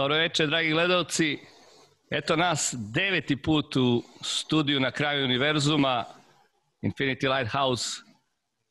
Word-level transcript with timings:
Dobro 0.00 0.16
večer, 0.16 0.48
dragi 0.48 0.70
gledalci. 0.70 1.38
Eto 2.10 2.36
nas 2.36 2.74
deveti 2.78 3.36
put 3.36 3.76
u 3.76 4.02
studiju 4.20 4.80
na 4.80 4.90
kraju 4.90 5.24
univerzuma. 5.24 6.04
Infinity 6.82 7.36
Lighthouse 7.36 8.00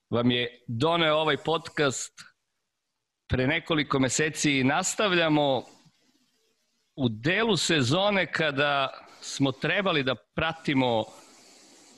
vam 0.09 0.31
je 0.31 0.63
doneo 0.67 1.15
ovaj 1.15 1.37
podcast 1.37 2.13
pre 3.27 3.47
nekoliko 3.47 3.99
meseci 3.99 4.63
nastavljamo 4.63 5.63
u 6.95 7.09
delu 7.09 7.57
sezone 7.57 8.31
kada 8.31 8.89
smo 9.21 9.51
trebali 9.51 10.03
da 10.03 10.15
pratimo 10.35 11.05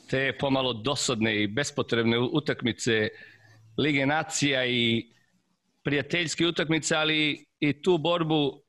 te 0.10 0.38
pomalo 0.40 0.74
dosadne 0.74 1.44
i 1.44 1.48
bespotrebne 1.48 2.20
utakmice 2.20 3.10
Lige 3.78 4.06
nacija 4.06 4.66
i 4.66 5.12
prijateljske 5.84 6.48
utakmice, 6.48 6.96
ali 6.96 7.46
i 7.60 7.82
tu 7.82 7.98
borbu 7.98 8.61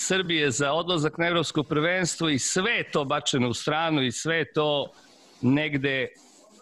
Srbije 0.00 0.50
za 0.50 0.72
odlazak 0.72 1.18
na 1.18 1.26
evropsko 1.26 1.62
prvenstvo 1.62 2.28
i 2.28 2.38
sve 2.38 2.90
to 2.92 3.04
bačeno 3.04 3.48
u 3.48 3.54
stranu 3.54 4.02
i 4.02 4.12
sve 4.12 4.52
to 4.52 4.92
negde 5.40 6.08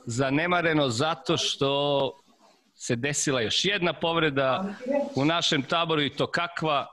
zanemareno 0.07 0.89
zato 0.89 1.37
što 1.37 2.13
se 2.75 2.97
desila 2.97 3.41
još 3.41 3.65
jedna 3.65 3.93
povreda 3.93 4.75
u 5.15 5.25
našem 5.25 5.63
taboru 5.63 6.03
i 6.03 6.11
to 6.11 6.27
kakva. 6.27 6.87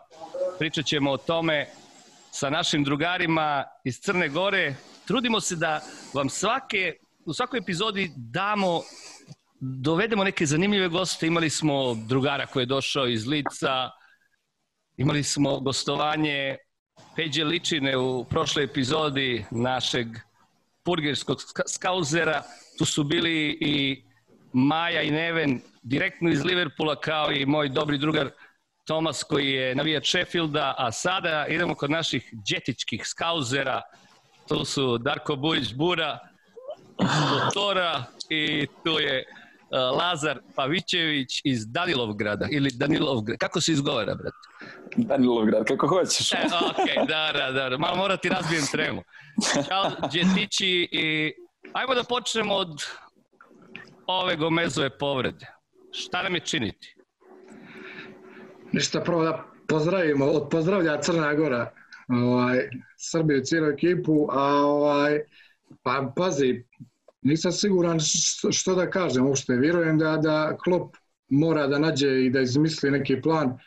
Pričat 0.59 0.85
ćemo 0.85 1.11
o 1.11 1.17
tome 1.17 1.67
sa 2.31 2.49
našim 2.49 2.83
drugarima 2.83 3.63
iz 3.83 3.99
Crne 3.99 4.29
Gore. 4.29 4.75
Trudimo 5.07 5.39
se 5.39 5.55
da 5.55 5.81
vam 6.13 6.29
svake, 6.29 6.93
u 7.25 7.33
svakoj 7.33 7.57
epizodi 7.57 8.11
damo 8.15 8.81
dovedemo 9.59 10.23
neke 10.23 10.45
zanimljive 10.45 10.87
goste. 10.87 11.27
Imali 11.27 11.49
smo 11.49 11.95
drugara 11.95 12.45
koji 12.45 12.61
je 12.61 12.65
došao 12.65 13.07
iz 13.07 13.27
Lica, 13.27 13.89
imali 14.97 15.23
smo 15.23 15.59
gostovanje 15.59 16.57
Peđe 17.15 17.43
Ličine 17.43 17.97
u 17.97 18.23
prošloj 18.23 18.65
epizodi 18.65 19.45
našeg 19.51 20.07
purgerskog 20.83 21.37
skauzera. 21.67 22.43
Tu 22.77 22.85
su 22.85 23.03
bili 23.03 23.57
i 23.61 24.03
Maja 24.53 25.01
i 25.01 25.11
Neven 25.11 25.61
direktno 25.83 26.29
iz 26.29 26.45
Liverpoola 26.45 26.95
kao 26.95 27.31
i 27.31 27.45
moj 27.45 27.69
dobri 27.69 27.97
drugar 27.97 28.29
Tomas 28.85 29.23
koji 29.23 29.51
je 29.51 29.75
navijač 29.75 30.09
Sheffielda, 30.09 30.75
a 30.77 30.91
sada 30.91 31.45
idemo 31.49 31.75
kod 31.75 31.91
naših 31.91 32.33
džetičkih 32.45 33.01
skauzera. 33.05 33.81
Tu 34.47 34.65
su 34.65 34.97
Darko 34.97 35.35
Bujić 35.35 35.73
Bura, 35.73 36.19
Tora 37.53 38.03
i 38.29 38.67
tu 38.83 38.99
je 38.99 39.23
Lazar 39.73 40.39
Pavićević 40.55 41.41
iz 41.43 41.67
Danilovgrada 41.67 42.47
ili 42.51 42.69
Danilovgrad. 42.73 43.37
Kako 43.37 43.61
se 43.61 43.71
izgovara, 43.71 44.15
brate? 44.15 44.37
Danilovgrad, 44.95 45.65
kako 45.67 45.87
hoćeš. 45.87 46.31
E, 46.31 46.37
ok, 46.69 47.07
da, 47.07 47.51
da, 47.51 47.69
da. 47.69 47.77
Malo 47.77 47.95
mora 47.95 48.17
ti 48.17 48.29
razbijem 48.29 48.63
tremu. 48.71 49.03
Ćao, 49.67 49.91
Đetići 50.13 50.89
i 50.91 51.33
ajmo 51.73 51.95
da 51.95 52.03
počnemo 52.03 52.55
od 52.55 52.83
ove 54.07 54.35
Gomezove 54.35 54.97
povrede. 54.97 55.45
Šta 55.91 56.23
nam 56.23 56.35
je 56.35 56.39
činiti? 56.39 56.95
Ništa, 58.71 59.01
prvo 59.01 59.23
da 59.23 59.43
pozdravimo, 59.67 60.25
od 60.25 60.49
pozdravlja 60.51 61.01
Crna 61.01 61.33
Gora, 61.33 61.71
ovaj, 62.07 62.69
Srbiju, 62.97 63.41
cijelu 63.43 63.67
ekipu, 63.67 64.27
a 64.31 64.43
ovaj, 64.55 65.19
pa 65.83 66.13
pazi, 66.15 66.63
nisam 67.23 67.51
siguran 67.51 67.99
što 68.51 68.75
da 68.75 68.89
kažem 68.89 69.27
uopšte. 69.27 69.55
Vjerujem 69.55 69.97
da, 69.97 70.17
da 70.17 70.57
Klop 70.63 70.95
mora 71.29 71.67
da 71.67 71.79
nađe 71.79 72.25
i 72.25 72.29
da 72.29 72.41
izmisli 72.41 72.91
neki 72.91 73.21
plan, 73.21 73.57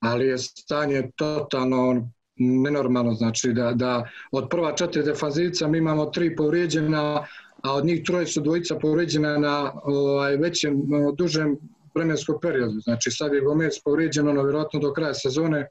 ali 0.00 0.26
je 0.26 0.38
stanje 0.38 1.10
totalno 1.16 2.10
nenormalno. 2.36 3.14
Znači 3.14 3.52
da, 3.52 3.72
da 3.72 4.08
od 4.32 4.48
prva 4.50 4.74
četiri 4.74 5.02
defanzivica 5.02 5.68
mi 5.68 5.78
imamo 5.78 6.06
tri 6.06 6.36
povrijeđena, 6.36 7.26
a 7.62 7.74
od 7.74 7.84
njih 7.84 8.02
troje 8.06 8.26
su 8.26 8.40
dvojica 8.40 8.78
povrijeđena 8.78 9.38
na 9.38 9.72
ovaj, 9.84 10.36
većem, 10.36 10.82
dužem 11.16 11.56
vremenskom 11.94 12.36
periodu. 12.42 12.80
Znači 12.80 13.10
sad 13.10 13.34
je 13.34 13.40
Gomez 13.40 13.74
povrijeđen, 13.84 14.28
ono 14.28 14.42
vjerojatno 14.42 14.80
do 14.80 14.92
kraja 14.92 15.14
sezone. 15.14 15.68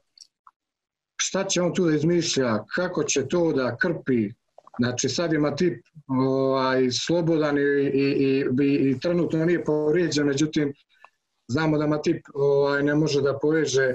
Šta 1.16 1.44
će 1.44 1.62
on 1.62 1.74
tu 1.74 1.86
da 1.86 1.94
izmišlja? 1.94 2.64
Kako 2.74 3.04
će 3.04 3.28
to 3.28 3.52
da 3.52 3.76
krpi? 3.76 4.32
Znači 4.78 5.08
sad 5.08 5.32
ima 5.32 5.56
tip 5.56 5.84
ovaj, 6.06 6.90
slobodan 6.90 7.58
i, 7.58 7.60
i, 7.60 8.44
i, 8.62 8.90
i 8.90 9.00
trenutno 9.00 9.44
nije 9.44 9.64
povrijeđen, 9.64 10.26
međutim 10.26 10.72
znamo 11.48 11.78
da 11.78 11.86
Matip 11.86 12.26
ovaj, 12.34 12.82
ne 12.82 12.94
može 12.94 13.22
da 13.22 13.38
poveže 13.42 13.94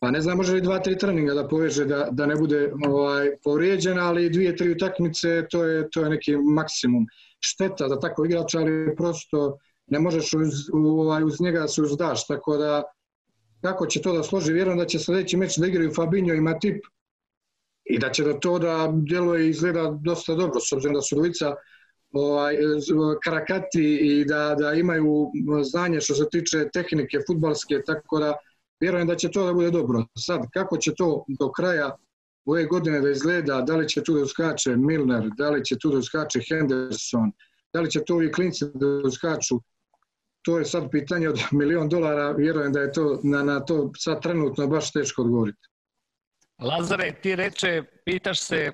pa 0.00 0.10
ne 0.10 0.20
znam 0.20 0.36
može 0.36 0.52
li 0.52 0.60
dva, 0.60 0.78
tri 0.78 0.98
treninga 0.98 1.34
da 1.34 1.48
poveže 1.48 1.84
da, 1.84 2.08
da 2.10 2.26
ne 2.26 2.36
bude 2.36 2.72
ovaj, 2.88 3.30
povrijeđen, 3.44 3.98
ali 3.98 4.30
dvije, 4.30 4.56
tri 4.56 4.70
utakmice 4.72 5.46
to 5.50 5.64
je, 5.64 5.90
to 5.90 6.02
je 6.02 6.10
neki 6.10 6.36
maksimum. 6.36 7.06
Šteta 7.40 7.88
za 7.88 7.98
tako 8.00 8.24
igrača, 8.24 8.58
ali 8.58 8.96
prosto 8.96 9.58
ne 9.86 9.98
možeš 9.98 10.32
uz, 10.34 10.54
ovaj, 10.72 11.24
uz 11.24 11.40
njega 11.40 11.60
da 11.60 11.68
se 11.68 11.82
uzdaš, 11.82 12.26
tako 12.26 12.56
da 12.56 12.82
kako 13.60 13.86
će 13.86 14.02
to 14.02 14.12
da 14.12 14.22
složi, 14.22 14.52
vjerujem 14.52 14.78
da 14.78 14.86
će 14.86 14.98
sledeći 14.98 15.36
meč 15.36 15.58
da 15.58 15.66
igraju 15.66 15.94
Fabinho 15.94 16.34
i 16.34 16.40
Matip, 16.40 16.84
i 17.90 17.98
da 17.98 18.10
će 18.10 18.24
da 18.24 18.40
to 18.40 18.58
da 18.58 18.92
djeluje 18.92 19.46
i 19.46 19.50
izgleda 19.50 19.98
dosta 20.02 20.34
dobro, 20.34 20.60
s 20.60 20.72
obzirom 20.72 20.94
da 20.94 21.02
su 21.02 21.16
dvojica 21.16 21.54
ovaj, 22.12 22.56
karakati 23.24 23.98
i 24.02 24.24
da, 24.24 24.54
da 24.58 24.72
imaju 24.72 25.30
znanje 25.62 26.00
što 26.00 26.14
se 26.14 26.24
tiče 26.30 26.68
tehnike 26.72 27.18
futbalske, 27.26 27.82
tako 27.86 28.18
da 28.18 28.34
vjerujem 28.80 29.06
da 29.06 29.16
će 29.16 29.30
to 29.30 29.46
da 29.46 29.52
bude 29.52 29.70
dobro. 29.70 30.04
Sad, 30.18 30.40
kako 30.52 30.76
će 30.76 30.94
to 30.94 31.24
do 31.38 31.52
kraja 31.52 31.96
ove 32.44 32.64
godine 32.66 33.00
da 33.00 33.10
izgleda, 33.10 33.60
da 33.60 33.76
li 33.76 33.88
će 33.88 34.02
tu 34.02 34.14
da 34.14 34.22
uskače 34.22 34.76
Milner, 34.76 35.30
da 35.38 35.50
li 35.50 35.64
će 35.64 35.78
tu 35.78 35.90
da 35.90 35.98
uskače 35.98 36.40
Henderson, 36.48 37.32
da 37.72 37.80
li 37.80 37.90
će 37.90 38.00
to 38.06 38.22
i 38.22 38.32
klinci 38.32 38.64
da 38.74 38.86
uskaču, 38.86 39.60
to 40.42 40.58
je 40.58 40.64
sad 40.64 40.90
pitanje 40.90 41.28
od 41.28 41.40
milion 41.58 41.88
dolara, 41.88 42.32
vjerujem 42.32 42.72
da 42.72 42.80
je 42.80 42.92
to 42.92 43.20
na, 43.22 43.42
na 43.42 43.60
to 43.60 43.92
sad 43.98 44.22
trenutno 44.22 44.66
baš 44.66 44.92
teško 44.92 45.22
odgovoriti. 45.22 45.69
Lazare, 46.60 47.12
ti 47.22 47.36
reče, 47.36 47.82
pitaš 48.04 48.40
se 48.40 48.72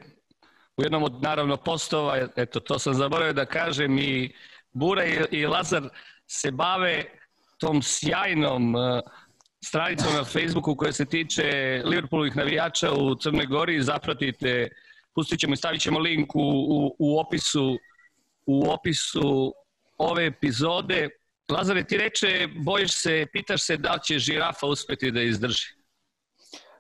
u 0.76 0.82
jednom 0.82 1.02
od 1.02 1.22
naravno 1.22 1.56
postova, 1.56 2.28
eto 2.36 2.60
to 2.60 2.78
sam 2.78 2.94
zaboravio 2.94 3.32
da 3.32 3.46
kažem 3.46 3.98
i 3.98 4.34
Bura 4.72 5.04
i, 5.04 5.18
i 5.30 5.46
Lazar 5.46 5.88
se 6.26 6.50
bave 6.50 7.04
tom 7.58 7.82
sjajnom 7.82 8.74
uh, 8.74 9.00
stranicom 9.64 10.14
na 10.14 10.24
Facebooku 10.24 10.76
koja 10.76 10.92
se 10.92 11.04
tiče 11.04 11.82
Liverpoolovih 11.84 12.36
navijača 12.36 12.92
u 12.92 13.14
Crnoj 13.14 13.46
Gori. 13.46 13.82
Zapratite, 13.82 14.68
pustit 15.14 15.40
ćemo 15.40 15.54
i 15.54 15.56
stavit 15.56 15.80
ćemo 15.80 15.98
link 15.98 16.36
u, 16.36 16.40
u, 16.40 16.96
u 16.98 17.18
opisu 17.18 17.78
u 18.46 18.70
opisu 18.70 19.54
ove 19.98 20.26
epizode. 20.26 21.08
Lazare, 21.48 21.84
ti 21.84 21.96
reče, 21.96 22.48
bojiš 22.56 22.92
se, 22.92 23.26
pitaš 23.32 23.62
se 23.62 23.76
da 23.76 23.98
će 24.04 24.18
žirafa 24.18 24.66
uspeti 24.66 25.10
da 25.10 25.22
izdrži. 25.22 25.75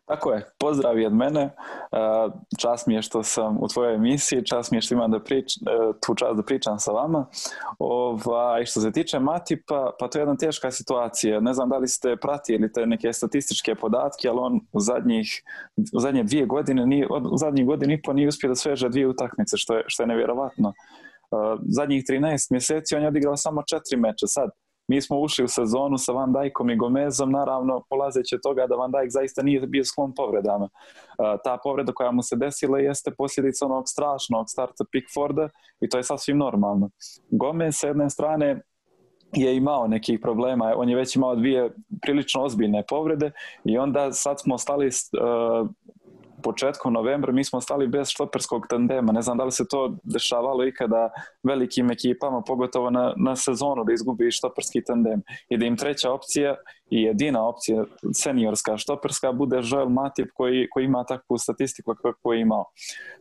Tako 0.06 0.32
je, 0.32 0.50
pozdrav 0.58 0.96
od 1.06 1.12
mene. 1.12 1.50
Čast 2.60 2.86
mi 2.86 2.94
je 2.94 3.02
što 3.02 3.22
sam 3.22 3.58
u 3.60 3.68
tvojoj 3.68 3.94
emisiji, 3.94 4.44
čast 4.44 4.70
mi 4.70 4.78
je 4.78 4.82
što 4.82 4.94
imam 4.94 5.10
da 5.10 5.20
prič, 5.20 5.56
e, 5.56 5.60
tu 6.06 6.14
čast 6.14 6.36
da 6.36 6.42
pričam 6.42 6.78
sa 6.78 6.92
vama. 6.92 7.26
Ovaj, 7.78 8.64
što 8.64 8.80
se 8.80 8.92
tiče 8.92 9.18
Matipa, 9.18 9.90
pa 9.98 10.08
to 10.08 10.18
je 10.18 10.22
jedna 10.22 10.36
teška 10.36 10.70
situacija. 10.70 11.40
Ne 11.40 11.52
znam 11.52 11.68
da 11.68 11.78
li 11.78 11.88
ste 11.88 12.16
pratili 12.16 12.72
te 12.72 12.86
neke 12.86 13.12
statističke 13.12 13.74
podatke, 13.74 14.28
ali 14.28 14.38
on 14.40 14.60
u, 14.72 14.80
zadnjih, 14.80 15.42
u 15.96 16.00
zadnje 16.00 16.24
dvije 16.24 16.46
godine, 16.46 16.86
nije, 16.86 17.06
u 17.32 17.36
zadnjih 17.36 17.66
godini 17.66 17.94
i 17.94 18.02
po 18.02 18.12
nije 18.12 18.28
uspio 18.28 18.48
da 18.48 18.54
sveže 18.54 18.88
dvije 18.88 19.08
utakmice, 19.08 19.56
što 19.56 19.76
je, 19.76 19.84
što 19.86 20.02
je 20.02 20.06
nevjerovatno. 20.06 20.72
Zadnjih 21.68 22.04
13 22.04 22.52
mjeseci 22.52 22.94
on 22.94 23.02
je 23.02 23.08
odigrao 23.08 23.36
samo 23.36 23.62
četiri 23.62 23.96
meča 23.96 24.26
sad 24.26 24.50
mi 24.88 25.02
smo 25.02 25.20
ušli 25.20 25.44
u 25.44 25.48
sezonu 25.48 25.98
sa 25.98 26.12
Van 26.12 26.32
Dijkom 26.32 26.70
i 26.70 26.76
Gomezom, 26.76 27.30
naravno 27.30 27.82
polazeći 27.90 28.34
od 28.34 28.40
toga 28.42 28.66
da 28.66 28.74
Van 28.74 28.90
Dijk 28.90 29.10
zaista 29.10 29.42
nije 29.42 29.66
bio 29.66 29.84
sklon 29.84 30.14
povredama. 30.14 30.68
Ta 31.44 31.58
povreda 31.62 31.92
koja 31.92 32.10
mu 32.10 32.22
se 32.22 32.36
desila 32.36 32.78
jeste 32.78 33.10
posljedica 33.18 33.66
onog 33.66 33.84
strašnog 33.88 34.44
starta 34.48 34.84
Pickforda 34.92 35.48
i 35.80 35.88
to 35.88 35.96
je 35.96 36.02
sasvim 36.02 36.38
normalno. 36.38 36.90
Gomez 37.30 37.74
sa 37.78 37.86
jedne 37.86 38.10
strane 38.10 38.62
je 39.32 39.56
imao 39.56 39.86
nekih 39.86 40.20
problema, 40.22 40.74
on 40.76 40.88
je 40.88 40.96
već 40.96 41.16
imao 41.16 41.36
dvije 41.36 41.74
prilično 42.02 42.42
ozbiljne 42.42 42.84
povrede 42.88 43.30
i 43.64 43.78
onda 43.78 44.12
sad 44.12 44.40
smo 44.40 44.58
stali 44.58 44.86
uh, 44.86 45.68
početkom 46.42 46.92
novembra 46.92 47.32
mi 47.32 47.44
smo 47.44 47.60
stali 47.60 47.86
bez 47.88 48.08
štoperskog 48.08 48.66
tandema. 48.68 49.12
Ne 49.12 49.22
znam 49.22 49.38
da 49.38 49.44
li 49.44 49.52
se 49.52 49.68
to 49.68 49.96
dešavalo 50.02 50.66
ikada 50.66 51.10
velikim 51.42 51.90
ekipama, 51.90 52.42
pogotovo 52.46 52.90
na, 52.90 53.14
na 53.16 53.36
sezonu 53.36 53.84
da 53.84 53.92
izgubi 53.92 54.30
štoperski 54.30 54.84
tandem 54.84 55.22
i 55.48 55.58
da 55.58 55.66
im 55.66 55.76
treća 55.76 56.12
opcija 56.12 56.56
i 56.90 57.02
jedina 57.02 57.48
opcija 57.48 57.84
seniorska 58.14 58.76
štoperska 58.76 59.32
bude 59.32 59.60
Joel 59.64 59.88
Matip 59.88 60.28
koji, 60.34 60.68
koji 60.70 60.84
ima 60.84 61.04
takvu 61.04 61.38
statistiku 61.38 61.94
kako 62.02 62.32
je 62.32 62.40
imao. 62.40 62.64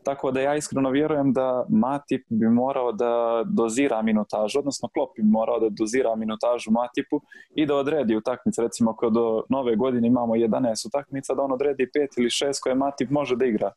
Tako 0.04 0.32
da 0.32 0.42
ja 0.42 0.56
iskreno 0.56 0.90
vjerujem 0.90 1.34
da 1.34 1.66
Matip 1.70 2.26
bi 2.30 2.50
morao 2.50 2.92
da 2.92 3.44
dozira 3.46 4.02
minutažu, 4.02 4.60
odnosno 4.60 4.90
Klopp 4.94 5.18
bi 5.18 5.24
morao 5.24 5.60
da 5.60 5.70
dozira 5.70 6.16
minutažu 6.16 6.72
Matipu 6.72 7.22
i 7.56 7.66
da 7.66 7.76
odredi 7.76 8.16
utakmice. 8.16 8.62
Recimo 8.62 8.92
ako 8.92 9.10
do 9.10 9.44
nove 9.50 9.76
godine 9.76 10.08
imamo 10.08 10.34
11 10.36 10.88
utakmica, 10.88 11.34
da 11.34 11.42
on 11.42 11.52
odredi 11.52 11.90
5 11.96 12.08
ili 12.18 12.30
6 12.30 12.60
koje 12.64 12.76
Matip 12.76 13.10
može 13.10 13.36
da 13.36 13.46
igra. 13.46 13.72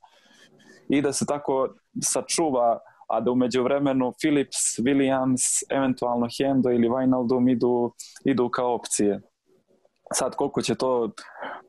I 0.88 1.02
da 1.02 1.12
se 1.12 1.26
tako 1.26 1.68
sačuva 2.02 2.78
a 3.08 3.20
da 3.20 3.30
umeđu 3.30 3.62
vremenu 3.62 4.12
Philips, 4.20 4.78
Williams, 4.78 5.62
eventualno 5.70 6.28
Hendo 6.38 6.70
ili 6.70 6.88
Wijnaldum 6.88 7.52
idu, 7.52 7.92
idu 8.24 8.48
kao 8.48 8.74
opcije. 8.74 9.20
Sad 10.14 10.36
koliko 10.36 10.62
će 10.62 10.74
to 10.74 11.10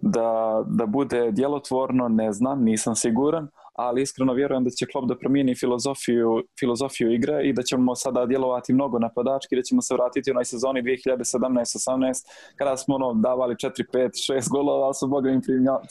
da, 0.02 0.64
da 0.68 0.86
bude 0.86 1.32
djelotvorno, 1.32 2.08
ne 2.08 2.32
znam, 2.32 2.64
nisam 2.64 2.96
siguran, 2.96 3.48
ali 3.74 4.02
iskreno 4.02 4.34
vjerujem 4.34 4.64
da 4.64 4.70
će 4.70 4.86
klub 4.86 5.08
da 5.08 5.18
promijeni 5.18 5.56
filozofiju, 5.56 6.44
filozofiju 6.60 7.14
igre 7.14 7.42
i 7.44 7.54
da 7.54 7.64
ćemo 7.64 7.96
sada 7.96 8.26
djelovati 8.26 8.74
mnogo 8.74 9.00
napadački, 9.00 9.56
da 9.56 9.62
ćemo 9.62 9.82
se 9.82 9.94
vratiti 9.94 10.32
u 10.32 10.34
onoj 10.34 10.46
sezoni 10.46 10.82
2017-18 10.82 12.26
kada 12.56 12.78
smo 12.78 12.96
ono, 12.96 13.14
davali 13.14 13.56
4, 13.56 13.84
5, 13.94 14.34
6 14.34 14.50
golova, 14.50 14.86
ali 14.86 14.94
su 14.94 15.08
boga 15.08 15.30
im 15.30 15.42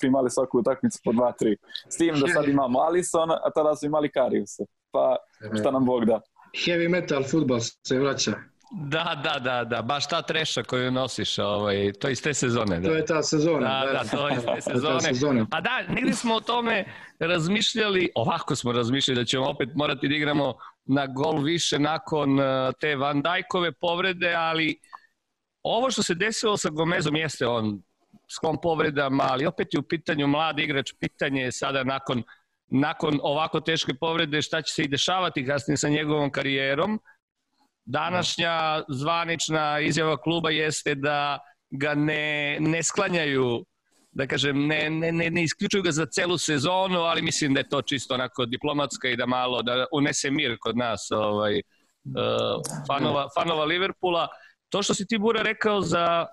primali 0.00 0.30
svaku 0.30 0.58
utakmicu 0.58 0.98
po 1.04 1.12
2, 1.12 1.32
3. 1.42 1.56
S 1.88 1.96
tim 1.96 2.14
da 2.20 2.26
sad 2.28 2.48
imamo 2.48 2.78
Alisson, 2.78 3.30
a 3.30 3.50
tada 3.54 3.76
su 3.76 3.86
imali 3.86 4.10
Kariusa. 4.10 4.64
Pa 4.90 5.16
šta 5.60 5.70
nam 5.70 5.84
Bog 5.84 6.04
da. 6.04 6.20
Heavy 6.66 6.88
metal 6.88 7.22
futbol 7.30 7.58
se 7.60 7.98
vraća. 7.98 8.32
Da, 8.70 9.20
da, 9.24 9.38
da, 9.38 9.64
da, 9.64 9.82
baš 9.82 10.08
ta 10.08 10.22
treša 10.22 10.62
koju 10.62 10.90
nosiš, 10.90 11.38
ovaj, 11.38 11.92
to 11.92 12.08
je 12.08 12.12
iz 12.12 12.22
te 12.22 12.34
sezone. 12.34 12.80
Da. 12.80 12.88
To 12.88 12.94
je 12.94 13.06
ta 13.06 13.22
sezona. 13.22 13.84
Da, 13.84 13.92
da, 13.92 14.04
to 14.10 14.28
je 14.28 14.36
iz 14.36 14.44
te 14.44 14.60
sezone. 14.72 15.00
sezone. 15.00 15.46
A 15.50 15.60
da, 15.60 15.82
negdje 15.88 16.14
smo 16.14 16.34
o 16.34 16.40
tome 16.40 16.84
razmišljali, 17.18 18.10
ovako 18.14 18.56
smo 18.56 18.72
razmišljali 18.72 19.20
da 19.20 19.24
ćemo 19.24 19.48
opet 19.48 19.68
morati 19.74 20.08
da 20.08 20.14
igramo 20.14 20.54
na 20.84 21.06
gol 21.06 21.42
više 21.42 21.78
nakon 21.78 22.38
uh, 22.38 22.44
te 22.80 22.96
Van 22.96 23.22
Dijkove 23.22 23.72
povrede, 23.72 24.34
ali 24.34 24.80
ovo 25.62 25.90
što 25.90 26.02
se 26.02 26.14
desilo 26.14 26.56
sa 26.56 26.70
Gomezom 26.70 27.16
jeste 27.16 27.46
on 27.46 27.82
sklon 28.30 28.60
povredama, 28.62 29.24
ali 29.30 29.46
opet 29.46 29.74
je 29.74 29.80
u 29.80 29.82
pitanju 29.82 30.26
mladi 30.26 30.62
igrač, 30.62 30.92
pitanje 31.00 31.42
je 31.42 31.52
sada 31.52 31.84
nakon, 31.84 32.22
nakon 32.66 33.20
ovako 33.22 33.60
teške 33.60 33.94
povrede 33.94 34.42
šta 34.42 34.62
će 34.62 34.74
se 34.74 34.82
i 34.82 34.88
dešavati 34.88 35.46
kasnije 35.46 35.76
sa 35.76 35.88
njegovom 35.88 36.30
karijerom, 36.30 37.00
Današnja 37.90 38.82
zvanična 38.88 39.80
izjava 39.80 40.16
kluba 40.16 40.50
jeste 40.50 40.94
da 40.94 41.38
ga 41.70 41.94
ne, 41.94 42.56
ne 42.60 42.82
sklanjaju 42.82 43.64
da 44.12 44.26
kažem, 44.26 44.66
ne, 44.66 44.90
ne, 44.90 45.12
ne, 45.12 45.30
ne 45.30 45.42
isključuju 45.42 45.82
ga 45.82 45.90
za 45.90 46.06
celu 46.06 46.38
sezonu, 46.38 47.00
ali 47.00 47.22
mislim 47.22 47.54
da 47.54 47.60
je 47.60 47.68
to 47.68 47.82
čisto 47.82 48.14
onako 48.14 48.46
diplomatska 48.46 49.08
i 49.08 49.16
da 49.16 49.26
malo, 49.26 49.62
da 49.62 49.86
unese 49.92 50.30
mir 50.30 50.56
kod 50.60 50.76
nas 50.76 51.10
ovaj, 51.10 51.54
uh, 51.56 52.62
fanova, 52.86 53.28
fanova 53.38 53.64
Liverpoola. 53.64 54.28
To 54.68 54.82
što 54.82 54.94
si 54.94 55.06
ti, 55.06 55.18
Bura, 55.18 55.42
rekao 55.42 55.80
za, 55.80 56.26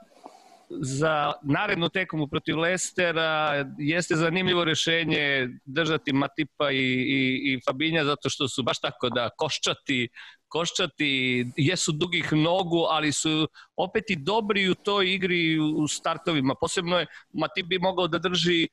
za 0.70 1.34
narednu 1.44 1.90
tekmu 1.90 2.28
protiv 2.28 2.60
Lestera 2.60 3.66
jeste 3.78 4.16
zanimljivo 4.16 4.64
rešenje 4.64 5.48
držati 5.66 6.14
Matipa 6.14 6.72
i, 6.72 6.78
i, 6.78 7.54
i 7.54 7.60
Fabinja 7.66 8.04
zato 8.06 8.30
što 8.30 8.48
su 8.48 8.64
baš 8.64 8.80
tako 8.80 9.10
da 9.10 9.30
koščati 9.38 10.10
koščati, 10.56 11.10
jesu 11.58 11.92
dugih 11.92 12.32
nogu, 12.34 12.86
ali 12.90 13.12
su 13.12 13.48
opet 13.76 14.10
i 14.10 14.16
dobri 14.16 14.70
u 14.72 14.76
toj 14.76 15.14
igri 15.14 15.60
u 15.60 15.88
startovima. 15.88 16.56
Posebno 16.62 17.00
je, 17.00 17.08
Matip 17.34 17.68
bi 17.68 17.80
mogao 17.80 18.08
da 18.08 18.22
drži 18.24 18.64
e, 18.64 18.68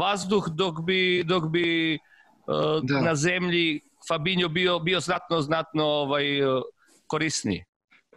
vazduh 0.00 0.48
dok 0.56 0.80
bi, 0.86 1.24
dok 1.28 1.50
bi 1.52 1.94
e, 1.94 1.98
da. 2.82 3.00
na 3.00 3.14
zemlji 3.14 3.80
Fabinho 4.08 4.48
bio, 4.48 4.78
bio 4.78 5.00
znatno, 5.00 5.40
znatno 5.42 5.84
ovaj, 5.84 6.38
e, 6.38 6.46
korisniji. 7.06 7.64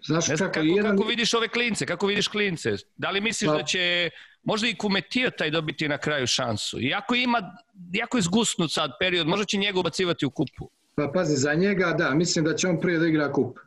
Znaš 0.06 0.27
ne 0.27 0.35
znam, 0.35 0.51
kako, 0.51 0.53
kako, 0.53 0.77
jedan... 0.77 0.97
kako 0.97 1.09
vidiš 1.09 1.33
ove 1.33 1.47
klince, 1.47 1.85
kako 1.85 2.07
vidiš 2.07 2.27
klince? 2.27 2.75
Da 2.97 3.11
li 3.11 3.21
misliš 3.21 3.49
da, 3.49 3.57
da 3.57 3.63
će 3.63 4.09
možda 4.44 4.67
i 4.67 4.75
Kumetio 4.75 5.31
taj 5.38 5.51
dobiti 5.51 5.88
na 5.88 5.97
kraju 5.97 6.27
šansu? 6.27 6.79
Iako 6.81 7.15
ima, 7.15 7.41
iako 7.95 8.17
je 8.17 8.21
zgusnut 8.29 8.71
sad 8.71 8.95
period, 8.99 9.27
možda 9.27 9.45
će 9.45 9.57
njega 9.57 9.79
ubacivati 9.79 10.25
u 10.25 10.31
kupu. 10.31 10.69
Pa 10.95 11.07
pazi, 11.13 11.36
za 11.36 11.54
njega 11.54 11.95
da, 11.98 12.13
mislim 12.16 12.45
da 12.45 12.56
će 12.56 12.68
on 12.68 12.80
prije 12.80 13.00
da 13.00 13.07
igra 13.07 13.31
kup. 13.31 13.60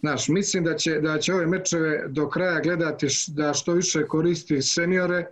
Znaš, 0.00 0.28
mislim 0.28 0.64
da 0.64 0.74
će, 0.76 1.00
da 1.00 1.18
će 1.18 1.34
ove 1.34 1.46
mečeve 1.46 2.04
do 2.08 2.28
kraja 2.28 2.60
gledati 2.60 3.08
š, 3.08 3.32
da 3.32 3.54
što 3.54 3.72
više 3.72 4.06
koristi 4.06 4.62
seniore, 4.62 5.26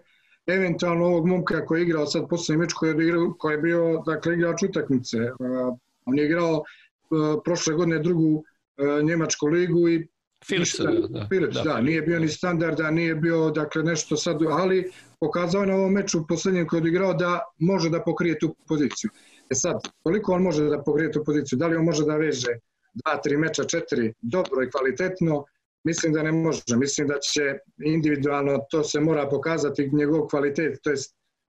eventualno 0.47 1.05
ovog 1.05 1.27
momka 1.27 1.67
koji 1.67 1.81
je 1.81 1.83
igrao 1.83 2.07
sad 2.07 2.29
poslednji 2.29 2.61
meč 2.61 2.73
koji 2.73 2.91
je, 2.91 3.05
igrao, 3.05 3.35
koji 3.39 3.55
je 3.55 3.59
bio 3.59 4.03
dakle, 4.07 4.35
igrač 4.35 4.63
utakmice. 4.63 5.19
Uh, 5.19 5.79
on 6.05 6.19
je 6.19 6.25
igrao 6.25 6.53
uh, 6.55 7.41
prošle 7.45 7.75
godine 7.75 7.99
drugu 7.99 8.29
uh, 8.29 9.05
Njemačku 9.05 9.47
ligu 9.47 9.89
i 9.89 10.07
Philips, 10.47 10.79
da, 10.79 10.91
da, 11.09 11.27
Philips, 11.29 11.57
da, 11.57 11.63
da, 11.63 11.81
nije 11.81 12.03
bio 12.03 12.21
ni 12.21 12.29
standarda, 12.29 12.91
nije 12.91 13.15
bio 13.15 13.51
dakle 13.51 13.83
nešto 13.83 14.17
sad, 14.17 14.43
ali 14.43 14.91
pokazao 15.21 15.61
je 15.61 15.67
na 15.67 15.75
ovom 15.75 15.93
meču 15.93 16.27
poslednjem 16.27 16.67
koji 16.67 16.83
je 16.83 16.89
igrao 16.89 17.15
da 17.15 17.41
može 17.59 17.91
da 17.91 18.03
pokrije 18.03 18.39
tu 18.39 18.55
poziciju. 18.69 19.11
E 19.51 19.55
sad, 19.55 19.81
koliko 20.03 20.33
on 20.33 20.43
može 20.43 20.65
da 20.65 20.83
pogrije 20.83 21.13
tu 21.13 21.25
poziciju? 21.25 21.59
Da 21.59 21.67
li 21.67 21.77
on 21.77 21.85
može 21.85 22.05
da 22.05 22.17
veže 22.17 22.59
dva, 22.95 23.17
tri 23.23 23.37
meča, 23.37 23.65
četiri, 23.65 24.13
dobro 24.21 24.63
i 24.63 24.71
kvalitetno? 24.71 25.45
Mislim 25.85 26.13
da 26.13 26.23
ne 26.23 26.33
može. 26.33 26.77
Mislim 26.77 27.09
da 27.09 27.19
će 27.19 27.59
individualno 27.85 28.59
to 28.71 28.85
se 28.85 29.01
mora 29.01 29.29
pokazati 29.29 29.91
njegov 29.93 30.27
kvalitet, 30.27 30.79
to 30.83 30.91
je 30.91 30.97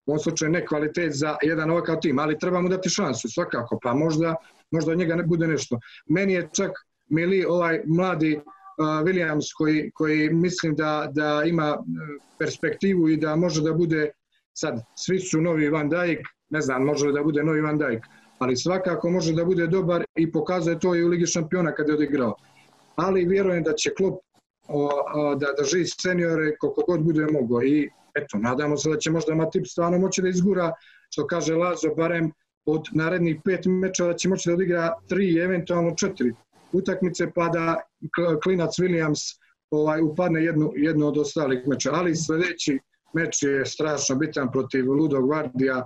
u 0.06 0.12
ovom 0.12 0.20
slučaju 0.20 0.52
ne 0.52 0.66
kvalitet 0.66 1.14
za 1.14 1.38
jedan 1.42 1.72
ovakav 1.72 2.00
tim, 2.02 2.20
ali 2.20 2.40
treba 2.40 2.62
mu 2.62 2.70
dati 2.70 2.90
šansu 2.90 3.30
svakako, 3.30 3.80
pa 3.84 3.94
možda, 3.94 4.36
možda 4.72 4.92
od 4.92 4.98
njega 4.98 5.16
ne 5.16 5.24
bude 5.24 5.48
nešto. 5.48 5.80
Meni 6.06 6.34
je 6.34 6.50
čak 6.54 6.72
Mili 7.10 7.46
ovaj 7.46 7.82
mladi 7.86 8.40
Williams 8.80 9.54
koji, 9.58 9.92
koji 9.92 10.30
mislim 10.30 10.76
da, 10.76 11.10
da 11.12 11.44
ima 11.46 11.78
perspektivu 12.40 13.10
i 13.10 13.18
da 13.18 13.36
može 13.36 13.62
da 13.62 13.74
bude 13.74 14.12
sad 14.54 14.82
svi 14.96 15.20
su 15.20 15.42
novi 15.42 15.70
Van 15.70 15.90
Dijk, 15.90 16.20
ne 16.50 16.62
znam, 16.62 16.86
može 16.86 17.12
da 17.12 17.24
bude 17.24 17.44
novi 17.44 17.62
Van 17.62 17.78
Dijk, 17.78 18.06
ali 18.40 18.56
svakako 18.56 19.10
može 19.10 19.34
da 19.34 19.46
bude 19.46 19.68
dobar 19.68 20.06
i 20.16 20.32
pokazuje 20.32 20.80
to 20.80 20.96
i 20.96 21.04
u 21.04 21.08
Ligi 21.08 21.26
šampiona 21.26 21.72
kada 21.76 21.92
je 21.92 21.96
odigrao. 21.96 22.36
Ali 22.96 23.26
vjerujem 23.26 23.64
da 23.64 23.74
će 23.74 23.94
klub 23.98 24.14
o, 24.68 24.90
o, 25.14 25.36
da 25.36 25.48
drži 25.58 25.86
seniore 25.86 26.58
koliko 26.58 26.84
god 26.88 27.02
bude 27.02 27.26
mogo 27.32 27.62
i 27.64 27.90
eto, 28.16 28.38
nadamo 28.38 28.78
se 28.78 28.90
da 28.90 28.98
će 28.98 29.12
možda 29.12 29.36
Matip 29.36 29.68
stvarno 29.68 30.00
moći 30.00 30.22
da 30.22 30.30
izgura, 30.30 30.74
što 31.10 31.28
kaže 31.28 31.56
Lazo, 31.56 31.96
barem 31.98 32.32
od 32.66 32.82
narednih 32.92 33.42
pet 33.46 33.66
mečeva 33.66 34.12
da 34.12 34.18
će 34.18 34.30
moći 34.30 34.50
da 34.50 34.54
odigra 34.54 34.94
tri, 35.08 35.38
eventualno 35.38 35.96
četiri 35.96 36.34
utakmice, 36.72 37.32
pa 37.36 37.50
da 37.50 37.82
klinac 38.44 38.80
Williams 38.80 39.40
ovaj, 39.72 40.02
upadne 40.02 40.44
jednu, 40.44 40.72
jednu 40.76 41.08
od 41.08 41.18
ostalih 41.18 41.68
meča. 41.68 41.92
Ali 41.94 42.16
sledeći 42.16 42.80
meč 43.14 43.44
je 43.44 43.66
strašno 43.66 44.16
bitan 44.16 44.52
protiv 44.52 44.92
Ludo 44.92 45.22
Guardija, 45.22 45.86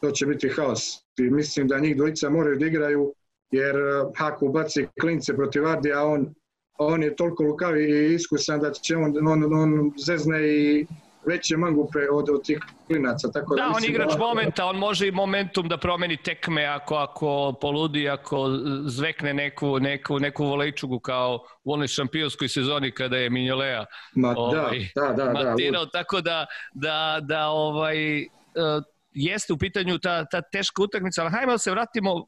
to 0.00 0.10
će 0.10 0.26
biti 0.26 0.48
haos. 0.48 1.06
I 1.18 1.22
mislim 1.22 1.68
da 1.68 1.78
njih 1.78 1.96
dvojica 1.96 2.30
moraju 2.30 2.58
da 2.58 2.66
igraju, 2.66 3.14
jer 3.50 3.76
eh, 3.76 4.04
ako 4.18 4.46
ubaci 4.46 4.86
klince 5.00 5.36
protiv 5.36 5.62
Vardija, 5.62 6.04
on, 6.04 6.34
on 6.78 7.02
je 7.02 7.16
toliko 7.16 7.42
lukavi 7.42 7.84
i 7.84 8.14
iskusan 8.14 8.60
da 8.60 8.72
će 8.72 8.96
on, 8.96 9.28
on, 9.28 9.44
on 9.54 9.92
zezne 10.06 10.48
i 10.48 10.86
veće 11.26 11.56
mangupe 11.56 11.98
od, 12.12 12.30
od 12.30 12.44
tih 12.44 12.58
klinaca. 12.86 13.30
Tako 13.30 13.56
da, 13.56 13.62
da 13.62 13.72
on 13.76 13.84
igrač 13.84 14.12
da... 14.12 14.18
momenta, 14.18 14.66
on 14.66 14.76
može 14.76 15.08
i 15.08 15.10
momentum 15.10 15.68
da 15.68 15.76
promeni 15.76 16.16
tekme 16.16 16.64
ako, 16.64 16.94
ako 16.94 17.54
poludi, 17.60 18.08
ako 18.08 18.48
zvekne 18.86 19.34
neku, 19.34 19.78
neku, 19.80 20.18
neku 20.18 20.44
volejčugu 20.44 20.98
kao 20.98 21.44
u 21.64 21.72
onoj 21.72 21.88
šampionskoj 21.88 22.48
sezoni 22.48 22.90
kada 22.90 23.16
je 23.16 23.30
Minjolea 23.30 23.84
Ma, 24.14 24.34
da, 24.34 24.40
ovaj, 24.40 24.88
da, 24.94 25.12
da, 25.12 25.24
da, 25.24 25.32
matirao, 25.32 25.84
da, 25.84 25.90
tako 25.90 26.20
da, 26.20 26.46
da, 26.74 27.18
da 27.22 27.48
ovaj, 27.48 28.20
uh, 28.20 28.84
jeste 29.16 29.52
u 29.52 29.58
pitanju 29.58 29.98
ta, 29.98 30.24
ta 30.24 30.42
teška 30.42 30.82
utakmica, 30.82 31.22
ali 31.22 31.30
hajmo 31.30 31.52
da 31.52 31.58
se 31.58 31.70
vratimo, 31.70 32.26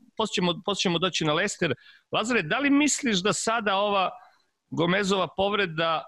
posle 0.64 0.80
ćemo 0.80 0.98
doći 0.98 1.24
na 1.24 1.32
Lester. 1.32 1.74
Lazare, 2.12 2.42
da 2.42 2.58
li 2.58 2.70
misliš 2.70 3.22
da 3.22 3.32
sada 3.32 3.76
ova 3.76 4.10
Gomezova 4.70 5.28
povreda 5.36 6.04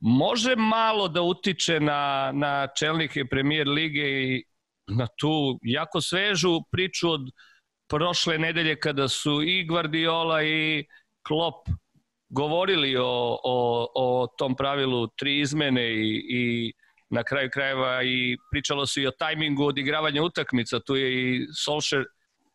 može 0.00 0.56
malo 0.56 1.08
da 1.08 1.22
utiče 1.22 1.80
na, 1.80 2.32
na 2.34 2.68
čelnike 2.78 3.24
premijer 3.24 3.68
lige 3.68 4.02
i 4.02 4.44
na 4.86 5.06
tu 5.18 5.58
jako 5.62 6.00
svežu 6.00 6.60
priču 6.70 7.10
od 7.10 7.20
prošle 7.88 8.38
nedelje 8.38 8.80
kada 8.80 9.08
su 9.08 9.42
i 9.42 9.64
Guardiola 9.66 10.42
i 10.42 10.84
Klopp 11.22 11.68
govorili 12.28 12.96
o, 12.96 13.38
o, 13.44 13.86
o 13.94 14.26
tom 14.38 14.56
pravilu 14.56 15.06
tri 15.06 15.40
izmene 15.40 15.92
i, 15.92 16.24
i 16.28 16.72
na 17.12 17.22
kraju 17.22 17.50
krajeva 17.52 18.02
i 18.02 18.36
pričalo 18.50 18.86
se 18.86 19.02
i 19.02 19.06
o 19.06 19.10
tajmingu 19.10 19.64
odigravanja 19.64 20.22
utakmica, 20.22 20.80
tu 20.80 20.96
je 20.96 21.08
i 21.12 21.46
Solskjaer 21.64 22.04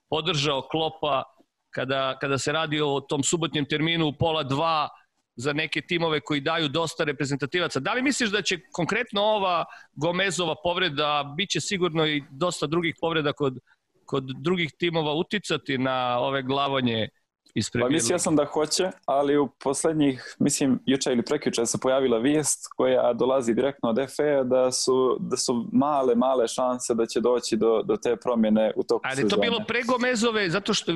podržao 0.10 0.68
Klopa 0.72 1.24
kada, 1.70 2.18
kada 2.22 2.38
se 2.38 2.52
radi 2.52 2.82
o 2.82 3.00
tom 3.00 3.24
subotnjem 3.24 3.66
terminu 3.66 4.08
u 4.08 4.14
pola 4.14 4.44
dva, 4.44 4.90
za 5.38 5.54
neke 5.54 5.82
timove 5.82 6.20
koji 6.20 6.42
daju 6.42 6.68
dosta 6.68 7.04
reprezentativaca. 7.04 7.80
Da 7.80 7.94
li 7.94 8.02
misliš 8.02 8.30
da 8.30 8.42
će 8.42 8.58
konkretno 8.72 9.22
ova 9.22 9.66
Gomezova 9.94 10.56
povreda, 10.64 11.34
bit 11.38 11.50
će 11.50 11.62
sigurno 11.62 12.08
i 12.08 12.24
dosta 12.32 12.68
drugih 12.68 12.96
povreda 13.02 13.34
kod, 13.34 13.60
kod 14.06 14.24
drugih 14.42 14.72
timova 14.80 15.14
uticati 15.14 15.78
na 15.78 16.20
ove 16.20 16.42
glavanje 16.44 17.10
iz 17.58 17.70
Pa 17.82 17.90
mislio 17.90 18.20
sam 18.20 18.36
da 18.36 18.46
hoće, 18.46 18.92
ali 19.06 19.38
u 19.38 19.48
poslednjih, 19.48 20.36
mislim, 20.40 20.80
juče 20.86 21.12
ili 21.12 21.22
prekjuče 21.22 21.66
se 21.66 21.78
pojavila 21.82 22.18
vijest 22.18 22.68
koja 22.76 23.14
dolazi 23.14 23.54
direktno 23.54 23.90
od 23.90 23.98
FE 24.16 24.44
da 24.44 24.72
su, 24.72 25.18
da 25.20 25.38
su 25.38 25.66
male, 25.74 26.16
male 26.16 26.48
šanse 26.48 26.94
da 26.94 27.06
će 27.06 27.20
doći 27.20 27.58
do, 27.58 27.82
do 27.84 27.98
te 27.98 28.16
promjene 28.16 28.72
u 28.76 28.84
toku 28.84 29.02
Ali 29.06 29.22
je 29.22 29.30
to 29.30 29.38
bilo 29.38 29.60
pre 29.68 29.82
Gomezove, 29.84 30.50
zato 30.50 30.74
što, 30.74 30.92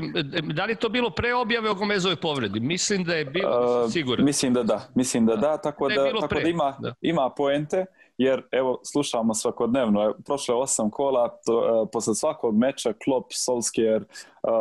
da 0.53 0.65
li 0.65 0.75
to 0.75 0.89
bilo 0.89 1.09
pre 1.09 1.33
objave 1.33 1.69
o 1.69 1.75
Gomezove 1.75 2.15
povredi? 2.15 2.59
Mislim 2.59 3.03
da 3.03 3.13
je 3.13 3.25
bilo, 3.25 3.83
uh, 3.85 3.91
sigurno. 3.91 4.25
Mislim 4.25 4.53
da 4.53 4.63
da, 4.63 4.89
mislim 4.95 5.25
da 5.25 5.35
da, 5.35 5.57
tako 5.57 5.89
da, 5.89 5.95
da, 5.95 6.19
tako 6.19 6.35
da 6.35 6.49
ima, 6.49 6.75
da. 6.79 6.93
ima 7.01 7.29
poente 7.37 7.85
jer 8.17 8.43
evo 8.51 8.79
slušamo 8.91 9.33
svakodnevno, 9.33 10.13
prošle 10.25 10.55
osam 10.55 10.89
kola, 10.89 11.37
to, 11.45 11.57
uh, 11.57 11.89
posle 11.91 12.15
svakog 12.15 12.57
meča 12.57 12.93
Klopp, 13.03 13.27
Solskjaer, 13.31 14.01
uh, 14.01 14.51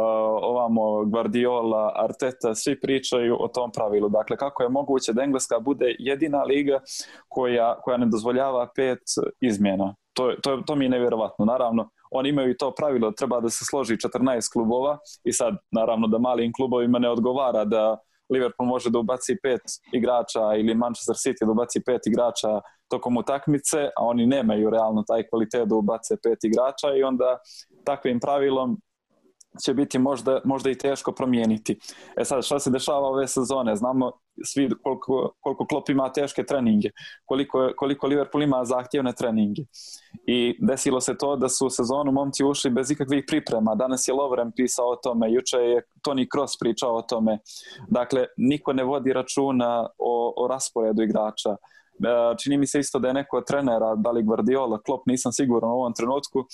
ovamo 0.42 1.04
Guardiola, 1.04 1.92
Arteta, 1.97 2.54
svi 2.54 2.80
pričaju 2.80 3.37
o 3.40 3.49
tom 3.49 3.71
pravilu. 3.73 4.09
Dakle, 4.09 4.37
kako 4.37 4.62
je 4.62 4.69
moguće 4.69 5.12
da 5.12 5.23
Engleska 5.23 5.59
bude 5.59 5.97
jedina 5.99 6.42
liga 6.42 6.80
koja, 7.28 7.80
koja 7.80 7.97
ne 7.97 8.07
dozvoljava 8.07 8.69
pet 8.76 9.02
izmjena? 9.40 9.95
To, 10.12 10.33
to, 10.42 10.62
to 10.66 10.75
mi 10.75 10.85
je 10.85 10.88
nevjerovatno. 10.88 11.45
Naravno, 11.45 11.90
oni 12.11 12.28
imaju 12.28 12.50
i 12.50 12.57
to 12.57 12.75
pravilo, 12.75 13.12
treba 13.12 13.40
da 13.40 13.49
se 13.49 13.64
složi 13.64 13.95
14 13.95 14.52
klubova 14.52 14.99
i 15.25 15.33
sad, 15.33 15.54
naravno, 15.71 16.07
da 16.07 16.19
malim 16.19 16.52
klubovima 16.52 16.99
ne 16.99 17.11
odgovara 17.11 17.64
da 17.64 17.99
Liverpool 18.30 18.68
može 18.68 18.90
da 18.90 18.99
ubaci 18.99 19.37
pet 19.42 19.60
igrača 19.92 20.54
ili 20.56 20.75
Manchester 20.75 21.16
City 21.16 21.46
da 21.46 21.52
ubaci 21.52 21.80
pet 21.87 22.06
igrača 22.06 22.60
tokom 22.88 23.16
utakmice, 23.16 23.78
a 23.96 24.04
oni 24.04 24.26
nemaju 24.26 24.70
realno 24.70 25.04
taj 25.06 25.28
kvalitet 25.28 25.68
da 25.68 25.75
ubace 25.75 26.16
pet 26.22 26.44
igrača 26.44 26.94
i 26.96 27.02
onda 27.02 27.38
takvim 27.84 28.20
pravilom 28.20 28.80
će 29.64 29.75
biti 29.75 29.99
možda, 29.99 30.40
možda 30.45 30.71
i 30.71 30.78
teško 30.78 31.12
promijeniti. 31.12 31.78
E 32.16 32.25
sad, 32.25 32.45
šta 32.45 32.59
se 32.59 32.71
dešava 32.71 33.09
ove 33.09 33.28
sezone? 33.28 33.76
Znamo 33.76 34.12
svi 34.45 34.71
koliko, 34.83 35.33
koliko 35.40 35.66
Klopp 35.66 35.88
ima 35.88 36.12
teške 36.12 36.45
treninge, 36.45 36.88
koliko, 37.25 37.73
koliko 37.76 38.07
Liverpool 38.07 38.42
ima 38.42 38.64
zahtjevne 38.64 39.12
treninge. 39.12 39.62
I 40.26 40.57
desilo 40.61 41.00
se 41.00 41.19
to 41.19 41.37
da 41.37 41.49
su 41.49 41.66
u 41.66 41.71
sezonu 41.71 42.12
momci 42.12 42.45
ušli 42.45 42.71
bez 42.71 42.90
ikakvih 42.90 43.25
priprema. 43.26 43.75
Danas 43.75 44.09
je 44.09 44.14
Lovren 44.14 44.52
pisao 44.57 44.87
o 44.87 44.97
tome, 44.97 45.33
juče 45.33 45.57
je 45.57 45.83
Toni 46.02 46.28
Kroos 46.28 46.59
pričao 46.59 46.97
o 46.97 47.02
tome. 47.02 47.38
Dakle, 47.88 48.26
niko 48.37 48.73
ne 48.73 48.85
vodi 48.85 49.12
računa 49.12 49.88
o, 49.99 50.35
o 50.37 50.49
rasporedu 50.49 51.02
igrača. 51.02 51.57
E, 52.04 52.37
čini 52.38 52.59
mi 52.59 52.66
se 52.66 52.80
isto 52.80 52.99
da 52.99 53.09
je 53.09 53.14
neko 53.14 53.37
od 53.37 53.47
trenera, 53.47 53.95
da 53.95 54.11
li 54.11 54.23
Guardiola, 54.23 54.80
Klopp, 54.83 55.07
nisam 55.07 55.33
siguran 55.33 55.71
u 55.71 55.75
ovom 55.75 55.95
trenutku, 55.95 56.38
e, 56.40 56.45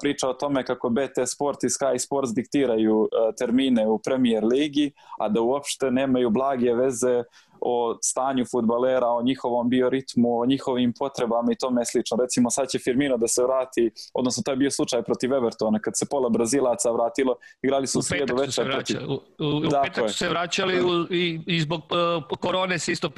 priča 0.00 0.28
o 0.28 0.34
tome 0.34 0.64
kako 0.64 0.90
BT 0.90 1.26
Sport 1.26 1.64
i 1.64 1.66
Sky 1.66 1.98
Sports 1.98 2.34
diktiraju 2.34 3.08
e, 3.12 3.34
termine 3.36 3.86
u 3.86 3.98
Premier 3.98 4.44
ligi, 4.44 4.92
a 5.18 5.28
da 5.28 5.40
uopšte 5.40 5.90
nemaju 5.90 6.30
blage 6.30 6.74
veze 6.74 7.24
o 7.60 7.98
stanju 8.02 8.44
futbalera, 8.50 9.06
o 9.06 9.22
njihovom 9.22 9.68
bioritmu, 9.68 10.40
o 10.40 10.46
njihovim 10.46 10.92
potrebama 10.98 11.52
i 11.52 11.56
tome 11.56 11.84
slično. 11.84 12.16
Recimo 12.20 12.50
sad 12.50 12.68
će 12.68 12.78
Firmino 12.78 13.16
da 13.16 13.28
se 13.28 13.42
vrati, 13.42 13.90
odnosno 14.14 14.42
to 14.42 14.50
je 14.50 14.56
bio 14.56 14.70
slučaj 14.70 15.02
protiv 15.02 15.32
Evertona, 15.32 15.78
kad 15.78 15.94
se 15.96 16.06
pola 16.10 16.28
Brazilaca 16.28 16.90
vratilo, 16.90 17.36
igrali 17.62 17.86
su 17.86 17.98
u 17.98 18.02
srijedu 18.02 18.36
večer 18.36 18.72
protiv... 18.72 18.96
U, 19.08 19.12
u, 19.12 19.56
u 19.56 19.70
petak 19.82 20.10
su 20.10 20.18
se 20.18 20.28
vraćali 20.28 20.80
u, 20.80 21.06
i, 21.10 21.40
i 21.46 21.60
zbog 21.60 21.80
uh, 21.80 22.38
korone 22.40 22.78
se 22.78 22.92
isto 22.92 23.08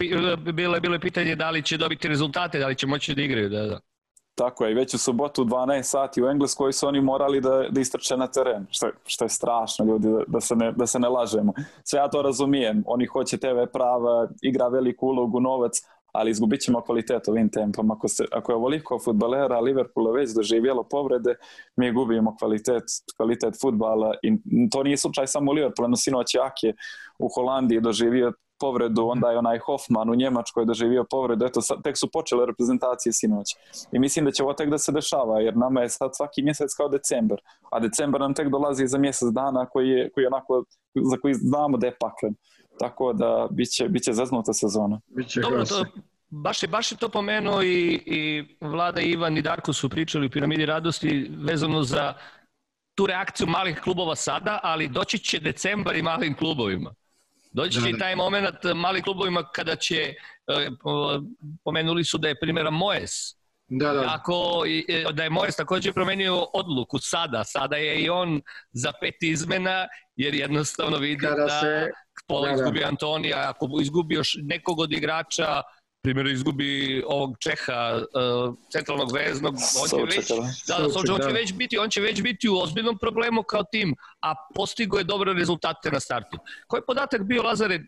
bilo, 0.53 0.81
bilo 0.81 0.99
pitanje 1.01 1.35
da 1.37 1.51
li 1.51 1.63
će 1.63 1.77
dobiti 1.77 2.09
rezultate, 2.09 2.59
da 2.59 2.67
li 2.67 2.77
će 2.77 2.87
moći 2.87 3.15
da 3.15 3.23
igraju. 3.23 3.49
Da, 3.49 3.63
da. 3.63 3.81
Tako 4.39 4.65
je, 4.65 4.75
već 4.75 4.95
u 4.95 4.99
subotu 4.99 5.45
12 5.45 5.83
sati 5.83 6.23
u 6.23 6.29
Engleskoj 6.29 6.73
su 6.73 6.87
oni 6.87 7.01
morali 7.01 7.41
da, 7.41 7.67
da 7.71 7.81
istrče 7.81 8.17
na 8.17 8.27
teren, 8.27 8.67
što 8.71 8.91
što 9.07 9.25
je 9.25 9.29
strašno 9.29 9.85
ljudi, 9.85 10.09
da, 10.09 10.23
da, 10.27 10.41
se 10.41 10.57
ne, 10.57 10.73
da 10.73 10.87
se 10.87 10.99
ne 10.99 11.09
lažemo. 11.09 11.53
Sve 11.85 11.99
ja 11.99 12.09
to 12.09 12.23
razumijem, 12.23 12.85
oni 12.87 13.07
hoće 13.07 13.39
TV 13.39 13.67
prava, 13.73 14.29
igra 14.43 14.69
veliku 14.69 15.07
ulogu, 15.07 15.41
novac, 15.41 15.73
ali 16.13 16.31
izgubit 16.31 16.61
ćemo 16.61 16.81
kvalitet 16.81 17.29
ovim 17.29 17.49
tempom. 17.49 17.91
Ako, 17.91 18.09
se, 18.09 18.25
ako 18.33 18.53
je 18.53 18.57
ovoliko 18.57 18.99
futbalera 19.05 19.61
Liverpoola 19.61 20.13
već 20.13 20.31
doživjelo 20.31 20.83
povrede, 20.83 21.35
mi 21.77 21.93
gubimo 21.93 22.37
kvalitet, 22.37 22.85
kvalitet 23.17 23.61
futbala 23.61 24.15
i 24.23 24.33
to 24.71 24.83
nije 24.83 24.97
slučaj 24.97 25.27
samo 25.27 25.51
u 25.51 25.55
Liverpoolu, 25.55 25.89
no 25.89 25.97
sinoć 25.97 26.35
Ake 26.35 26.73
u 27.19 27.29
Holandiji 27.29 27.81
doživio 27.81 28.33
povredu, 28.61 29.07
onda 29.07 29.31
je 29.31 29.39
onaj 29.39 29.59
Hoffman 29.59 30.11
u 30.11 30.15
Njemačkoj 30.15 30.65
doživio 30.65 31.05
povredu, 31.11 31.45
eto 31.45 31.61
tek 31.85 31.99
su 31.99 32.11
počele 32.13 32.47
reprezentacije 32.47 33.13
sinoć. 33.13 33.47
I 33.93 33.99
mislim 33.99 34.25
da 34.25 34.31
će 34.31 34.43
ovo 34.43 34.53
tek 34.53 34.71
da 34.71 34.79
se 34.79 34.93
dešava, 34.93 35.41
jer 35.41 35.57
nama 35.57 35.81
je 35.81 35.89
sad 35.89 36.11
svaki 36.17 36.43
mjesec 36.43 36.75
kao 36.75 36.89
decembar, 36.89 37.39
a 37.71 37.81
decembar 37.81 38.21
nam 38.21 38.35
tek 38.35 38.49
dolazi 38.49 38.87
za 38.87 38.99
mjesec 38.99 39.29
dana 39.33 39.67
koji 39.67 39.89
je, 39.89 40.11
koji 40.11 40.25
je 40.25 40.29
onako, 40.29 40.65
za 40.95 41.17
koji 41.17 41.35
znamo 41.35 41.77
da 41.77 41.87
je 41.87 41.97
paklen. 42.01 42.35
Tako 42.79 43.13
da 43.13 43.49
biće, 43.51 43.89
biće 43.89 44.13
zaznuta 44.13 44.53
sezona. 44.53 45.01
Biće 45.07 45.41
Dobro, 45.41 45.65
to, 45.65 45.85
baš 46.31 46.63
je, 46.63 46.69
baš 46.69 46.93
je 46.93 46.99
to 46.99 47.09
pomenuo 47.09 47.63
i, 47.63 48.03
i 48.07 48.45
Vlada 48.61 49.01
Ivan 49.01 49.37
i 49.37 49.43
Darko 49.43 49.73
su 49.73 49.89
pričali 49.89 50.27
u 50.27 50.31
Piramidi 50.31 50.67
radosti 50.67 51.31
vezano 51.39 51.83
za 51.83 52.15
tu 52.95 53.07
reakciju 53.07 53.47
malih 53.47 53.81
klubova 53.81 54.17
sada, 54.17 54.61
ali 54.63 54.89
doći 54.89 55.19
će 55.19 55.41
decembar 55.41 55.97
i 55.97 56.03
malim 56.03 56.35
klubovima. 56.37 56.95
Doći 57.59 57.81
će 57.83 57.91
i 57.91 57.99
taj 57.99 58.17
moment 58.17 58.57
mali 58.75 59.03
klubovima 59.03 59.43
kada 59.55 59.77
će, 59.77 59.97
e, 59.97 60.71
pomenuli 61.65 62.05
su 62.05 62.19
da 62.19 62.29
je 62.29 62.41
primjera 62.41 62.71
Moes, 62.71 63.11
da, 63.69 63.93
da. 63.93 64.05
Ako, 64.15 64.65
e, 64.89 65.05
da 65.13 65.23
je 65.23 65.31
Moes 65.31 65.57
također 65.57 65.95
promenio 65.95 66.47
odluku 66.55 66.99
sada, 66.99 67.45
sada 67.45 67.77
je 67.77 68.01
i 68.01 68.11
on 68.11 68.41
za 68.73 68.93
pet 69.01 69.23
izmena, 69.23 69.87
jer 70.17 70.35
jednostavno 70.35 70.97
vidi 70.99 71.27
kada 71.27 71.43
da 71.43 71.61
se, 71.61 71.91
pola 72.29 72.49
da, 72.49 72.55
izgubi 72.55 72.85
Antonija, 72.85 73.51
ako 73.51 73.69
izgubi 73.83 74.15
još 74.15 74.37
nekog 74.43 74.79
od 74.81 74.93
igrača, 74.93 75.63
primjer 76.09 76.27
izgubi 76.27 77.03
ovog 77.07 77.37
Čeha 77.39 77.97
uh, 77.97 78.55
centralnog 78.73 79.13
veznog 79.13 79.55
on 79.83 79.89
će 79.89 80.17
već, 80.17 80.29
da, 80.29 80.79
da, 80.79 80.85
on, 80.85 81.07
će, 81.07 81.13
on 81.13 81.21
će 81.21 81.33
već 81.33 81.53
biti 81.55 81.79
on 81.79 81.91
će 81.91 82.01
već 82.01 82.23
biti 82.23 82.49
u 82.49 82.59
ozbiljnom 82.59 82.99
problemu 82.99 83.43
kao 83.43 83.63
tim 83.73 83.95
a 84.21 84.35
postigo 84.55 84.99
je 84.99 85.05
dobre 85.05 85.33
rezultate 85.33 85.91
na 85.91 86.01
startu. 86.01 86.39
Koji 86.67 86.83
podatak 86.87 87.23
bio 87.23 87.43
Lazare? 87.43 87.81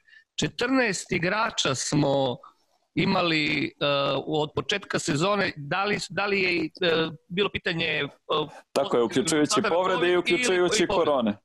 14 0.42 1.14
igrača 1.16 1.74
smo 1.74 2.36
imali 2.94 3.72
uh, 3.80 4.22
od 4.26 4.50
početka 4.54 4.98
sezone. 4.98 5.52
Da 5.56 5.84
li, 5.84 5.98
da 6.10 6.26
li 6.26 6.42
je 6.42 6.62
uh, 6.62 7.14
bilo 7.28 7.50
pitanje 7.52 8.04
uh, 8.04 8.50
tako 8.72 8.96
je 8.96 9.02
uključujući 9.02 9.62
povrede 9.68 10.12
i 10.12 10.16
uključujući 10.16 10.86
korone 10.86 11.36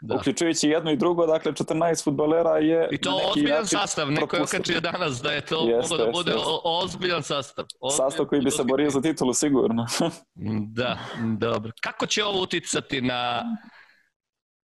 Da. 0.00 0.14
Uključujući 0.14 0.68
jedno 0.68 0.90
i 0.90 0.96
drugo, 0.96 1.26
dakle 1.26 1.52
14 1.52 2.04
futbolera 2.04 2.58
je... 2.58 2.88
I 2.92 2.98
to 2.98 3.20
ozbiljan 3.30 3.66
sastav, 3.66 4.10
neko 4.10 4.36
je 4.36 4.42
okačio 4.42 4.80
danas 4.80 5.22
da 5.22 5.32
je 5.32 5.40
to 5.40 5.68
jeste, 5.68 5.94
moglo 5.94 6.06
da 6.06 6.12
bude 6.12 6.30
jeste. 6.30 6.50
ozbiljan 6.64 7.22
sastav. 7.22 7.64
Ozbiljan, 7.80 8.10
sastav 8.10 8.26
koji 8.26 8.42
bi 8.42 8.50
se 8.50 8.64
borio 8.64 8.90
za 8.90 9.00
titulu 9.00 9.34
sigurno. 9.34 9.86
da, 10.78 10.98
dobro. 11.38 11.72
Kako 11.80 12.06
će 12.06 12.24
ovo 12.24 12.42
uticati 12.42 13.00
na... 13.00 13.44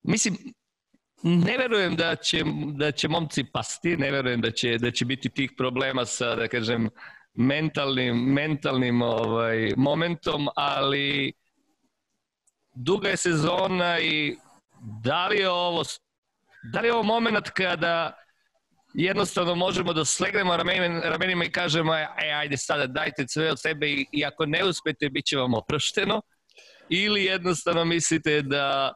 Mislim, 0.03 0.37
ne 1.23 1.59
verujem 1.59 1.97
da 1.97 2.17
će, 2.17 2.45
da 2.75 2.93
će 2.93 3.09
momci 3.09 3.45
pasti, 3.53 3.97
ne 3.97 4.11
verujem 4.11 4.41
da 4.41 4.51
će, 4.51 4.79
da 4.79 4.91
će 4.91 5.05
biti 5.05 5.29
tih 5.29 5.53
problema 5.57 6.05
sa, 6.05 6.35
da 6.35 6.49
kažem, 6.49 6.89
mentalnim, 7.35 8.17
mentalnim 8.17 9.03
ovaj, 9.03 9.73
momentom, 9.77 10.49
ali 10.57 11.33
duga 12.75 13.09
je 13.09 13.17
sezona 13.17 14.01
i 14.01 14.37
da 15.03 15.29
li 15.29 15.39
je 15.39 15.51
ovo, 15.51 15.83
da 16.73 16.81
li 16.81 16.89
je 16.89 16.95
ovo 16.95 17.03
moment 17.03 17.51
kada 17.51 18.17
jednostavno 18.95 19.55
možemo 19.55 19.93
da 19.93 20.05
slegnemo 20.05 20.57
ramenima, 21.03 21.45
i 21.45 21.53
kažemo 21.53 21.95
e, 21.95 22.07
ajde 22.35 22.57
sada 22.57 22.87
dajte 22.87 23.29
sve 23.29 23.51
od 23.51 23.61
sebe 23.61 23.91
i, 23.91 24.07
i 24.13 24.25
ako 24.25 24.47
ne 24.47 24.65
uspete 24.65 25.09
bit 25.09 25.25
će 25.25 25.37
vam 25.37 25.55
oprošteno 25.55 26.23
ili 26.89 27.25
jednostavno 27.25 27.85
mislite 27.85 28.43
da 28.43 28.93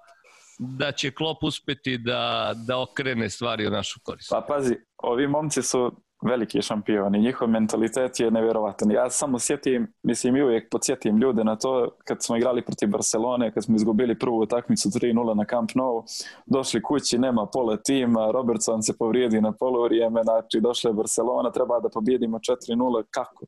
da 0.59 0.93
će 0.93 1.11
Klop 1.11 1.43
uspeti 1.43 1.99
da, 1.99 2.53
da 2.67 2.81
okrene 2.81 3.31
stvari 3.31 3.67
u 3.67 3.71
našu 3.71 4.01
korist? 4.03 4.31
Pa 4.31 4.45
pazi, 4.49 4.75
ovi 4.97 5.27
momci 5.27 5.63
su 5.63 6.04
veliki 6.25 6.63
šampioni, 6.63 7.21
njihov 7.21 7.49
mentalitet 7.49 8.21
je 8.21 8.31
nevjerovatan. 8.31 8.91
Ja 8.91 9.11
samo 9.11 9.39
sjetim, 9.39 9.93
mislim 10.03 10.37
i 10.37 10.43
uvijek 10.43 10.71
podsjetim 10.71 11.19
ljude 11.19 11.45
na 11.45 11.57
to 11.57 11.91
kad 12.05 12.23
smo 12.23 12.37
igrali 12.37 12.63
protiv 12.63 12.89
Barcelone, 12.89 13.53
kad 13.53 13.65
smo 13.65 13.77
izgubili 13.77 14.19
prvu 14.19 14.39
utakmicu 14.39 14.89
3-0 14.89 15.35
na 15.35 15.45
Camp 15.45 15.71
Nou, 15.75 16.05
došli 16.47 16.83
kući, 16.83 17.19
nema 17.19 17.47
pola 17.47 17.77
tima, 17.77 18.31
Robertson 18.31 18.83
se 18.83 18.97
povrijedi 18.99 19.41
na 19.41 19.53
polovrijeme, 19.53 20.23
znači 20.23 20.61
došla 20.61 20.91
je 20.91 20.95
Barcelona, 20.95 21.51
treba 21.51 21.81
da 21.81 21.89
pobjedimo 21.89 22.39
4-0, 22.39 23.05
kako? 23.11 23.47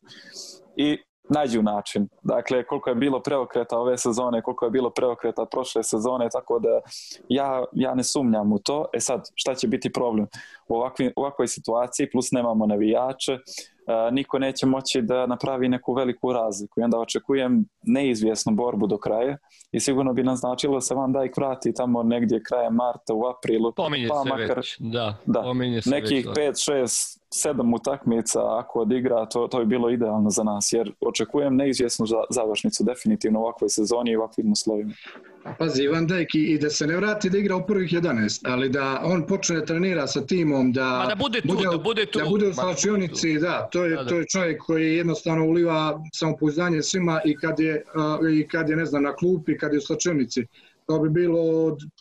I 0.76 0.99
nađu 1.28 1.62
način. 1.62 2.09
Dakle, 2.23 2.66
koliko 2.66 2.90
je 2.90 2.97
bilo 2.97 3.23
preokreta 3.23 3.78
ove 3.78 3.99
sezone, 3.99 4.42
koliko 4.42 4.64
je 4.64 4.71
bilo 4.71 4.90
preokreta 4.90 5.47
prošle 5.50 5.83
sezone, 5.83 6.28
tako 6.33 6.59
da 6.59 6.80
ja, 7.28 7.64
ja 7.73 7.95
ne 7.95 8.04
sumnjam 8.04 8.52
u 8.52 8.59
to. 8.59 8.85
E 8.92 9.00
sad, 9.00 9.30
šta 9.35 9.54
će 9.54 9.68
biti 9.68 9.92
problem? 9.92 10.26
U, 10.68 10.75
ovakvi, 10.75 11.12
u 11.16 11.21
ovakvoj 11.21 11.49
situaciji, 11.49 12.11
plus 12.11 12.33
nemamo 12.33 12.66
navijače, 12.66 13.33
e, 13.33 13.38
niko 14.11 14.38
neće 14.38 14.66
moći 14.66 15.02
da 15.02 15.26
napravi 15.26 15.68
neku 15.68 15.92
veliku 15.92 16.33
razliku 16.33 16.80
i 16.80 16.83
onda 16.83 16.99
očekujem 16.99 17.64
neizvjesnu 17.83 18.52
borbu 18.54 18.87
do 18.87 18.99
kraja 18.99 19.37
i 19.73 19.80
sigurno 19.80 20.12
bi 20.12 20.23
nam 20.23 20.37
značilo 20.37 20.75
da 20.75 20.80
se 20.80 20.95
Van 20.95 21.12
Dijk 21.12 21.37
vrati 21.37 21.75
tamo 21.75 22.02
negdje 22.02 22.42
krajem 22.42 22.75
marta 22.75 23.14
u 23.14 23.26
aprilu. 23.26 23.73
Pominje 23.73 24.09
pa 24.09 24.23
se 24.23 24.28
makar, 24.28 24.56
već, 24.56 24.76
da. 24.78 25.16
da 25.26 25.42
pominje 25.42 25.83
se 25.83 25.90
nekih 25.90 26.26
5-6 26.26 27.18
sedam 27.35 27.75
utakmica 27.75 28.40
ako 28.59 28.80
odigra, 28.80 29.26
to, 29.26 29.49
to 29.49 29.59
bi 29.59 29.66
bilo 29.66 29.90
idealno 29.90 30.30
za 30.30 30.42
nas, 30.42 30.73
jer 30.73 30.92
očekujem 31.00 31.56
neizvjesnu 31.56 32.06
završnicu 32.30 32.85
definitivno 32.85 33.40
u 33.40 33.42
ovakvoj 33.42 33.68
sezoni 33.68 34.11
i 34.11 34.16
ovakvim 34.16 34.52
uslovima. 34.52 34.92
Pazi, 35.59 35.83
Ivan 35.83 36.06
Dajk 36.06 36.35
i, 36.35 36.59
da 36.59 36.71
se 36.71 36.87
ne 36.87 36.97
vrati 36.97 37.30
da 37.30 37.38
igra 37.38 37.56
u 37.56 37.66
prvih 37.66 37.92
11, 37.92 38.40
ali 38.45 38.68
da 38.68 39.00
on 39.04 39.26
počne 39.26 39.56
da 39.56 39.64
trenira 39.64 40.06
sa 40.06 40.26
timom, 40.26 40.73
da, 40.73 40.85
Ma 40.85 41.06
da 41.06 41.14
bude 41.14 41.40
tu, 41.40 41.49
bude, 41.49 41.68
da 41.71 41.78
bude 41.78 42.06
tu. 42.06 42.18
Da 42.18 42.25
bude 42.25 42.49
u 42.49 42.54
slačionici, 42.54 43.38
da, 43.38 43.68
to 43.73 43.85
je, 43.85 44.06
to 44.09 44.14
je 44.16 44.26
čovjek 44.33 44.62
koji 44.62 44.97
jednostavno 44.97 45.45
uliva 45.45 46.00
samopouzdanje 46.12 46.83
svima 46.83 47.21
i 47.25 47.37
kad 47.37 47.61
je, 47.61 47.85
i 48.33 48.49
kad 48.49 48.68
je 48.68 48.76
ne 48.76 48.85
znam, 48.85 49.02
na 49.02 49.14
klupi, 49.14 49.59
kad 49.59 49.73
je 49.73 49.78
u 49.78 49.80
slačionici. 49.80 50.47
To 50.87 50.99
bi 50.99 51.11
bilo, 51.11 51.40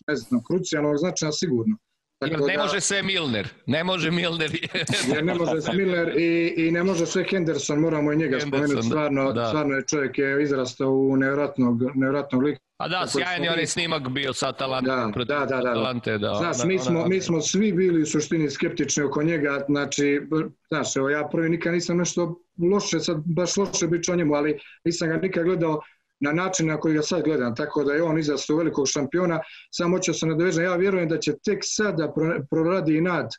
ne 0.08 0.16
znam, 0.16 0.44
krucijalnog 0.44 0.98
značaja 0.98 1.32
sigurno. 1.32 1.78
Tako 2.20 2.48
ne 2.48 2.58
da, 2.58 2.64
može 2.64 2.82
sve 2.82 3.04
Milner, 3.04 3.48
ne 3.66 3.84
može 3.84 4.12
Milner. 4.12 4.52
ne 5.24 5.34
može 5.36 5.62
sve 5.62 5.74
Milner 5.74 6.18
i, 6.18 6.54
i 6.58 6.72
ne 6.72 6.84
može 6.84 7.06
sve 7.06 7.26
Henderson, 7.30 7.80
moramo 7.80 8.14
i 8.14 8.18
njega 8.18 8.40
Henderson, 8.40 8.68
spomenuti, 8.68 8.88
stvarno, 8.88 9.34
da. 9.34 9.48
stvarno 9.48 9.76
je 9.76 9.84
čovjek 9.90 10.18
je 10.18 10.44
izrastao 10.44 10.92
u 10.92 11.18
nevratnog, 11.18 11.82
nevratnog 11.96 12.44
lika. 12.44 12.60
A 12.78 12.88
da, 12.88 13.08
sjajan 13.08 13.44
je 13.44 13.52
onaj 13.52 13.66
snimak 13.68 14.10
bio 14.10 14.34
sa 14.34 14.50
Atalante. 14.50 14.90
Da, 14.90 15.12
da, 15.16 15.46
da, 15.46 15.46
da, 15.46 15.58
Atalante, 15.58 16.18
da. 16.18 16.34
Znaš, 16.34 16.58
mi 16.66 16.80
smo, 16.80 17.08
mi 17.08 17.22
smo 17.22 17.42
svi 17.42 17.72
bili 17.74 18.02
u 18.02 18.06
suštini 18.06 18.50
skeptični 18.50 19.04
oko 19.04 19.24
njega, 19.24 19.66
znači, 19.68 20.22
znaš, 20.68 20.96
evo, 20.96 21.10
ja 21.10 21.28
prvi 21.32 21.50
nikad 21.50 21.74
nisam 21.74 21.98
nešto 21.98 22.42
loše, 22.72 23.00
sad 23.00 23.18
baš 23.26 23.58
loše 23.58 23.88
biću 23.88 24.12
o 24.12 24.16
njemu, 24.16 24.34
ali 24.34 24.60
nisam 24.86 25.10
ga 25.10 25.18
nikad 25.18 25.44
gledao 25.44 25.82
na 26.20 26.32
način 26.32 26.68
na 26.68 26.80
koji 26.80 26.96
ga 26.96 27.02
sad 27.02 27.24
gledam, 27.24 27.56
tako 27.56 27.84
da 27.84 27.94
je 27.94 28.04
on 28.04 28.20
izrastao 28.20 28.58
velikog 28.58 28.88
šampiona, 28.88 29.40
samo 29.72 29.98
hoću 29.98 30.14
se 30.14 30.26
nadovežem, 30.26 30.64
ja 30.64 30.76
vjerujem 30.76 31.10
da 31.10 31.20
će 31.20 31.34
tek 31.44 31.60
sada 31.64 32.14
proradi 32.50 33.02
nad 33.02 33.30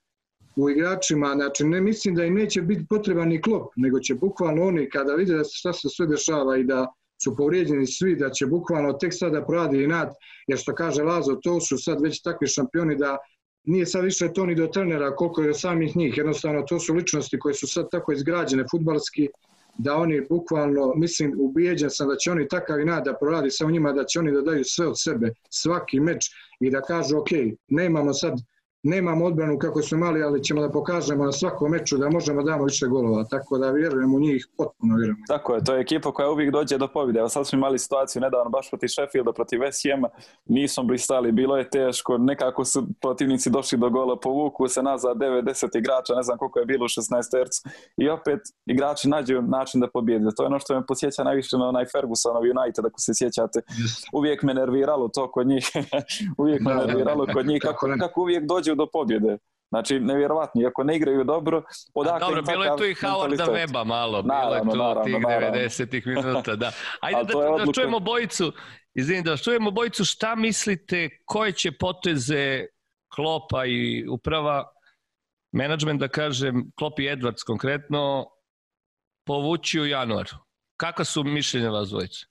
u 0.56 0.71
igračima, 0.71 1.35
znači 1.35 1.64
ne 1.64 1.80
mislim 1.80 2.14
da 2.14 2.25
im 2.25 2.35
neće 2.35 2.62
biti 2.62 2.87
potreban 2.88 3.28
ni 3.28 3.42
klop, 3.42 3.73
nego 3.76 4.00
će 4.00 4.14
bukvalno 4.14 4.66
oni 4.66 4.90
kada 4.90 5.14
vide 5.14 5.37
da 5.37 5.45
šta 5.45 5.73
se 5.73 5.88
sve 5.88 6.06
dešava 6.06 6.56
i 6.56 6.64
da 6.64 6.87
su 7.23 7.37
povrijeđeni 7.37 7.87
svi, 7.87 8.16
da 8.16 8.30
će 8.30 8.47
bukvalno 8.47 8.92
tek 8.92 9.12
sada 9.14 9.45
proradi 9.45 9.83
i 9.83 9.87
nad, 9.87 10.12
jer 10.47 10.59
što 10.59 10.75
kaže 10.75 11.02
Lazo, 11.02 11.35
to 11.42 11.61
su 11.61 11.78
sad 11.78 12.02
već 12.02 12.23
takvi 12.23 12.47
šampioni 12.47 12.97
da 12.97 13.16
nije 13.64 13.87
sad 13.87 14.04
više 14.04 14.33
to 14.33 14.47
ni 14.47 14.54
do 14.54 14.66
trenera 14.66 15.14
koliko 15.16 15.42
je 15.42 15.54
samih 15.54 15.97
njih, 15.97 16.18
jednostavno 16.18 16.62
to 16.62 16.78
su 16.78 16.95
ličnosti 16.95 17.38
koje 17.38 17.54
su 17.54 17.66
sad 17.66 17.90
tako 17.90 18.12
izgrađene 18.12 18.64
futbalski, 18.71 19.28
da 19.78 19.97
oni 19.97 20.21
bukvalno, 20.30 20.92
mislim, 20.97 21.35
ubijeđen 21.38 21.90
sam 21.90 22.09
da 22.09 22.16
će 22.16 22.30
oni 22.30 22.49
takav 22.49 22.80
i 22.80 22.85
nada 22.85 23.14
proradi 23.21 23.50
sa 23.50 23.64
njima, 23.64 23.92
da 23.92 24.04
će 24.04 24.18
oni 24.18 24.33
da 24.33 24.40
daju 24.40 24.64
sve 24.64 24.87
od 24.87 25.02
sebe, 25.02 25.30
svaki 25.50 26.00
meč 26.00 26.30
i 26.61 26.71
da 26.71 26.80
kažu, 26.80 27.18
ok, 27.18 27.28
nemamo 27.68 28.12
sad 28.12 28.33
nemamo 28.87 29.25
odbranu 29.25 29.59
kako 29.59 29.83
smo 29.83 29.97
imali, 29.97 30.23
ali 30.23 30.45
ćemo 30.45 30.61
da 30.61 30.71
pokažemo 30.71 31.25
na 31.25 31.33
svakom 31.33 31.71
meču 31.71 31.97
da 31.97 32.11
možemo 32.11 32.43
da 32.43 32.50
damo 32.50 32.64
više 32.64 32.87
golova, 32.87 33.25
tako 33.25 33.59
da 33.59 33.71
vjerujem 33.71 34.14
u 34.14 34.21
njih, 34.21 34.47
potpuno 34.57 34.97
vjerujem. 34.97 35.23
Tako 35.28 35.55
je, 35.55 35.64
to 35.64 35.75
je 35.75 35.81
ekipa 35.81 36.12
koja 36.12 36.31
uvijek 36.31 36.52
dođe 36.52 36.78
do 36.78 36.88
pobjede. 36.88 37.19
Evo 37.19 37.28
sad 37.28 37.47
smo 37.47 37.57
imali 37.57 37.78
situaciju 37.78 38.23
nedavno 38.23 38.50
baš 38.50 38.71
protiv 38.71 38.88
Sheffielda, 38.88 39.33
protiv 39.33 39.59
West 39.59 39.90
Hama, 39.90 40.09
nismo 40.47 40.85
blistali, 40.85 41.33
bilo 41.33 41.57
je 41.57 41.71
teško, 41.71 42.19
nekako 42.19 42.64
su 42.64 42.87
protivnici 43.00 43.50
došli 43.50 43.78
do 43.78 43.90
gola, 43.90 44.21
povuku 44.21 44.69
se 44.69 44.83
nazad 44.83 45.16
90 45.16 45.78
igrača, 45.78 46.14
ne 46.14 46.23
znam 46.23 46.38
koliko 46.38 46.59
je 46.59 46.66
bilo 46.66 46.85
u 46.85 46.88
16 46.88 47.31
tercu 47.31 47.62
i 47.97 48.09
opet 48.09 48.40
igrači 48.66 49.09
nađu 49.09 49.43
način 49.43 49.81
da 49.81 49.88
pobjede. 49.90 50.31
To 50.37 50.43
je 50.43 50.47
ono 50.47 50.59
što 50.59 50.75
me 50.75 50.87
posjeća 50.87 51.25
najviše 51.25 51.57
na 51.59 51.69
onaj 51.69 51.85
Fergusonov 51.93 52.43
United, 52.43 52.87
ako 52.87 53.00
se 53.00 53.13
sjećate. 53.15 53.60
Uvijek 54.13 54.43
me 54.43 54.54
nerviralo 54.54 55.08
to 55.08 55.30
kod 55.30 55.47
njih, 55.47 55.71
uvijek 56.43 56.60
me 56.60 56.75
da, 56.75 56.80
da, 56.80 56.87
nerviralo 56.87 57.26
kod 57.32 57.47
njih, 57.47 57.63
kako, 57.63 57.87
kako 58.00 58.21
uvijek 58.21 58.45
dođu 58.45 58.75
do 58.76 58.86
pobjede. 58.93 59.39
Znači, 59.69 60.00
nevjerovatno, 60.00 60.62
iako 60.62 60.84
ne 60.84 60.97
igraju 60.97 61.25
dobro, 61.25 61.62
odakle 61.95 62.21
Dobro, 62.21 62.43
bilo 62.43 62.65
je 62.65 62.76
tu 62.76 62.84
i 62.84 62.95
Howarda 62.95 63.47
Weba 63.47 63.84
malo, 63.84 64.23
bilo 64.23 64.54
je 64.54 64.60
tu 64.60 64.76
naravno, 64.76 65.04
tih 65.04 65.21
naravno. 65.21 65.58
90 65.58 66.06
minuta, 66.06 66.56
da. 66.56 66.73
Ajde 67.00 67.32
da, 67.32 67.65
da 67.65 67.73
čujemo 67.73 68.00
bojicu, 68.00 68.52
izvini, 68.95 69.23
da 69.23 69.36
čujemo 69.36 69.71
bojicu, 69.71 70.04
šta 70.04 70.34
mislite, 70.34 71.08
koje 71.25 71.52
će 71.52 71.73
poteze 71.73 72.67
Klopa 73.15 73.65
i 73.67 74.06
uprava, 74.08 74.65
menadžment, 75.52 76.00
da 76.00 76.08
kažem, 76.08 76.71
Klop 76.78 76.99
i 76.99 77.02
Edwards 77.02 77.45
konkretno, 77.47 78.26
povući 79.26 79.80
u 79.80 79.86
januaru? 79.86 80.36
Kakva 80.76 81.04
su 81.04 81.25
mišljenja 81.25 81.71
vas 81.71 81.89
dvojice? 81.89 82.26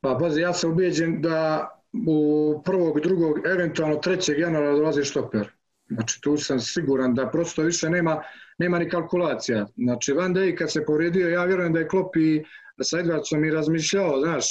Pa, 0.00 0.16
pazi, 0.20 0.40
ja 0.40 0.52
sam 0.52 0.72
ubijeđen 0.72 1.22
da 1.22 1.68
u 2.06 2.62
prvog, 2.64 3.00
drugog, 3.00 3.46
eventualno 3.46 3.96
trećeg 3.96 4.38
januara 4.38 4.72
dolazi 4.72 5.04
štoper. 5.04 5.48
Znači 5.88 6.20
tu 6.20 6.36
sam 6.36 6.60
siguran 6.60 7.14
da 7.14 7.30
prosto 7.30 7.62
više 7.62 7.90
nema, 7.90 8.22
nema 8.58 8.78
ni 8.78 8.88
kalkulacija. 8.88 9.66
Znači 9.76 10.12
Van 10.12 10.34
Dijk 10.34 10.58
kad 10.58 10.72
se 10.72 10.84
povrijedio, 10.84 11.28
ja 11.28 11.44
vjerujem 11.44 11.72
da 11.72 11.78
je 11.78 11.88
Klopp 11.88 12.16
i 12.16 12.44
sa 12.82 12.98
Edvardsom 12.98 13.44
i 13.44 13.50
razmišljao, 13.50 14.20
znaš, 14.20 14.46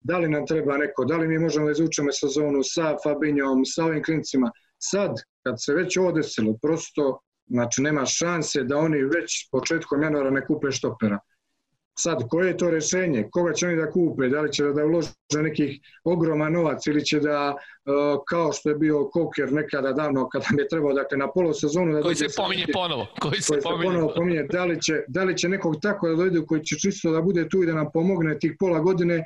da 0.00 0.18
li 0.18 0.28
nam 0.28 0.46
treba 0.46 0.76
neko, 0.78 1.04
da 1.04 1.16
li 1.16 1.28
mi 1.28 1.38
možemo 1.38 1.66
da 1.66 1.72
izvučemo 1.72 2.12
sezonu 2.12 2.62
sa 2.62 2.96
Fabinjom, 3.04 3.64
sa 3.64 3.84
ovim 3.84 4.02
klincima. 4.02 4.50
Sad, 4.78 5.14
kad 5.42 5.54
se 5.58 5.74
već 5.74 5.96
ovo 5.96 6.12
desilo, 6.12 6.58
prosto, 6.62 7.20
znači 7.46 7.82
nema 7.82 8.06
šanse 8.06 8.64
da 8.64 8.76
oni 8.76 9.02
već 9.02 9.48
početkom 9.50 10.02
januara 10.02 10.30
ne 10.30 10.46
kupe 10.46 10.70
štopera. 10.70 11.18
Sad, 11.98 12.28
koje 12.28 12.48
je 12.48 12.56
to 12.56 12.70
rešenje? 12.70 13.28
Koga 13.30 13.52
će 13.52 13.66
oni 13.66 13.76
da 13.76 13.90
kupe? 13.90 14.28
Da 14.28 14.40
li 14.40 14.52
će 14.52 14.64
da 14.64 14.84
ulože 14.84 15.10
nekih 15.42 15.80
ogroman 16.04 16.52
novac 16.52 16.86
ili 16.86 17.04
će 17.04 17.20
da, 17.20 17.54
uh, 17.56 18.22
kao 18.28 18.52
što 18.52 18.68
je 18.68 18.74
bio 18.74 19.08
Koker 19.12 19.52
nekada 19.52 19.92
davno, 19.92 20.28
kada 20.28 20.46
mi 20.52 20.62
je 20.62 20.68
trebao, 20.68 20.92
dakle, 20.92 21.18
na 21.18 21.32
polosezonu... 21.32 21.92
Da 21.92 22.02
koji 22.02 22.14
se 22.14 22.26
pominje 22.36 22.66
ponovo. 22.72 23.06
Koji 23.20 23.40
se, 23.40 23.52
koji 23.52 23.60
se 23.60 23.68
pominje 23.68 23.84
ponovo 23.84 24.12
pominje. 24.16 24.42
Da 24.42 24.64
li, 24.64 24.82
će, 24.82 25.02
da 25.08 25.24
li 25.24 25.36
će 25.36 25.48
nekog 25.48 25.76
tako 25.82 26.08
da 26.08 26.14
dojde 26.14 26.40
koji 26.46 26.64
će 26.64 26.76
čisto 26.78 27.10
da 27.10 27.20
bude 27.22 27.48
tu 27.48 27.62
i 27.62 27.66
da 27.66 27.74
nam 27.74 27.86
pomogne 27.92 28.38
tih 28.38 28.52
pola 28.58 28.80
godine, 28.80 29.24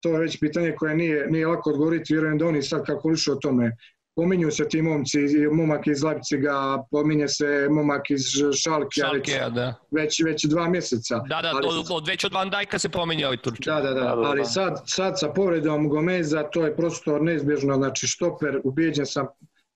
to 0.00 0.08
je 0.08 0.18
već 0.18 0.40
pitanje 0.40 0.74
koje 0.78 0.94
nije, 0.94 1.26
nije 1.30 1.46
lako 1.46 1.70
odgovoriti, 1.70 2.14
vjerujem 2.14 2.38
da 2.38 2.46
oni 2.46 2.62
sad 2.62 2.86
kalkulišu 2.86 3.32
o 3.32 3.36
tome 3.36 3.76
Pominju 4.14 4.50
se 4.50 4.68
ti 4.68 4.82
momci, 4.82 5.18
momak 5.52 5.86
iz 5.86 6.02
Leipciga, 6.02 6.84
pominje 6.90 7.28
se 7.28 7.68
momak 7.70 8.10
iz 8.10 8.20
Šalke, 8.62 9.00
Šalke 9.00 9.32
već, 9.32 9.54
da. 9.54 9.74
već, 9.90 10.20
već 10.24 10.44
dva 10.44 10.68
mjeseca. 10.68 11.18
Da, 11.18 11.42
da, 11.42 11.50
ali, 11.54 11.66
od, 11.66 11.86
od, 11.90 12.08
već 12.08 12.24
od 12.24 12.32
Van 12.32 12.50
Dijka 12.50 12.78
se 12.78 12.88
pominje 12.88 13.26
ovaj 13.26 13.36
Turčin. 13.36 13.74
Da, 13.74 13.80
da, 13.80 13.94
da, 13.94 14.14
ali 14.16 14.44
sad, 14.44 14.82
sad 14.86 15.20
sa 15.20 15.28
povredom 15.28 15.88
Gomeza 15.88 16.42
to 16.42 16.64
je 16.64 16.76
prosto 16.76 17.18
neizbježno, 17.18 17.74
znači 17.74 18.06
štoper, 18.06 18.60
ubijeđen 18.64 19.06
sam, 19.06 19.26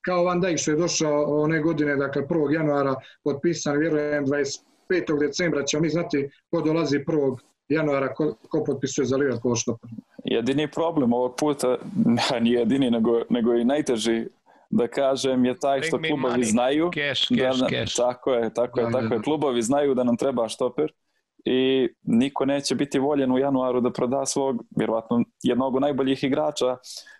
kao 0.01 0.25
Van 0.25 0.40
Dijk 0.40 0.59
što 0.59 0.70
je 0.70 0.77
došao 0.77 1.42
one 1.42 1.61
godine, 1.61 1.96
dakle 1.96 2.22
1. 2.22 2.55
januara, 2.55 2.94
potpisan, 3.25 3.79
vjerujem 3.79 4.27
25. 4.27 5.20
decembra 5.20 5.64
ćemo 5.64 5.83
mi 5.83 5.88
znati 5.88 6.31
ko 6.51 6.61
dolazi 6.61 6.99
1 6.99 7.37
januara 7.68 8.14
ko, 8.14 8.35
ko 8.49 8.64
potpisuje 8.64 9.05
za 9.05 9.16
Liverpool 9.16 9.57
što 9.57 9.79
Jedini 10.37 10.70
problem 10.70 11.12
ovog 11.12 11.37
puta, 11.38 11.77
nije 12.40 12.59
jedini, 12.59 12.90
nego, 12.90 13.22
nego 13.31 13.55
i 13.55 13.64
najteži 13.64 14.27
da 14.70 14.88
kažem 14.88 15.44
je 15.44 15.59
taj 15.59 15.83
što 15.83 15.99
klubovi 15.99 16.44
znaju 16.44 16.90
cash, 16.94 17.29
cash, 17.29 17.61
da, 17.61 17.68
cash. 17.68 17.96
tako 17.96 18.33
je, 18.33 18.55
tako 18.55 18.81
je, 18.81 18.87
da, 18.87 18.92
tako 18.92 19.09
da. 19.09 19.14
je, 19.14 19.22
klubovi 19.22 19.62
znaju 19.62 19.94
da 19.94 20.05
nam 20.05 20.16
treba 20.16 20.49
štoper 20.49 20.92
i 21.44 21.88
niko 22.03 22.44
neće 22.44 22.75
biti 22.75 22.99
voljen 22.99 23.33
u 23.33 23.38
januaru 23.38 23.81
da 23.81 23.92
proda 23.92 24.27
svog, 24.27 24.64
vjerovatno 24.77 25.25
jednog 25.42 25.75
od 25.75 25.83
najboljih 25.83 26.25
igrača 26.25 26.77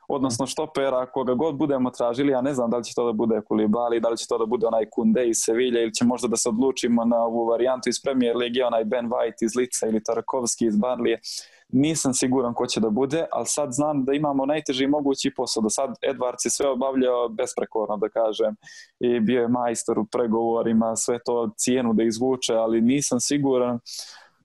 odnosno 0.09 0.47
štopera, 0.47 1.07
koga 1.07 1.35
god 1.35 1.55
budemo 1.55 1.91
tražili, 1.91 2.33
ja 2.33 2.41
ne 2.41 2.55
znam 2.55 2.71
da 2.71 2.77
li 2.77 2.85
će 2.85 2.95
to 2.95 3.07
da 3.07 3.13
bude 3.13 3.41
Kulibali, 3.49 4.01
da 4.01 4.09
li 4.09 4.17
će 4.17 4.27
to 4.29 4.39
da 4.39 4.47
bude 4.47 4.67
onaj 4.67 4.85
Kunde 4.91 5.29
iz 5.29 5.37
Sevilla 5.39 5.81
ili 5.81 5.95
će 5.95 6.05
možda 6.05 6.29
da 6.29 6.37
se 6.37 6.49
odlučimo 6.49 7.05
na 7.05 7.17
ovu 7.17 7.47
varijantu 7.47 7.89
iz 7.89 8.03
Premier 8.03 8.37
Lige, 8.37 8.65
onaj 8.65 8.85
Ben 8.85 9.09
White 9.09 9.45
iz 9.45 9.57
Lica 9.57 9.87
ili 9.87 10.03
Tarakovski 10.03 10.67
iz 10.67 10.77
Barlije. 10.77 11.21
Nisam 11.69 12.15
siguran 12.15 12.55
ko 12.55 12.67
će 12.67 12.81
da 12.81 12.91
bude, 12.91 13.27
ali 13.33 13.47
sad 13.47 13.73
znam 13.73 14.05
da 14.05 14.13
imamo 14.13 14.47
najteži 14.47 14.87
mogući 14.87 15.33
posao. 15.37 15.63
Do 15.63 15.71
sad 15.71 15.91
Edwards 15.91 16.45
je 16.45 16.51
sve 16.51 16.69
obavljao 16.69 17.29
besprekorno, 17.29 17.97
da 17.97 18.09
kažem, 18.09 18.57
i 19.01 19.21
bio 19.21 19.41
je 19.41 19.49
majstor 19.49 19.99
u 19.99 20.07
pregovorima, 20.07 20.97
sve 20.97 21.19
to 21.25 21.51
cijenu 21.57 21.93
da 21.95 22.03
izvuče, 22.03 22.55
ali 22.55 22.81
nisam 22.81 23.21
siguran 23.21 23.79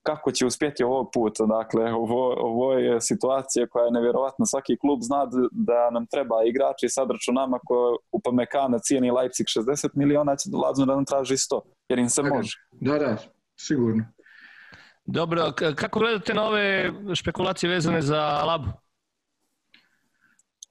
kako 0.04 0.32
će 0.32 0.46
uspjeti 0.46 0.84
ovog 0.84 1.10
puta. 1.14 1.46
Dakle, 1.46 1.94
ovo, 1.94 2.36
ovo 2.38 2.74
je 2.74 3.02
situacija 3.02 3.68
koja 3.68 3.86
je 3.86 3.92
nevjerovatna. 3.92 4.46
Svaki 4.46 4.78
klub 4.78 5.00
zna 5.02 5.28
da 5.52 5.90
nam 5.90 6.06
treba 6.08 6.36
igrači 6.46 6.90
sad 6.90 7.12
računama 7.12 7.60
ko 7.66 7.98
Upamecana 8.12 8.80
cijeni 8.80 9.12
Leipzig 9.12 9.46
60 9.46 9.90
miliona, 9.94 10.36
će 10.36 10.50
dolazno 10.50 10.86
da 10.86 10.96
nam 10.96 11.06
traži 11.06 11.36
100, 11.36 11.62
jer 11.90 12.00
im 12.00 12.10
se 12.10 12.24
može. 12.24 12.58
Da, 12.72 12.98
da, 12.98 13.18
sigurno. 13.60 14.04
Dobro, 15.06 15.52
kako 15.76 16.00
gledate 16.00 16.34
na 16.34 16.44
ove 16.44 16.92
špekulacije 17.16 17.70
vezane 17.70 18.02
za 18.02 18.44
Labu? 18.44 18.68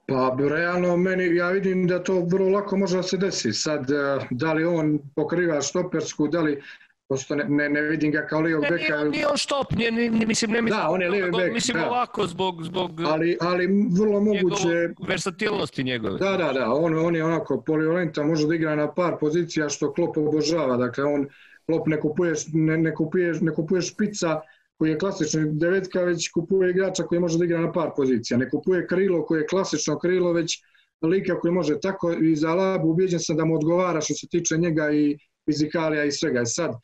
Pa 0.07 0.37
realno 0.49 0.97
meni, 0.97 1.37
ja 1.37 1.51
vidim 1.51 1.87
da 1.87 2.03
to 2.03 2.21
vrlo 2.33 2.49
lako 2.49 2.77
može 2.77 2.97
da 2.97 3.03
se 3.03 3.16
desi. 3.16 3.53
Sad, 3.53 3.90
eh, 3.90 4.27
da 4.31 4.53
li 4.53 4.64
on 4.64 4.99
pokriva 5.14 5.61
štopersku, 5.61 6.29
da 6.29 6.40
li 6.40 6.62
Pošto 7.11 7.35
ne, 7.35 7.45
ne, 7.49 7.69
ne 7.69 7.81
vidim 7.81 8.12
ga 8.12 8.27
kao 8.27 8.40
lijevog 8.40 8.64
beka. 8.71 8.97
Nije, 8.97 9.11
nije 9.11 9.29
on 9.29 9.37
štop, 9.37 9.73
nije, 9.73 9.93
nije, 9.93 10.11
mislim, 10.11 10.51
ne 10.51 10.62
mislim, 10.62 10.81
da, 10.81 10.90
on 10.90 11.03
je 11.03 11.11
lijevi 11.11 11.31
bek, 11.31 11.53
mislim 11.53 11.79
da. 11.79 11.88
ovako 11.88 12.27
zbog, 12.27 12.62
zbog 12.62 13.01
ali, 13.01 13.37
ali 13.40 13.66
vrlo 14.01 14.21
moguće... 14.21 14.95
versatilnosti 15.09 15.85
njegove. 15.85 16.19
Da, 16.19 16.37
da, 16.37 16.53
da, 16.53 16.73
on, 16.73 16.99
on 16.99 17.16
je 17.16 17.25
onako 17.25 17.62
poliolentan, 17.66 18.27
može 18.27 18.47
da 18.47 18.55
igra 18.55 18.77
na 18.77 18.95
par 18.95 19.16
pozicija 19.21 19.69
što 19.69 19.93
Klop 19.93 20.16
obožava, 20.16 20.77
dakle 20.77 21.05
on 21.05 21.27
Klop 21.70 21.87
ne 21.87 22.00
kupuje, 22.00 22.35
ne, 22.52 22.76
ne 22.78 22.94
kupuje, 22.94 23.33
ne 23.40 23.54
kupuje 23.54 23.83
špica 23.83 24.40
koji 24.78 24.90
je 24.90 24.98
klasični 24.98 25.44
devetka, 25.61 26.02
već 26.02 26.30
kupuje 26.33 26.70
igrača 26.70 27.02
koji 27.02 27.20
može 27.20 27.38
da 27.38 27.44
igra 27.44 27.61
na 27.61 27.72
par 27.72 27.90
pozicija. 27.96 28.38
Ne 28.38 28.50
kupuje 28.50 28.87
krilo 28.87 29.22
koji 29.26 29.40
je 29.40 29.46
klasično 29.46 29.98
krilo, 29.98 30.33
već 30.33 30.56
lika 31.02 31.38
koji 31.40 31.52
može 31.52 31.80
tako 31.80 32.12
i 32.12 32.37
za 32.37 32.54
Labu 32.54 32.90
ubijeđen 32.90 33.20
sam 33.20 33.37
da 33.37 33.44
mu 33.44 33.54
odgovara 33.54 34.00
što 34.00 34.14
se 34.14 34.26
tiče 34.28 34.59
njega 34.59 34.90
i 34.92 35.18
fizikalija 35.44 36.04
i 36.04 36.12
svega. 36.12 36.44
Sad, 36.44 36.74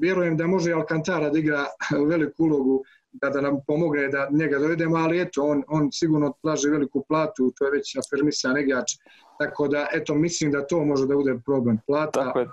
vjerujem 0.00 0.36
da 0.36 0.46
može 0.46 0.72
Alcantara 0.72 1.30
da 1.30 1.38
igra 1.38 1.64
veliku 2.10 2.44
ulogu 2.44 2.82
da, 3.12 3.30
da 3.30 3.40
nam 3.40 3.60
pomogne 3.66 4.08
da 4.08 4.28
njega 4.30 4.58
dovedemo, 4.58 4.96
ali 4.96 5.20
eto, 5.20 5.42
on, 5.42 5.62
on 5.68 5.92
sigurno 5.92 6.32
traži 6.42 6.68
veliku 6.68 7.04
platu, 7.08 7.52
to 7.58 7.64
je 7.64 7.70
već 7.70 7.96
afirmisan 7.96 8.58
igrač, 8.58 8.92
tako 9.38 9.68
da, 9.68 9.86
eto, 9.92 10.14
mislim 10.14 10.52
da 10.52 10.66
to 10.66 10.84
može 10.84 11.06
da 11.06 11.14
bude 11.14 11.38
problem. 11.44 11.78
Plata, 11.86 12.24
Tako 12.24 12.38
je. 12.38 12.48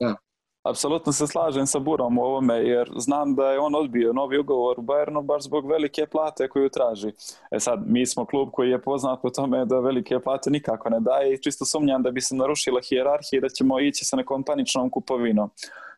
da. 0.00 0.16
Apsolutno 0.64 1.12
se 1.12 1.26
slažem 1.26 1.66
sa 1.66 1.78
Burom 1.78 2.18
u 2.18 2.22
ovome, 2.22 2.54
jer 2.54 2.90
znam 2.96 3.34
da 3.34 3.46
je 3.46 3.58
on 3.58 3.74
odbio 3.74 4.12
novi 4.12 4.38
ugovor 4.38 4.78
u 4.78 4.82
Bayernu 4.82 5.22
baš 5.22 5.42
zbog 5.42 5.70
velike 5.70 6.06
plate 6.06 6.48
koju 6.48 6.68
traži. 6.68 7.12
E 7.50 7.60
sad, 7.60 7.82
mi 7.86 8.06
smo 8.06 8.24
klub 8.26 8.48
koji 8.52 8.70
je 8.70 8.82
poznat 8.82 9.22
po 9.22 9.30
tome 9.30 9.64
da 9.64 9.80
velike 9.80 10.20
plate 10.20 10.50
nikako 10.50 10.90
ne 10.90 11.00
daje 11.00 11.34
i 11.34 11.42
čisto 11.42 11.64
sumnjam 11.64 12.02
da 12.02 12.10
bi 12.10 12.20
se 12.20 12.34
narušila 12.34 12.80
hijerarhija 12.88 13.38
i 13.38 13.40
da 13.40 13.48
ćemo 13.48 13.80
ići 13.80 14.04
sa 14.04 14.16
nekom 14.16 14.42
paničnom 14.42 14.90
kupovinom. 14.90 15.50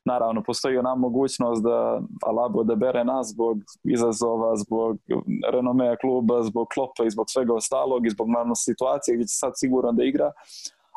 Naravno, 0.05 0.43
postoji 0.43 0.79
ona 0.79 0.95
mogućnost 0.95 1.63
da 1.63 2.01
Alabo 2.23 2.61
odabere 2.61 3.05
nas 3.05 3.29
zbog 3.29 3.59
izazova, 3.85 4.57
zbog 4.57 4.99
renomea 5.53 5.97
kluba, 5.97 6.43
zbog 6.43 6.69
klopa 6.75 7.05
i 7.05 7.11
zbog 7.11 7.31
svega 7.31 7.55
ostalog 7.55 8.07
i 8.07 8.11
zbog 8.11 8.29
naravno 8.29 8.55
situacije 8.55 9.15
gdje 9.15 9.27
će 9.27 9.35
sad 9.35 9.53
sigurno 9.55 9.93
da 9.93 10.05
igra, 10.05 10.33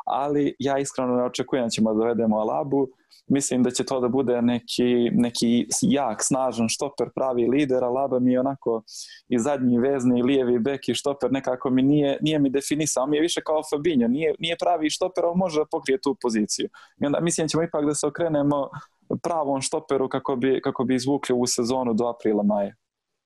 ali 0.04 0.54
ja 0.58 0.78
iskreno 0.78 1.16
ne 1.16 1.24
očekujem 1.24 1.64
da 1.64 1.70
ćemo 1.70 1.94
da 1.94 1.98
dovedemo 1.98 2.38
Alabu. 2.38 2.88
Mislim 3.26 3.62
da 3.62 3.70
će 3.70 3.84
to 3.84 4.00
da 4.00 4.08
bude 4.08 4.42
neki, 4.42 5.10
neki 5.12 5.66
jak, 5.82 6.18
snažan 6.22 6.68
štoper, 6.68 7.08
pravi 7.14 7.48
lider, 7.48 7.84
Alaba 7.84 8.18
mi 8.18 8.32
je 8.32 8.40
onako 8.40 8.82
i 9.28 9.38
zadnji 9.38 9.78
vezni, 9.78 10.20
i 10.20 10.22
lijevi 10.22 10.58
bek 10.58 10.88
i 10.88 10.94
štoper 10.94 11.32
nekako 11.32 11.70
mi 11.70 11.82
nije, 11.82 12.18
nije 12.20 12.38
mi 12.38 12.50
definisao, 12.50 13.06
mi 13.06 13.16
je 13.16 13.20
više 13.20 13.40
kao 13.46 13.62
Fabinho, 13.70 14.08
nije, 14.08 14.34
nije 14.38 14.56
pravi 14.60 14.90
štoper, 14.90 15.24
ali 15.24 15.36
može 15.36 15.60
da 15.60 15.66
pokrije 15.70 16.00
tu 16.00 16.16
poziciju. 16.22 16.68
I 17.02 17.06
onda 17.06 17.20
mislim 17.20 17.44
da 17.44 17.48
ćemo 17.48 17.62
ipak 17.62 17.86
da 17.86 17.94
se 17.94 18.06
okrenemo 18.06 18.68
pravom 19.22 19.60
štoperu 19.60 20.08
kako 20.08 20.36
bi, 20.36 20.60
kako 20.64 20.84
bi 20.84 20.94
izvukli 20.94 21.34
u 21.38 21.46
sezonu 21.46 21.94
do 21.94 22.06
aprila, 22.06 22.42
maja. 22.42 22.74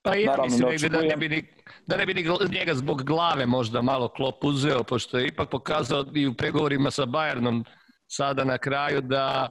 Pa 0.03 0.15
ja 0.15 0.31
Naravno, 0.31 0.45
mislim 0.45 0.69
negdje 0.69 0.89
da 0.89 1.03
ne, 1.03 1.17
bi 1.17 1.29
ni, 1.29 1.45
da 1.87 1.97
ne 1.97 2.07
bi 2.07 2.15
ni 2.15 2.25
njega 2.51 2.75
zbog 2.75 3.03
glave 3.03 3.47
možda 3.47 3.83
malo 3.83 4.09
klop 4.09 4.45
uzeo, 4.45 4.85
pošto 4.85 5.19
je 5.19 5.27
ipak 5.27 5.51
pokazao 5.51 6.05
i 6.15 6.27
u 6.27 6.35
pregovorima 6.35 6.91
sa 6.91 7.07
Bayernom 7.07 7.65
sada 8.07 8.45
na 8.45 8.59
kraju 8.59 9.01
da, 9.01 9.49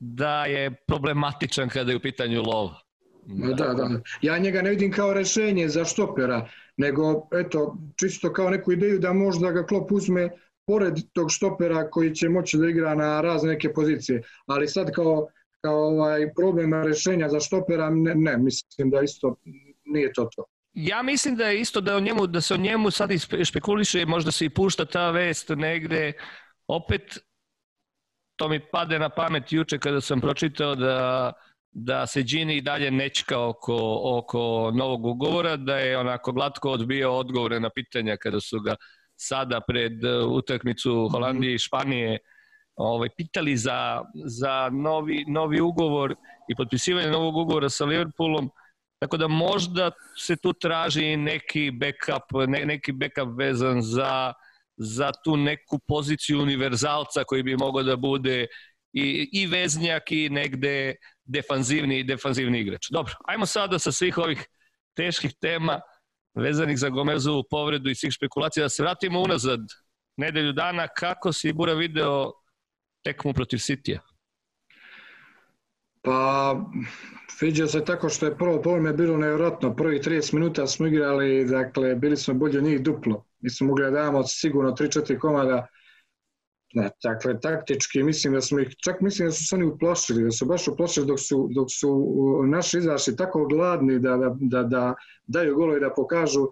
da 0.00 0.44
je 0.44 0.70
problematičan 0.86 1.68
kada 1.68 1.90
je 1.92 1.96
u 1.96 2.00
pitanju 2.00 2.42
lova. 2.42 2.80
Da, 3.26 3.74
da. 3.74 4.00
Ja 4.22 4.38
njega 4.38 4.62
ne 4.62 4.70
vidim 4.70 4.92
kao 4.92 5.14
rešenje 5.14 5.68
za 5.68 5.84
štopera, 5.84 6.48
nego 6.76 7.28
eto, 7.32 7.76
čisto 7.96 8.32
kao 8.32 8.50
neku 8.50 8.72
ideju 8.72 8.98
da 8.98 9.12
možda 9.12 9.50
ga 9.50 9.66
klop 9.66 9.92
uzme 9.92 10.30
pored 10.66 10.94
tog 11.12 11.30
štopera 11.30 11.90
koji 11.90 12.14
će 12.14 12.28
moći 12.28 12.58
da 12.58 12.68
igra 12.68 12.94
na 12.94 13.20
razne 13.20 13.52
neke 13.52 13.72
pozicije. 13.72 14.22
Ali 14.46 14.68
sad 14.68 14.92
kao, 14.92 15.28
kao 15.60 15.86
ovaj 15.86 16.34
problem 16.34 16.82
rešenja 16.82 17.28
za 17.28 17.40
štopera, 17.40 17.90
ne, 17.90 18.14
ne, 18.14 18.36
mislim 18.38 18.90
da 18.90 19.00
isto 19.00 19.36
nije 19.84 20.12
to 20.12 20.28
to. 20.36 20.44
Ja 20.74 21.02
mislim 21.02 21.36
da 21.36 21.46
je 21.46 21.60
isto 21.60 21.80
da, 21.80 21.96
o 21.96 22.00
njemu, 22.00 22.26
da 22.26 22.40
se 22.40 22.54
o 22.54 22.56
njemu 22.56 22.90
sad 22.90 23.10
špekuliše, 23.44 24.06
možda 24.06 24.32
se 24.32 24.44
i 24.44 24.50
pušta 24.50 24.84
ta 24.84 25.10
vest 25.10 25.48
negde. 25.48 26.12
Opet, 26.66 27.18
to 28.36 28.48
mi 28.48 28.60
pade 28.72 28.98
na 28.98 29.08
pamet 29.08 29.52
juče 29.52 29.78
kada 29.78 30.00
sam 30.00 30.20
pročitao 30.20 30.74
da, 30.74 31.32
da 31.72 32.06
se 32.06 32.22
Gini 32.22 32.56
i 32.56 32.60
dalje 32.60 32.90
nečka 32.90 33.40
oko, 33.40 34.00
oko 34.02 34.70
novog 34.74 35.06
ugovora, 35.06 35.56
da 35.56 35.76
je 35.76 35.98
onako 35.98 36.32
glatko 36.32 36.70
odbio 36.70 37.12
odgovore 37.12 37.60
na 37.60 37.70
pitanja 37.70 38.16
kada 38.16 38.40
su 38.40 38.60
ga 38.60 38.76
sada 39.16 39.60
pred 39.60 40.04
uh, 40.04 40.32
utakmicu 40.32 41.08
Holandije 41.08 41.54
i 41.54 41.58
Španije 41.58 42.18
ovaj, 42.76 43.08
pitali 43.16 43.56
za, 43.56 44.02
za 44.24 44.70
novi, 44.72 45.24
novi 45.28 45.60
ugovor 45.60 46.14
i 46.48 46.56
potpisivanje 46.56 47.10
novog 47.10 47.36
ugovora 47.36 47.68
sa 47.68 47.84
Liverpoolom, 47.84 48.50
Tako 48.98 49.16
da 49.16 49.28
možda 49.28 49.90
se 50.16 50.36
tu 50.36 50.52
traži 50.52 51.16
neki 51.16 51.70
backup, 51.70 52.48
ne, 52.48 52.64
neki 52.66 52.92
backup 52.92 53.38
vezan 53.38 53.82
za, 53.82 54.32
za 54.76 55.12
tu 55.24 55.36
neku 55.36 55.78
poziciju 55.78 56.40
univerzalca 56.42 57.24
koji 57.24 57.42
bi 57.42 57.56
mogao 57.56 57.82
da 57.82 57.96
bude 57.96 58.46
i, 58.92 59.28
i 59.32 59.46
veznjak 59.46 60.12
i 60.12 60.28
negde 60.28 60.94
defanzivni, 61.24 62.04
defanzivni 62.04 62.60
igrač. 62.60 62.86
Dobro, 62.90 63.14
ajmo 63.24 63.46
sada 63.46 63.78
sa 63.78 63.92
svih 63.92 64.18
ovih 64.18 64.46
teških 64.94 65.34
tema 65.40 65.80
vezanih 66.34 66.78
za 66.78 66.88
Gomezovu 66.88 67.44
povredu 67.50 67.90
i 67.90 67.94
svih 67.94 68.12
špekulacija 68.12 68.64
da 68.64 68.68
se 68.68 68.82
vratimo 68.82 69.20
unazad 69.20 69.60
nedelju 70.16 70.52
dana. 70.52 70.88
Kako 70.88 71.32
si 71.32 71.52
Bura 71.52 71.74
video 71.74 72.32
tekmu 73.04 73.32
protiv 73.32 73.58
Sitija? 73.58 74.00
Pa, 76.06 76.56
sviđa 77.28 77.66
se 77.66 77.84
tako 77.84 78.08
što 78.08 78.26
je 78.26 78.36
prvo 78.36 78.62
povreme 78.62 78.92
bilo 78.92 79.16
nevjerojatno. 79.16 79.76
Prvi 79.76 79.98
30 79.98 80.34
minuta 80.34 80.66
smo 80.66 80.86
igrali, 80.86 81.44
dakle, 81.44 81.94
bili 81.94 82.16
smo 82.16 82.34
bolje 82.34 82.60
njih 82.60 82.82
duplo. 82.82 83.24
Mi 83.40 83.50
smo 83.50 83.66
mogli 83.66 83.84
da 83.84 83.90
damo 83.90 84.22
sigurno 84.22 84.70
3-4 84.70 85.18
komada. 85.18 85.66
Ne, 86.74 86.90
dakle, 87.02 87.40
taktički 87.40 88.02
mislim 88.02 88.32
da 88.32 88.40
smo 88.40 88.58
ih, 88.60 88.68
čak 88.84 89.00
mislim 89.00 89.28
da 89.28 89.32
su 89.32 89.44
se 89.44 89.54
oni 89.54 89.64
uplašili, 89.64 90.24
da 90.24 90.30
su 90.30 90.46
baš 90.46 90.68
uplašili 90.68 91.06
dok 91.06 91.20
su, 91.20 91.48
dok 91.54 91.66
su 91.70 91.90
naši 92.46 92.78
izašli 92.78 93.16
tako 93.16 93.46
gladni 93.46 93.98
da, 93.98 94.16
da, 94.16 94.36
da, 94.40 94.62
da 94.62 94.94
daju 95.26 95.54
golo 95.54 95.76
i 95.76 95.80
da 95.80 95.90
pokažu 95.96 96.46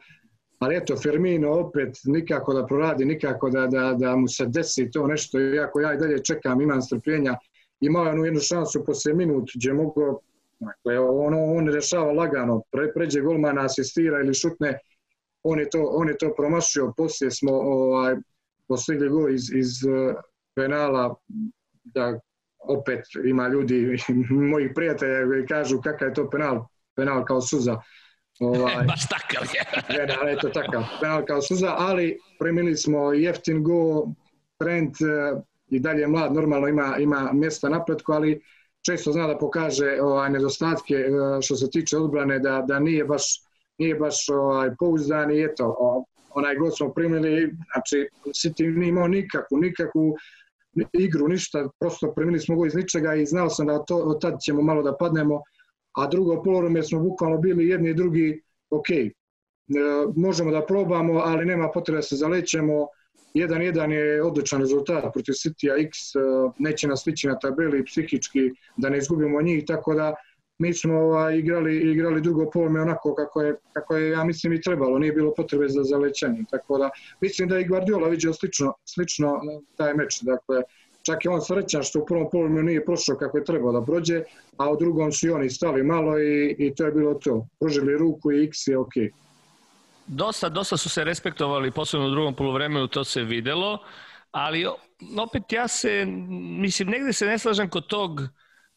ali 0.58 0.76
eto, 0.76 0.96
Firmino 0.96 1.52
opet 1.52 1.96
nikako 2.04 2.54
da 2.54 2.66
proradi, 2.66 3.04
nikako 3.04 3.50
da, 3.50 3.66
da, 3.66 3.94
da 3.98 4.16
mu 4.16 4.28
se 4.28 4.46
desi 4.46 4.90
to 4.90 5.06
nešto, 5.06 5.40
iako 5.40 5.80
ja 5.80 5.94
i 5.94 5.98
dalje 5.98 6.24
čekam, 6.24 6.60
imam 6.60 6.82
strpljenja, 6.82 7.36
imao 7.84 8.04
je 8.04 8.12
onu 8.12 8.24
jednu 8.24 8.40
šansu 8.40 8.84
posle 8.84 9.14
minut 9.14 9.50
gdje 9.54 9.68
je 9.68 9.74
mogao, 9.74 10.20
dakle, 10.58 10.98
ono, 10.98 11.44
on 11.44 11.68
rešava 11.68 12.12
lagano, 12.12 12.62
pre, 12.70 12.92
pređe 12.92 13.20
golmana, 13.20 13.64
asistira 13.64 14.20
ili 14.20 14.34
šutne, 14.34 14.78
on 15.42 15.58
je 15.58 15.70
to, 15.70 15.82
on 15.82 16.08
je 16.08 16.18
to 16.18 16.34
promašio, 16.36 16.92
poslije 16.96 17.30
smo 17.30 17.52
ovaj, 17.52 18.16
postigli 18.68 19.08
go 19.08 19.28
iz, 19.28 19.50
iz 19.54 19.86
eh, 19.86 20.14
penala, 20.54 21.14
da 21.84 22.20
opet 22.58 23.00
ima 23.24 23.48
ljudi, 23.48 23.96
mojih 24.52 24.70
prijatelja 24.74 25.26
koji 25.26 25.46
kažu 25.46 25.80
kakav 25.80 26.08
je 26.08 26.14
to 26.14 26.30
penal, 26.30 26.66
penal 26.96 27.24
kao 27.24 27.40
suza. 27.40 27.80
Ovaj, 28.40 28.84
Baš 28.86 29.08
takav 29.08 29.48
je. 29.54 29.64
penal, 29.96 30.28
eto 30.28 30.48
takav, 30.48 30.82
penal 31.00 31.24
kao 31.26 31.42
suza, 31.42 31.74
ali 31.78 32.18
premili 32.38 32.76
smo 32.76 33.12
jeftin 33.12 33.62
go, 33.62 34.06
Trent 34.58 34.96
eh, 35.00 35.40
i 35.68 35.80
dalje 35.80 36.06
mlad, 36.06 36.34
normalno 36.34 36.68
ima, 36.68 36.96
ima 36.98 37.30
mjesta 37.32 37.68
napretku, 37.68 38.12
ali 38.12 38.40
često 38.86 39.12
zna 39.12 39.26
da 39.26 39.38
pokaže 39.38 39.98
ovaj, 40.02 40.30
nedostatke 40.30 40.94
eh, 40.94 41.42
što 41.42 41.56
se 41.56 41.70
tiče 41.70 41.98
odbrane, 41.98 42.38
da, 42.38 42.64
da 42.68 42.78
nije 42.78 43.04
baš, 43.04 43.24
nije 43.78 43.94
baš 43.94 44.28
ovaj, 44.28 44.70
pouzdan 44.78 45.30
i 45.30 45.44
eto, 45.44 45.76
onaj 46.34 46.56
god 46.56 46.76
smo 46.76 46.92
primili, 46.92 47.56
znači 47.72 48.08
City 48.26 48.76
nije 48.76 48.88
imao 48.88 49.08
nikakvu, 49.08 49.58
nikakvu 49.58 50.16
igru, 50.92 51.28
ništa, 51.28 51.68
prosto 51.80 52.12
primili 52.16 52.40
smo 52.40 52.56
go 52.56 52.66
iz 52.66 52.74
ničega 52.74 53.14
i 53.14 53.26
znao 53.26 53.50
sam 53.50 53.66
da 53.66 53.84
to, 53.84 53.96
od 53.96 54.20
tad 54.20 54.34
ćemo 54.44 54.62
malo 54.62 54.82
da 54.82 54.96
padnemo, 54.96 55.42
a 55.96 56.06
drugo 56.06 56.42
polovreme 56.42 56.82
smo 56.82 57.00
bukvalno 57.00 57.38
bili 57.38 57.68
jedni 57.68 57.90
i 57.90 57.94
drugi, 57.94 58.42
ok, 58.70 58.90
e, 58.90 59.12
možemo 60.16 60.50
da 60.50 60.66
probamo, 60.66 61.12
ali 61.12 61.46
nema 61.46 61.70
potrebe 61.74 61.98
da 61.98 62.02
se 62.02 62.16
zalećemo, 62.16 62.86
1-1 63.34 63.90
je 63.90 64.22
odličan 64.22 64.60
rezultat 64.60 65.12
protiv 65.12 65.32
City 65.32 65.86
X, 65.86 66.14
e, 66.14 66.18
neće 66.58 66.88
nas 66.88 67.00
stići 67.00 67.26
na 67.26 67.38
tabeli 67.38 67.84
psihički 67.84 68.50
da 68.76 68.88
ne 68.88 68.98
izgubimo 68.98 69.42
njih, 69.42 69.64
tako 69.66 69.94
da 69.94 70.14
mi 70.58 70.74
smo 70.74 70.94
ovaj, 70.94 71.38
igrali, 71.38 71.76
igrali 71.92 72.20
drugo 72.20 72.50
polome 72.50 72.80
onako 72.80 73.14
kako 73.14 73.42
je, 73.42 73.56
kako 73.72 73.96
je, 73.96 74.10
ja 74.10 74.24
mislim, 74.24 74.52
i 74.52 74.60
trebalo, 74.60 74.98
nije 74.98 75.12
bilo 75.12 75.34
potrebe 75.34 75.68
za 75.68 75.82
zalećanje, 75.82 76.44
tako 76.50 76.78
da 76.78 76.90
mislim 77.20 77.48
da 77.48 77.56
je 77.56 77.62
i 77.62 77.68
Guardiola 77.68 78.08
vidio 78.08 78.32
slično, 78.32 78.74
slično 78.84 79.40
taj 79.76 79.94
meč, 79.94 80.22
dakle, 80.22 80.62
čak 81.02 81.24
je 81.24 81.30
on 81.30 81.40
srećan 81.40 81.82
što 81.82 82.00
u 82.00 82.06
prvom 82.06 82.30
polu 82.30 82.48
nije 82.48 82.84
prošao 82.84 83.16
kako 83.16 83.38
je 83.38 83.44
trebao 83.44 83.72
da 83.72 83.82
prođe, 83.82 84.22
a 84.56 84.70
u 84.70 84.76
drugom 84.76 85.12
su 85.12 85.26
i 85.26 85.30
oni 85.30 85.50
stali 85.50 85.82
malo 85.82 86.18
i, 86.18 86.56
i 86.58 86.74
to 86.74 86.86
je 86.86 86.92
bilo 86.92 87.14
to. 87.14 87.46
Pružili 87.60 87.98
ruku 87.98 88.32
i 88.32 88.44
x 88.44 88.66
je 88.66 88.78
okej. 88.78 89.02
Okay. 89.02 89.23
Dosta, 90.06 90.48
dosta 90.48 90.76
su 90.76 90.88
se 90.88 91.04
respektovali, 91.04 91.70
posebno 91.70 92.06
u 92.06 92.10
drugom 92.10 92.34
poluvremenu 92.34 92.88
to 92.88 93.04
se 93.04 93.22
videlo, 93.22 93.78
ali 94.30 94.66
opet 95.18 95.52
ja 95.52 95.68
se, 95.68 96.04
mislim, 96.58 96.88
negde 96.88 97.12
se 97.12 97.26
ne 97.26 97.38
slažem 97.38 97.70
kod 97.70 97.86
tog 97.86 98.20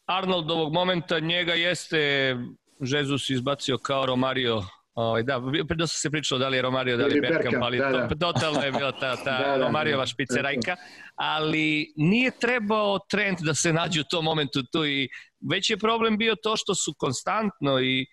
Arnoldovog 0.06 0.74
momenta, 0.74 1.20
njega 1.20 1.54
jeste 1.54 2.36
Jesus 2.80 3.30
izbacio 3.30 3.78
kao 3.78 4.06
Romario 4.06 4.63
Ovaj, 4.98 5.24
da, 5.24 5.42
dosta 5.76 5.98
se 5.98 6.10
pričalo 6.10 6.40
da 6.40 6.48
li 6.48 6.58
je 6.58 6.62
Romario, 6.62 6.98
da 6.98 7.06
li 7.06 7.16
je 7.16 7.22
Bergkamp, 7.22 7.58
ali 7.62 7.78
da, 7.78 7.90
da. 7.90 8.08
To, 8.08 8.16
totalno 8.34 8.62
je 8.62 8.72
bila 8.72 8.92
ta, 8.92 9.16
ta 9.16 9.38
da, 9.44 9.58
da, 9.58 9.66
Romariova 9.66 10.04
da. 10.04 10.08
špicerajka, 10.08 10.76
ali 11.16 11.94
nije 11.96 12.32
trebao 12.40 13.00
trend 13.10 13.38
da 13.42 13.54
se 13.54 13.74
nađe 13.74 14.02
u 14.02 14.04
tom 14.10 14.26
momentu 14.26 14.63
tu 14.72 14.86
i 14.86 15.10
već 15.52 15.70
je 15.70 15.78
problem 15.78 16.18
bio 16.18 16.36
to 16.44 16.58
što 16.58 16.76
su 16.76 16.94
konstantno 16.98 17.80
i 17.82 18.06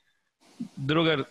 drugar 0.76 1.24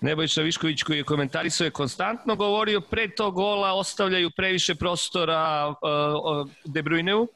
Nebojša 0.00 0.42
Višković 0.42 0.82
koji 0.82 0.96
je 0.96 1.04
komentarisao 1.04 1.64
je 1.64 1.70
konstantno 1.70 2.36
govorio 2.36 2.80
pre 2.80 3.14
tog 3.14 3.34
gola 3.34 3.72
ostavljaju 3.72 4.30
previše 4.36 4.74
prostora 4.74 5.68
uh, 5.68 6.50
De 6.64 6.82
Bruyneu 6.82 7.26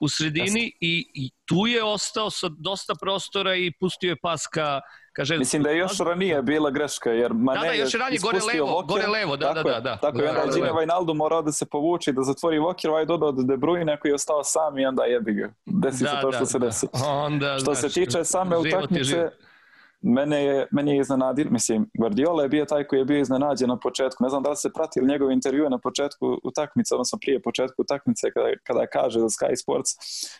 u 0.00 0.08
sredini 0.08 0.72
i, 0.80 1.06
i 1.14 1.30
tu 1.44 1.66
je 1.66 1.84
ostao 1.84 2.30
sa 2.30 2.48
dosta 2.58 2.94
prostora 3.00 3.54
i 3.54 3.72
pustio 3.80 4.08
je 4.08 4.16
pas 4.22 4.46
ka 4.46 4.80
Kaže, 5.16 5.38
Mislim 5.38 5.62
da 5.62 5.70
je 5.70 5.78
još 5.78 5.98
ranije 5.98 6.42
bila 6.42 6.70
greška, 6.70 7.10
jer 7.10 7.32
Mane 7.34 7.60
da, 7.60 7.66
da, 7.66 7.72
još 7.72 7.92
ranije, 7.94 8.18
gore 8.22 8.38
levo, 8.54 8.70
Voker, 8.70 8.86
gore 8.88 9.06
levo, 9.06 9.36
da, 9.36 9.52
da, 9.52 9.62
da, 9.62 9.80
da. 9.80 9.96
Tako 9.96 10.18
je, 10.18 10.28
onda 10.28 10.40
je 10.40 10.48
Gine 10.54 10.72
Vajnaldo 10.72 11.14
morao 11.14 11.42
da 11.42 11.52
se 11.52 11.66
povuči, 11.66 12.12
da 12.12 12.22
zatvori 12.22 12.58
Voker, 12.58 12.90
ovaj 12.90 13.04
dodao 13.04 13.28
od 13.28 13.46
De 13.46 13.56
Bruyne 13.56 13.98
koji 14.00 14.10
je 14.10 14.14
ostao 14.14 14.44
sam 14.44 14.78
i 14.78 14.86
onda 14.86 15.04
jebi 15.04 15.32
ga. 15.32 15.52
Desi 15.66 16.04
da, 16.04 16.10
se 16.10 16.16
to 16.22 16.32
što 16.32 16.40
da, 16.40 16.46
se 16.46 16.58
desi. 16.58 16.86
Da. 16.92 17.08
Onda, 17.08 17.58
što 17.58 17.74
se 17.74 17.88
tiče 17.88 18.24
same 18.24 18.56
utakmice, 18.56 19.30
mene 20.06 20.44
je, 20.44 20.66
meni 20.70 20.90
je 20.90 21.00
iznenadio, 21.00 21.46
mislim, 21.50 21.90
Guardiola 21.98 22.42
je 22.42 22.48
bio 22.48 22.64
taj 22.64 22.84
koji 22.84 22.98
je 23.00 23.04
bio 23.04 23.20
iznenađen 23.20 23.68
na 23.68 23.78
početku, 23.78 24.24
ne 24.24 24.28
znam 24.28 24.42
da 24.42 24.50
li 24.50 24.56
ste 24.56 24.70
pratili 24.74 25.06
njegove 25.06 25.34
intervjue 25.34 25.70
na 25.70 25.78
početku 25.78 26.38
utakmice, 26.44 26.94
odnosno 26.94 27.18
prije 27.22 27.42
početku 27.42 27.82
utakmice 27.82 28.30
kada, 28.30 28.48
kada 28.62 28.86
kaže 28.86 29.18
za 29.20 29.26
Sky 29.26 29.62
Sports 29.62 29.90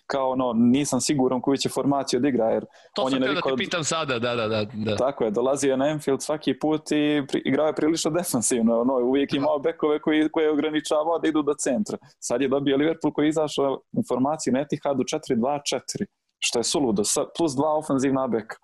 kao 0.07 0.31
ono, 0.31 0.52
nisam 0.52 1.00
siguran 1.00 1.40
koju 1.40 1.57
će 1.57 1.68
formaciju 1.68 2.18
odigra, 2.18 2.50
jer 2.50 2.64
to 2.94 3.02
on 3.02 3.12
je 3.12 3.18
da 3.18 3.40
te 3.40 3.57
pitam 3.57 3.85
sada, 3.85 4.18
da, 4.18 4.35
da, 4.35 4.48
da, 4.48 4.64
da. 4.74 4.96
Tako 4.96 5.24
je, 5.24 5.31
dolazio 5.31 5.76
na 5.76 5.88
Enfield 5.88 6.22
svaki 6.22 6.59
put 6.59 6.83
i 6.90 7.22
pri, 7.29 7.42
igrao 7.44 7.66
je 7.66 7.74
prilično 7.74 8.11
defensivno, 8.11 8.81
ono, 8.81 8.94
uvijek 8.94 9.35
imao 9.35 9.59
bekove 9.59 10.00
koji, 10.00 10.29
koje 10.29 10.44
je 10.44 10.50
ograničavao 10.50 11.18
da 11.18 11.29
idu 11.29 11.42
do 11.42 11.55
centra. 11.55 11.98
Sad 12.18 12.42
je 12.42 12.48
dobio 12.48 12.76
Liverpool 12.76 13.12
koji 13.12 13.26
je 13.26 13.29
izašao 13.29 13.81
informaciju 13.96 14.52
na 14.52 14.61
Etihadu 14.61 15.02
4-2-4, 15.02 16.05
što 16.38 16.59
je 16.59 16.64
suludo, 16.64 17.02
plus 17.37 17.52
dva 17.57 17.76
ofenzivna 17.76 18.26
beka. 18.26 18.57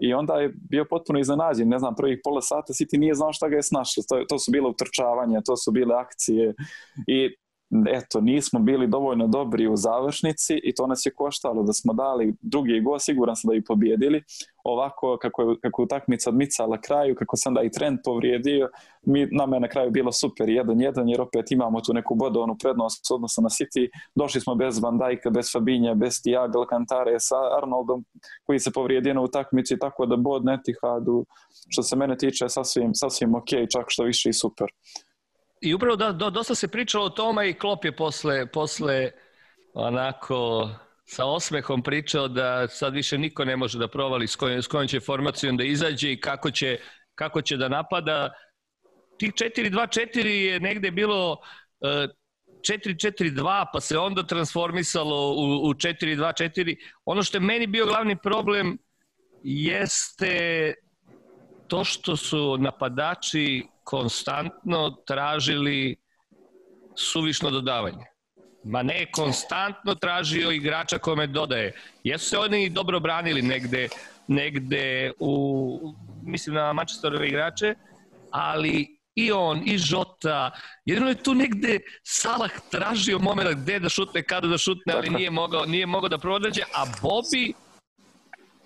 I 0.00 0.14
onda 0.14 0.34
je 0.34 0.52
bio 0.70 0.84
potpuno 0.90 1.18
iznenađen, 1.18 1.68
ne 1.68 1.78
znam, 1.78 1.94
prvih 1.94 2.20
pola 2.24 2.40
sata 2.42 2.72
City 2.72 2.98
nije 2.98 3.14
znao 3.14 3.32
šta 3.32 3.48
ga 3.48 3.56
je 3.56 3.62
snašlo, 3.62 4.02
to, 4.08 4.24
to 4.28 4.38
su 4.38 4.52
bile 4.52 4.68
utrčavanja, 4.68 5.40
to 5.46 5.56
su 5.56 5.70
bile 5.72 5.94
akcije. 5.94 6.54
I 7.06 7.36
eto, 7.88 8.20
nismo 8.20 8.60
bili 8.60 8.86
dovoljno 8.86 9.26
dobri 9.26 9.68
u 9.68 9.76
završnici 9.76 10.60
i 10.62 10.74
to 10.74 10.86
nas 10.86 11.06
je 11.06 11.12
koštalo 11.14 11.62
da 11.62 11.72
smo 11.72 11.92
dali 11.92 12.34
drugi 12.40 12.80
go, 12.80 12.98
siguran 12.98 13.36
sam 13.36 13.48
da 13.48 13.56
i 13.56 13.64
pobjedili. 13.64 14.22
Ovako, 14.64 15.18
kako 15.22 15.42
je, 15.42 15.56
kako 15.60 15.82
utakmica 15.82 16.30
odmicala 16.30 16.80
kraju, 16.80 17.14
kako 17.14 17.36
sam 17.36 17.54
da 17.54 17.62
i 17.62 17.70
trend 17.70 17.98
povrijedio, 18.04 18.68
mi, 19.02 19.26
nama 19.30 19.56
je 19.56 19.60
na 19.60 19.68
kraju 19.68 19.90
bilo 19.90 20.12
super, 20.12 20.48
jedan 20.48 20.80
jedan, 20.80 21.08
jer 21.08 21.20
opet 21.20 21.50
imamo 21.50 21.80
tu 21.80 21.92
neku 21.92 22.14
bodovnu 22.14 22.56
prednost 22.62 23.10
odnosno 23.10 23.42
na 23.42 23.48
City. 23.48 23.88
Došli 24.14 24.40
smo 24.40 24.54
bez 24.54 24.78
Van 24.82 24.98
Dijka, 24.98 25.30
bez 25.30 25.52
Fabinja, 25.52 25.94
bez 25.94 26.22
Tiago 26.22 26.58
Alcantara, 26.58 27.18
sa 27.18 27.36
Arnoldom, 27.62 28.04
koji 28.46 28.58
se 28.58 28.70
povrijedio 28.70 29.14
na 29.14 29.20
utakmici, 29.20 29.78
tako 29.78 30.06
da 30.06 30.16
bod 30.16 30.44
Netihadu, 30.44 31.24
što 31.68 31.82
se 31.82 31.96
mene 31.96 32.16
tiče, 32.16 32.48
sasvim, 32.48 32.94
sasvim 32.94 33.34
ok, 33.34 33.48
čak 33.72 33.84
što 33.88 34.04
više 34.04 34.30
i 34.30 34.32
super. 34.32 34.66
I 35.60 35.74
upravo 35.74 35.96
da, 35.96 36.12
do, 36.12 36.30
dosta 36.30 36.54
se 36.54 36.68
pričalo 36.68 37.04
o 37.04 37.10
tome 37.10 37.50
i 37.50 37.54
Klop 37.54 37.84
je 37.84 37.96
posle, 37.96 38.46
posle 38.46 39.10
onako 39.74 40.70
sa 41.04 41.24
osmehom 41.24 41.82
pričao 41.82 42.28
da 42.28 42.68
sad 42.68 42.94
više 42.94 43.18
niko 43.18 43.44
ne 43.44 43.56
može 43.56 43.78
da 43.78 43.88
provali 43.88 44.26
s 44.26 44.36
kojom, 44.36 44.62
s 44.62 44.66
kojom 44.66 44.88
će 44.88 45.00
formacijom 45.00 45.56
da 45.56 45.64
izađe 45.64 46.12
i 46.12 46.20
kako 46.20 46.50
će, 46.50 46.78
kako 47.14 47.42
će 47.42 47.56
da 47.56 47.68
napada. 47.68 48.32
Tih 49.18 49.32
4-2-4 49.32 50.26
je 50.26 50.60
negde 50.60 50.90
bilo 50.90 51.32
uh, 51.32 51.88
4-4-2 52.60 53.64
pa 53.72 53.80
se 53.80 53.98
onda 53.98 54.22
transformisalo 54.22 55.30
u, 55.30 55.68
u 55.68 55.74
4-2-4. 55.74 56.76
Ono 57.04 57.22
što 57.22 57.36
je 57.36 57.40
meni 57.40 57.66
bio 57.66 57.86
glavni 57.86 58.16
problem 58.22 58.78
jeste 59.42 60.74
to 61.68 61.84
što 61.84 62.16
su 62.16 62.56
napadači 62.58 63.66
konstantno 63.88 64.90
tražili 65.06 65.96
suvišno 66.96 67.50
dodavanje. 67.50 68.04
Ma 68.64 68.82
ne, 68.82 69.06
konstantno 69.12 69.94
tražio 69.94 70.50
igrača 70.50 70.98
kome 70.98 71.26
dodaje. 71.26 71.72
Jesu 72.04 72.28
se 72.28 72.38
oni 72.38 72.68
dobro 72.70 73.00
branili 73.00 73.42
negde, 73.42 73.88
negde 74.26 75.12
u, 75.18 75.94
mislim 76.22 76.54
na 76.54 76.72
Manchesterove 76.72 77.28
igrače, 77.28 77.74
ali 78.30 78.98
i 79.14 79.32
on, 79.32 79.62
i 79.64 79.78
Žota, 79.78 80.50
jedino 80.84 81.08
je 81.08 81.22
tu 81.22 81.34
negde 81.34 81.78
Salah 82.02 82.50
tražio 82.70 83.18
moment 83.18 83.56
gde 83.56 83.78
da 83.78 83.88
šutne, 83.88 84.22
kada 84.22 84.48
da 84.48 84.58
šutne, 84.58 84.92
ali 84.92 85.10
nije 85.10 85.30
mogao, 85.30 85.64
nije 85.64 85.86
mogao 85.86 86.08
da 86.08 86.18
prodađe, 86.18 86.62
a 86.74 86.84
Bobby 87.02 87.52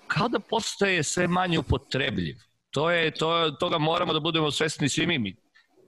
kao 0.06 0.28
da 0.28 0.40
postaje 0.40 1.02
sve 1.02 1.28
manje 1.28 1.58
upotrebljiv. 1.58 2.51
To 2.72 2.90
je, 2.90 3.10
to, 3.10 3.50
toga 3.50 3.78
moramo 3.78 4.12
da 4.12 4.20
budemo 4.20 4.50
svesni 4.50 4.88
svi 4.88 5.06
mi. 5.18 5.36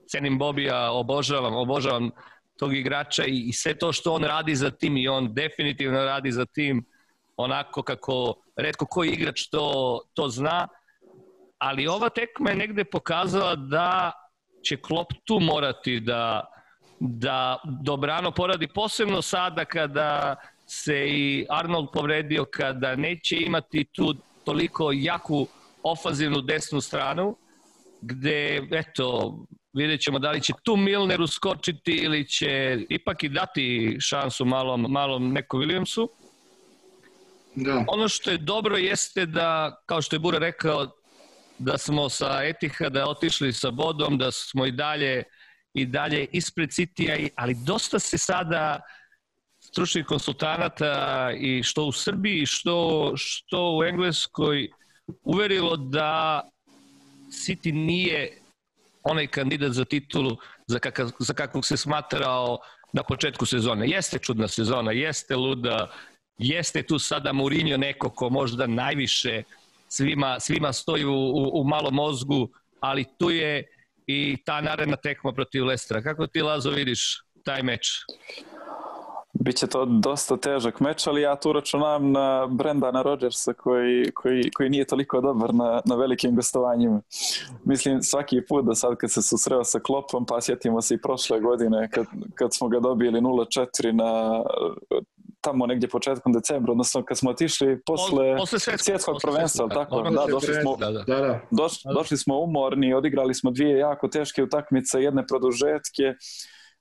cenim 0.09 0.39
Bobija, 0.39 0.93
obožavam, 0.93 1.55
obožavam 1.55 2.11
tog 2.59 2.77
igrača 2.77 3.25
i, 3.25 3.49
i 3.49 3.53
sve 3.53 3.75
to 3.75 3.93
što 3.93 4.13
on 4.13 4.25
radi 4.25 4.55
za 4.55 4.71
tim 4.71 4.97
i 4.97 5.09
on 5.09 5.35
definitivno 5.35 6.05
radi 6.05 6.33
za 6.33 6.47
tim 6.47 6.85
onako 7.37 7.83
kako 7.83 8.35
redko 8.57 8.87
koji 8.87 9.11
igrač 9.11 9.49
to, 9.49 10.01
to 10.15 10.29
zna, 10.29 10.69
ali 11.59 11.87
ova 11.87 12.09
tekma 12.09 12.51
je 12.51 12.57
negde 12.57 12.85
pokazala 12.85 13.57
da 13.57 14.13
će 14.63 14.77
Klopp 14.77 15.13
tu 15.25 15.41
morati 15.41 16.01
da, 16.01 16.45
da 17.01 17.57
dobrano 17.83 18.31
poradi, 18.31 18.69
posebno 18.69 19.23
sada 19.23 19.65
kada 19.65 20.37
se 20.67 21.09
i 21.09 21.47
Arnold 21.51 21.89
povredio, 21.93 22.45
kada 22.45 22.97
neće 22.97 23.37
imati 23.37 23.85
tu 23.93 24.15
toliko 24.45 24.91
jaku 24.93 25.47
ofanzivnu 25.85 26.41
desnu 26.41 26.81
stranu, 26.81 27.37
gde, 28.01 28.69
eto, 28.71 29.39
vidjet 29.73 30.01
ćemo 30.01 30.19
da 30.19 30.31
li 30.31 30.41
će 30.41 30.53
tu 30.63 30.77
Milner 30.77 31.21
uskočiti 31.21 31.93
ili 31.93 32.29
će 32.29 32.79
ipak 32.89 33.23
i 33.23 33.29
dati 33.29 33.97
šansu 34.01 34.45
malom, 34.45 34.87
malom 34.89 35.33
Neku 35.33 35.59
Williamsu. 35.59 36.09
Da. 37.55 37.85
Ono 37.89 38.09
što 38.09 38.31
je 38.31 38.39
dobro 38.39 38.77
jeste 38.77 39.27
da, 39.27 39.81
kao 39.87 40.03
što 40.03 40.17
je 40.17 40.21
Bura 40.21 40.39
rekao, 40.39 40.91
da 41.59 41.79
smo 41.79 42.09
sa 42.09 42.41
Etihada 42.43 43.09
otišli 43.09 43.53
sa 43.53 43.71
bodom, 43.71 44.19
da 44.19 44.33
smo 44.33 44.67
i 44.67 44.73
dalje 44.73 45.23
i 45.75 45.87
dalje 45.87 46.27
ispred 46.33 46.71
Citya, 46.71 47.29
ali 47.37 47.57
dosta 47.67 47.99
se 47.99 48.19
sada 48.19 48.81
stručnih 49.61 50.07
konsultanata 50.07 51.31
i 51.39 51.63
što 51.63 51.85
u 51.85 51.93
Srbiji, 51.93 52.47
što, 52.47 53.13
što 53.17 53.77
u 53.79 53.85
Engleskoj 53.85 54.69
uverilo 55.23 55.77
da 55.77 56.43
City 57.31 57.73
nije 57.73 58.39
onaj 59.03 59.27
kandidat 59.27 59.73
za 59.73 59.85
titulu 59.85 60.37
za, 60.67 60.79
kakav, 60.79 61.11
za 61.19 61.35
kakvog 61.35 61.67
se 61.67 61.77
smatrao 61.77 62.59
na 62.93 63.03
početku 63.03 63.47
sezone. 63.47 63.89
Jeste 63.89 64.19
čudna 64.19 64.49
sezona, 64.49 64.93
jeste 64.93 65.37
luda, 65.37 65.91
jeste 66.39 66.83
tu 66.83 66.99
sada 66.99 67.33
Mourinho 67.33 67.77
neko 67.77 68.11
ko 68.11 68.31
možda 68.31 68.67
najviše 68.67 69.43
svima, 69.89 70.41
svima 70.41 70.73
stoji 70.73 71.05
u, 71.05 71.15
u, 71.15 71.61
u 71.61 71.65
malom 71.65 71.95
mozgu, 71.95 72.49
ali 72.81 73.05
tu 73.19 73.31
je 73.31 73.65
i 74.07 74.37
ta 74.45 74.61
naredna 74.61 74.97
tekma 74.97 75.33
protiv 75.33 75.65
Lestera. 75.65 76.03
Kako 76.03 76.27
ti, 76.27 76.43
Lazo, 76.43 76.71
vidiš 76.71 77.23
taj 77.45 77.63
meč? 77.63 77.89
Biće 79.45 79.67
to 79.67 79.85
dosta 79.85 80.37
težak 80.37 80.81
meč, 80.81 81.07
ali 81.07 81.21
ja 81.21 81.37
tu 81.37 81.53
računam 81.53 82.13
na 82.13 82.47
Brendana 82.47 83.03
Rodgersa 83.03 83.53
koji, 83.53 84.11
koji, 84.15 84.51
koji 84.51 84.71
nije 84.71 84.87
toliko 84.87 85.21
dobar 85.21 85.55
na, 85.55 85.81
na 85.85 85.95
velikim 85.95 86.35
gostovanjima. 86.37 87.01
Mislim, 87.65 88.03
svaki 88.03 88.41
put 88.49 88.65
da 88.65 88.75
sad 88.75 88.97
kad 88.97 89.13
se 89.13 89.23
susreo 89.23 89.65
sa 89.65 89.81
Klopom, 89.81 90.27
pa 90.27 90.41
sjetimo 90.41 90.83
se 90.83 90.95
i 90.95 91.01
prošle 91.01 91.41
godine 91.41 91.89
kad, 91.91 92.07
kad 92.35 92.55
smo 92.55 92.69
ga 92.69 92.81
dobili 92.81 93.21
0-4 93.21 93.93
na 93.93 94.43
tamo 95.41 95.67
negdje 95.67 95.89
početkom 95.89 96.33
decembra, 96.33 96.73
odnosno 96.73 97.05
kad 97.05 97.19
smo 97.19 97.31
otišli 97.31 97.81
posle, 97.87 98.37
posle 98.37 98.59
svjetskog 98.79 99.17
prvenstva, 99.23 99.69
tako? 99.69 100.03
Da, 100.03 100.27
došli 100.31 100.55
smo, 100.55 100.77
da, 100.77 100.91
da. 100.91 101.05
da. 101.07 101.41
Doš, 101.51 101.83
došli 101.95 102.17
smo 102.17 102.39
umorni, 102.41 102.95
odigrali 102.95 103.35
smo 103.35 103.51
dvije 103.51 103.79
jako 103.79 104.09
teške 104.09 104.43
utakmice, 104.43 105.03
jedne 105.03 105.27
produžetke, 105.27 106.15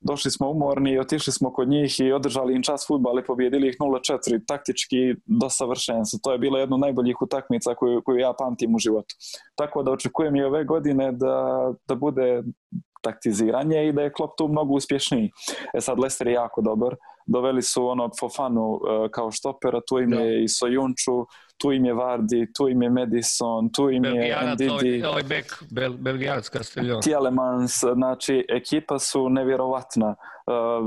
došli 0.04 0.32
smo 0.32 0.50
umorni 0.50 0.92
i 0.92 1.00
otišli 1.00 1.34
smo 1.34 1.54
kod 1.54 1.70
njih 1.70 2.00
i 2.00 2.12
održali 2.12 2.56
im 2.56 2.64
čas 2.64 2.88
futbal 2.88 3.20
i 3.20 3.26
pobjedili 3.26 3.70
ih 3.70 3.76
0-4, 3.80 4.42
taktički 4.48 5.16
do 5.26 5.50
savršenstva. 5.50 6.20
To 6.24 6.32
je 6.32 6.38
bila 6.38 6.60
jedna 6.60 6.76
od 6.76 6.80
najboljih 6.80 7.22
utakmica 7.22 7.76
koju, 7.76 8.02
koju 8.06 8.18
ja 8.18 8.34
pamtim 8.40 8.76
u 8.76 8.80
životu. 8.80 9.16
Tako 9.56 9.84
da 9.84 9.92
očekujem 9.92 10.36
i 10.36 10.44
ove 10.44 10.64
godine 10.64 11.12
da, 11.12 11.72
da 11.88 11.96
bude 11.96 12.44
taktiziranje 13.04 13.88
i 13.88 13.92
da 13.92 14.02
je 14.02 14.14
Klopp 14.14 14.38
tu 14.38 14.48
mnogo 14.48 14.74
uspješniji. 14.74 15.32
E 15.74 15.82
sad 15.82 16.00
Leicester 16.00 16.28
je 16.28 16.34
jako 16.34 16.62
dobar. 16.62 16.96
Doveli 17.26 17.62
su 17.62 17.88
ono 17.88 18.10
Fofanu 18.20 18.70
uh, 18.72 18.80
kao 19.12 19.32
štopera, 19.32 19.82
tu 19.88 20.00
im 20.00 20.14
je 20.14 20.44
i 20.44 20.48
Sojunču, 20.48 21.26
tu 21.64 21.72
im 21.72 21.86
je 21.86 21.94
Vardi, 21.94 22.48
tu 22.54 22.68
im 22.68 22.82
je 22.82 22.90
Madison, 22.90 23.70
tu 23.70 23.90
im 23.90 24.06
je 24.06 24.38
Ndidi. 24.54 24.70
Ovaj, 24.70 25.04
ovaj 25.04 25.24
bek, 25.24 25.64
Bel, 25.72 25.94
Belgijanac 25.98 26.50
Castellon. 26.50 27.02
Tielemans, 27.02 27.84
znači 27.94 28.46
ekipa 28.50 29.00
su 29.00 29.30
nevjerovatna. 29.30 30.08
Uh, 30.08 30.33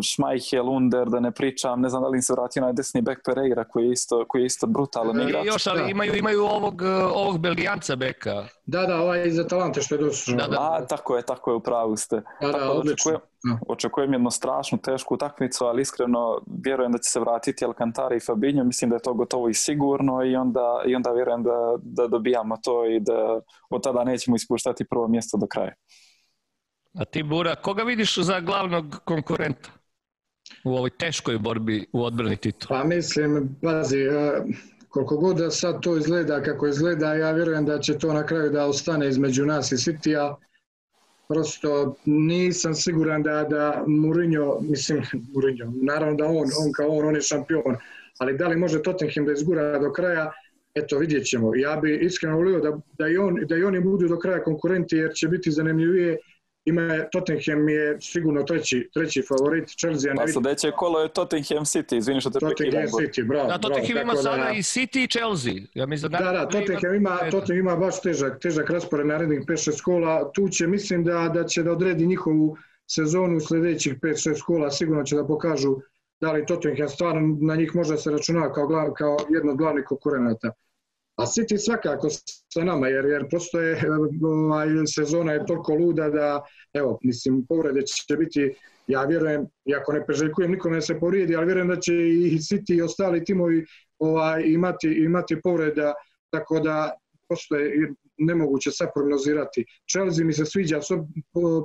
Schmeichel, 0.03 0.69
Under, 0.69 1.09
da 1.09 1.21
ne 1.21 1.31
pričam, 1.33 1.81
ne 1.81 1.89
znam 1.89 2.03
da 2.03 2.09
li 2.09 2.19
im 2.19 2.23
se 2.23 2.33
vratio 2.33 2.63
na 2.63 2.73
desni 2.73 3.03
bek 3.03 3.19
Pereira 3.25 3.65
koji 3.65 3.85
je 3.87 3.93
isto, 3.93 4.25
koji 4.29 4.43
je 4.43 4.47
isto 4.47 4.67
brutalan 4.67 5.21
E, 5.21 5.25
igrač. 5.25 5.47
još, 5.47 5.67
ali 5.67 5.91
imaju, 5.91 6.17
imaju 6.17 6.45
ovog, 6.45 6.75
uh, 6.75 6.89
ovog 7.15 7.39
Belgijanca 7.39 7.97
beka. 7.97 8.35
Da, 8.67 8.83
da, 8.83 9.01
ovaj 9.01 9.29
iz 9.29 9.39
Atalante 9.39 9.81
što 9.83 9.95
je 9.95 9.99
došao. 9.99 10.35
Da, 10.37 10.47
da. 10.47 10.57
A, 10.61 10.87
tako 10.87 11.17
je, 11.17 11.23
tako 11.23 11.51
je, 11.51 11.55
u 11.55 11.61
pravu 11.61 11.97
ste. 11.97 12.17
Da, 12.17 12.23
da, 12.41 12.53
Tako 12.53 12.65
da 12.65 12.71
odlično. 12.71 12.93
očekujem, 12.93 13.21
Da. 13.45 13.59
očekujem 13.69 14.13
jednu 14.13 14.31
strašnu, 14.31 14.79
tešku 14.79 15.15
utakmicu, 15.15 15.65
ali 15.65 15.83
iskreno 15.83 16.41
vjerujem 16.65 16.93
da 16.93 16.99
će 16.99 17.11
se 17.11 17.21
vratiti 17.21 17.65
Alcantara 17.65 18.17
i 18.17 18.21
Fabinho, 18.21 18.65
mislim 18.65 18.91
da 18.91 18.97
je 18.97 19.03
to 19.03 19.15
gotovo 19.15 19.49
i 19.49 19.55
sigurno 19.55 20.25
i 20.25 20.37
onda, 20.37 20.83
i 20.87 20.95
onda 20.95 21.13
vjerujem 21.13 21.43
da, 21.43 21.77
da 21.83 22.07
dobijamo 22.09 22.57
to 22.65 22.87
i 22.87 23.01
da 23.01 23.41
od 23.71 23.83
tada 23.83 24.05
nećemo 24.05 24.37
ispuštati 24.37 24.85
prvo 24.85 25.09
mjesto 25.09 25.37
do 25.39 25.47
kraja. 25.47 25.73
A 26.97 27.05
ti, 27.05 27.23
Bura, 27.23 27.55
koga 27.55 27.83
vidiš 27.83 28.19
za 28.19 28.41
glavnog 28.41 28.97
konkurenta 29.05 29.71
u 30.65 30.77
ovoj 30.77 30.91
teškoj 30.91 31.39
borbi 31.39 31.87
u 31.93 32.05
odbrani 32.05 32.37
titula? 32.37 32.81
Pa 32.81 32.89
mislim, 32.89 33.57
pazi, 33.63 33.99
e, 33.99 34.43
koliko 34.89 35.17
god 35.17 35.37
da 35.37 35.51
sad 35.51 35.83
to 35.83 35.97
izgleda 35.97 36.43
kako 36.43 36.67
izgleda, 36.67 37.15
ja 37.15 37.33
vjerujem 37.33 37.67
da 37.67 37.79
će 37.79 37.99
to 37.99 38.13
na 38.13 38.27
kraju 38.27 38.51
da 38.51 38.67
ostane 38.67 39.09
između 39.09 39.47
nas 39.47 39.73
i 39.73 39.77
City-a. 39.77 40.37
Prosto 41.29 41.95
nisam 42.05 42.75
siguran 42.75 43.23
da, 43.23 43.45
da 43.51 43.85
Mourinho, 43.87 44.59
mislim, 44.61 45.03
Mourinho, 45.35 45.73
naravno 45.83 46.17
da 46.17 46.25
on, 46.25 46.37
on 46.37 46.73
kao 46.77 46.89
on, 46.89 47.07
on 47.07 47.15
je 47.15 47.23
šampion, 47.23 47.77
ali 48.19 48.39
da 48.39 48.49
li 48.49 48.57
može 48.57 48.83
Tottenham 48.83 49.27
da 49.27 49.33
izgura 49.33 49.79
do 49.79 49.93
kraja, 49.93 50.33
eto 50.75 50.99
vidjet 50.99 51.27
ćemo. 51.27 51.55
Ja 51.57 51.77
bi 51.77 51.99
iskreno 52.03 52.37
volio 52.37 52.61
da, 52.61 52.79
da, 52.99 53.09
i 53.09 53.17
on, 53.17 53.41
da 53.49 53.57
i 53.57 53.65
oni 53.65 53.81
budu 53.81 54.09
do 54.09 54.19
kraja 54.19 54.43
konkurenti 54.45 54.97
jer 54.97 55.13
će 55.15 55.29
biti 55.29 55.51
zanimljivije. 55.51 56.19
Ima, 56.67 57.05
Tottenham 57.13 57.69
je 57.69 58.01
sigurno 58.01 58.43
treći, 58.43 58.89
treći 58.95 59.23
favorit, 59.29 59.69
Chelsea 59.69 60.15
Pa 60.17 60.23
vidim 60.23 60.43
sljedeće 60.43 60.71
kolo 60.71 61.01
je 61.01 61.09
Tottenham 61.09 61.65
City, 61.65 61.97
izvini 61.97 62.21
što 62.21 62.31
te 62.31 62.39
Tottenham. 62.39 62.87
City, 62.87 63.27
bravo. 63.29 63.49
Da, 63.49 63.59
Tottenham 63.59 63.95
bravo, 63.95 64.03
ima 64.03 64.13
tako 64.13 64.23
sada 64.23 64.45
da- 64.45 64.51
i 64.51 64.63
City 64.63 65.05
i 65.05 65.09
Chelsea. 65.09 65.55
Ja 65.75 65.87
mislim 65.87 66.13
Da, 66.13 66.19
da, 66.19 66.49
Tottenham 66.49 66.95
ima, 66.95 67.19
Tottenham 67.31 67.59
ima 67.59 67.77
baš 67.77 68.01
težak, 68.01 68.41
težak 68.43 68.71
raspored 68.71 69.07
narednih 69.07 69.41
5-6 69.47 69.83
kola. 69.83 70.33
Tu 70.33 70.49
će, 70.49 70.67
mislim 70.67 71.05
da, 71.05 71.31
da 71.35 71.45
će 71.45 71.63
da 71.63 71.73
odredi 71.73 72.07
njihovu 72.07 72.57
sezonu 72.87 73.41
sljedećih 73.41 73.95
5-6 74.03 74.43
kola. 74.47 74.71
Sigurno 74.71 75.05
će 75.05 75.17
da 75.17 75.27
pokažu 75.27 75.77
da 76.21 76.33
li 76.33 76.47
Tottenham 76.47 76.89
stvarno 76.89 77.37
na 77.41 77.57
njih 77.57 77.75
može 77.75 77.93
da 77.93 77.99
se 77.99 78.11
računa 78.11 78.53
kao, 78.53 78.67
glav, 78.67 78.93
kao 78.97 79.17
jedno 79.31 79.53
od 79.53 79.59
glavnih 79.59 79.85
konkurenata. 79.85 80.53
A 81.17 81.27
City 81.27 81.59
svakako 81.59 82.09
sa 82.55 82.65
nama, 82.65 82.89
jer, 82.89 83.05
jer 83.05 83.29
prosto 83.29 83.61
je, 83.61 83.81
ovaj, 84.23 84.69
sezona 84.87 85.33
je 85.33 85.47
toliko 85.47 85.75
luda 85.75 86.11
da, 86.11 86.43
evo, 86.73 86.99
mislim, 87.03 87.47
povrede 87.49 87.83
će 87.83 88.17
biti, 88.17 88.55
ja 88.87 89.05
vjerujem, 89.05 89.47
iako 89.65 89.93
ne 89.93 90.07
preželjkujem 90.07 90.51
nikome 90.51 90.77
da 90.77 90.81
se 90.81 91.01
povrijedi, 91.01 91.37
ali 91.37 91.47
vjerujem 91.47 91.69
da 91.69 91.81
će 91.81 91.93
i 91.95 92.39
City 92.39 92.77
i 92.77 92.83
ostali 92.83 93.25
timovi 93.25 93.65
ovaj, 93.99 94.43
imati, 94.47 94.89
imati 94.89 95.41
povreda, 95.41 95.95
tako 96.31 96.61
da 96.61 96.93
prosto 97.29 97.57
je 97.57 97.93
nemoguće 98.19 98.71
sad 98.71 98.89
prognozirati. 98.95 99.65
Chelsea 99.91 100.25
mi 100.25 100.33
se 100.33 100.45
sviđa, 100.45 100.81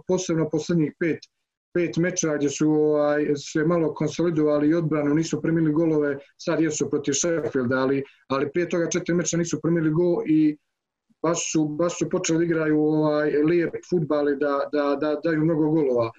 posebno 0.07 0.49
poslednjih 0.49 0.93
pet, 0.99 1.19
pet 1.73 1.97
meča 1.97 2.35
gdje 2.37 2.49
su 2.49 2.69
ovaj, 2.71 3.25
se 3.35 3.63
malo 3.65 3.93
konsolidovali 3.93 4.69
i 4.69 4.73
odbranu, 4.73 5.15
nisu 5.15 5.41
primili 5.41 5.71
golove, 5.71 6.17
sad 6.37 6.61
jesu 6.61 6.89
protiv 6.89 7.13
Sheffielda, 7.13 7.75
ali, 7.75 8.03
ali 8.27 8.51
prije 8.51 8.69
toga 8.69 8.89
četiri 8.89 9.15
meča 9.15 9.37
nisu 9.37 9.59
primili 9.61 9.89
gol 9.89 10.23
i 10.25 10.57
baš 11.21 11.51
su, 11.51 11.65
baš 11.65 11.97
su 11.99 12.09
počeli 12.09 12.39
da 12.39 12.45
igraju 12.45 12.79
ovaj, 12.79 13.29
lijep 13.29 13.75
futbal 13.89 14.29
i 14.29 14.35
da, 14.35 14.59
da, 14.71 14.95
da 14.95 15.15
daju 15.23 15.45
mnogo 15.45 15.69
golova. 15.69 16.11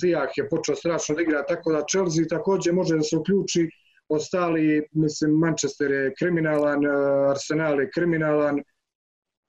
Zijah 0.00 0.28
je 0.36 0.48
počeo 0.48 0.74
strašno 0.74 1.14
da 1.14 1.22
igra, 1.22 1.46
tako 1.46 1.72
da 1.72 1.84
Chelsea 1.90 2.24
također 2.28 2.74
može 2.74 2.96
da 2.96 3.02
se 3.02 3.16
uključi, 3.16 3.68
ostali, 4.08 4.86
mislim, 4.92 5.30
Manchester 5.32 5.90
je 5.90 6.14
kriminalan, 6.18 6.84
eh, 6.84 7.30
Arsenal 7.30 7.80
je 7.80 7.90
kriminalan, 7.94 8.62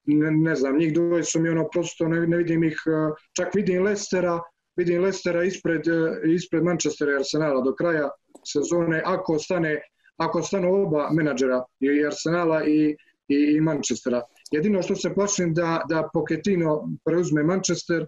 ne, 0.04 0.32
ne 0.32 0.56
znam, 0.56 0.78
njih 0.78 0.94
dvoje 0.94 1.24
su 1.24 1.40
mi 1.40 1.50
ono 1.50 1.68
prosto, 1.70 2.08
ne, 2.08 2.28
ne 2.28 2.38
vidim 2.38 2.64
ih, 2.64 2.78
eh, 2.88 3.14
čak 3.36 3.56
vidim 3.56 3.84
Lestera, 3.84 4.40
vidim 4.78 5.02
Lestera 5.02 5.44
ispred, 5.44 5.88
eh, 5.88 6.34
ispred 6.34 6.64
Manchestera 6.64 7.12
i 7.12 7.16
Arsenala 7.16 7.62
do 7.62 7.76
kraja 7.76 8.10
sezone, 8.46 9.02
ako 9.06 9.40
stane 9.40 9.82
ako 10.18 10.42
stanu 10.42 10.74
oba 10.74 11.10
menadžera, 11.12 11.64
i 11.80 12.06
Arsenala 12.06 12.64
i, 12.66 12.96
i, 13.28 13.38
i 13.58 13.62
Manchestera. 13.62 14.22
Jedino 14.52 14.82
što 14.82 14.96
se 14.96 15.14
plašim 15.14 15.54
da, 15.54 15.82
da 15.90 16.10
Pochettino 16.14 16.90
preuzme 17.06 17.44
Manchester, 17.44 18.08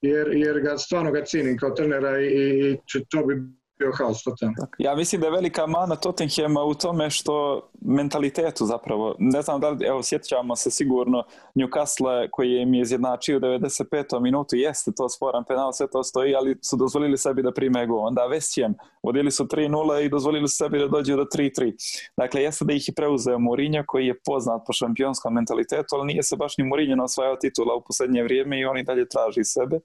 jer, 0.00 0.28
jer 0.32 0.60
ga 0.60 0.78
stvarno 0.78 1.12
ga 1.12 1.24
cijenim 1.24 1.58
kao 1.58 1.70
trenera 1.70 2.20
i, 2.20 2.26
i 2.26 2.76
to 3.08 3.26
bi 3.26 3.34
bio 3.78 3.92
haos 3.98 4.22
totalno. 4.22 4.54
Ja 4.78 4.94
mislim 4.94 5.20
da 5.20 5.26
je 5.26 5.32
velika 5.32 5.66
mana 5.66 5.96
Tottenhama 5.96 6.62
u 6.62 6.74
tome 6.74 7.10
što 7.10 7.62
mentalitetu 7.80 8.66
zapravo. 8.66 9.16
Ne 9.18 9.42
znam 9.42 9.60
da 9.60 9.68
li, 9.68 9.86
evo 9.86 10.02
sjećamo 10.02 10.56
se 10.56 10.70
sigurno 10.70 11.24
Newcastle 11.54 12.28
koji 12.30 12.62
im 12.62 12.74
je 12.74 12.82
izjednačio 12.82 13.36
u 13.36 13.40
95. 13.40 14.20
minutu, 14.20 14.56
jeste 14.56 14.92
to 14.96 15.08
sporan 15.08 15.44
penal, 15.44 15.72
sve 15.72 15.86
to 15.90 16.02
stoji, 16.02 16.34
ali 16.34 16.58
su 16.62 16.76
dozvolili 16.76 17.18
sebi 17.18 17.42
da 17.42 17.52
prime 17.52 17.86
gol. 17.86 18.06
Onda 18.06 18.22
West 18.30 18.74
vodili 19.02 19.30
su 19.30 19.44
3-0 19.44 20.04
i 20.04 20.08
dozvolili 20.08 20.48
su 20.48 20.56
sebi 20.56 20.78
da 20.78 20.88
dođu 20.88 21.16
do 21.16 21.24
3-3. 21.24 22.10
Dakle, 22.16 22.42
jeste 22.42 22.64
da 22.64 22.72
ih 22.72 22.88
je 22.88 22.94
preuzeo 22.94 23.38
Mourinho 23.38 23.82
koji 23.86 24.06
je 24.06 24.20
poznat 24.24 24.62
po 24.66 24.72
šampionskom 24.72 25.34
mentalitetu, 25.34 25.96
ali 25.96 26.06
nije 26.06 26.22
se 26.22 26.36
baš 26.36 26.58
ni 26.58 26.64
Mourinho 26.64 27.04
osvajao 27.04 27.36
titula 27.36 27.74
u 27.74 27.82
posljednje 27.86 28.22
vrijeme 28.22 28.60
i 28.60 28.64
oni 28.64 28.82
dalje 28.82 29.08
traži 29.08 29.44
sebe 29.44 29.80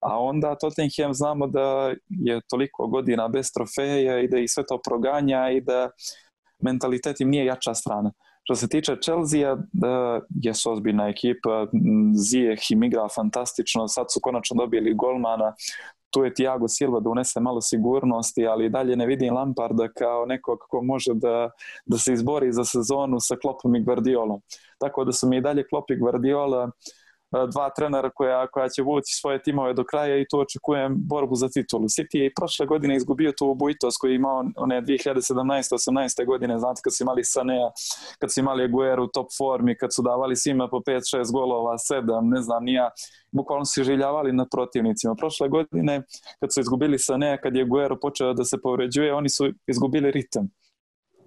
a 0.00 0.18
onda 0.18 0.54
Tottenham 0.54 1.14
znamo 1.14 1.46
da 1.46 1.94
je 2.08 2.40
toliko 2.48 2.86
godina 2.86 3.28
bez 3.28 3.52
trofeja 3.52 4.20
i 4.20 4.28
da 4.28 4.38
ih 4.38 4.50
sve 4.50 4.66
to 4.66 4.80
proganja 4.84 5.50
i 5.50 5.60
da 5.60 5.90
mentalitet 6.62 7.20
im 7.20 7.30
nije 7.30 7.44
jača 7.44 7.74
strana. 7.74 8.12
Što 8.42 8.54
se 8.54 8.68
tiče 8.68 8.96
Chelsea, 9.02 9.56
da 9.72 10.20
jesu 10.42 10.72
ozbiljna 10.72 11.08
ekipa, 11.08 11.66
Ziyech 12.14 12.72
im 12.72 12.82
igra 12.82 13.08
fantastično, 13.08 13.88
sad 13.88 14.06
su 14.08 14.20
konačno 14.22 14.56
dobili 14.56 14.94
golmana, 14.94 15.54
tu 16.10 16.24
je 16.24 16.34
Thiago 16.34 16.68
Silva 16.68 17.00
da 17.00 17.10
unese 17.10 17.40
malo 17.40 17.60
sigurnosti, 17.60 18.46
ali 18.46 18.70
dalje 18.70 18.96
ne 18.96 19.06
vidim 19.06 19.34
Lamparda 19.34 19.88
kao 19.88 20.26
nekog 20.26 20.58
ko 20.58 20.82
može 20.82 21.14
da, 21.14 21.50
da 21.86 21.98
se 21.98 22.12
izbori 22.12 22.52
za 22.52 22.64
sezonu 22.64 23.20
sa 23.20 23.36
Kloppom 23.36 23.76
i 23.76 23.84
Guardiolom. 23.84 24.40
Tako 24.78 25.04
da 25.04 25.12
su 25.12 25.28
mi 25.28 25.36
i 25.36 25.40
dalje 25.40 25.66
Klopp 25.68 25.90
i 25.90 25.96
Guardiola 25.96 26.70
dva 27.30 27.70
trenera 27.70 28.10
koja, 28.10 28.46
koja 28.46 28.68
će 28.68 28.82
vući 28.82 29.14
svoje 29.20 29.42
timove 29.42 29.74
do 29.74 29.84
kraja 29.84 30.16
i 30.16 30.26
tu 30.30 30.38
očekujem 30.38 30.94
borbu 30.96 31.34
za 31.34 31.48
titulu. 31.48 31.84
City 31.84 32.16
je 32.18 32.26
i 32.26 32.34
prošle 32.34 32.66
godine 32.66 32.96
izgubio 32.96 33.32
tu 33.38 33.46
ubojitost 33.46 33.98
koji 34.00 34.10
je 34.10 34.16
imao 34.16 34.44
one 34.56 34.82
2017-18. 34.82 36.26
godine, 36.26 36.58
znate 36.58 36.80
kad 36.84 36.96
su 36.96 37.02
imali 37.02 37.24
Sanea, 37.24 37.70
kad 38.18 38.32
su 38.32 38.40
imali 38.40 38.64
Aguero 38.64 39.04
u 39.04 39.08
top 39.08 39.28
formi, 39.38 39.76
kad 39.76 39.94
su 39.94 40.02
davali 40.02 40.36
svima 40.36 40.68
po 40.68 40.76
5-6 40.76 41.32
golova, 41.32 41.72
7, 41.72 42.30
ne 42.34 42.42
znam, 42.42 42.64
nija, 42.64 42.90
bukvalno 43.32 43.64
su 43.64 43.84
željavali 43.84 44.32
nad 44.32 44.48
protivnicima. 44.50 45.14
Prošle 45.14 45.48
godine 45.48 46.02
kad 46.40 46.52
su 46.54 46.60
izgubili 46.60 46.98
Sanea, 46.98 47.36
kad 47.36 47.56
je 47.56 47.62
Aguero 47.62 47.96
počeo 48.00 48.34
da 48.34 48.44
se 48.44 48.60
povređuje, 48.62 49.14
oni 49.14 49.28
su 49.28 49.52
izgubili 49.66 50.10
ritam 50.10 50.59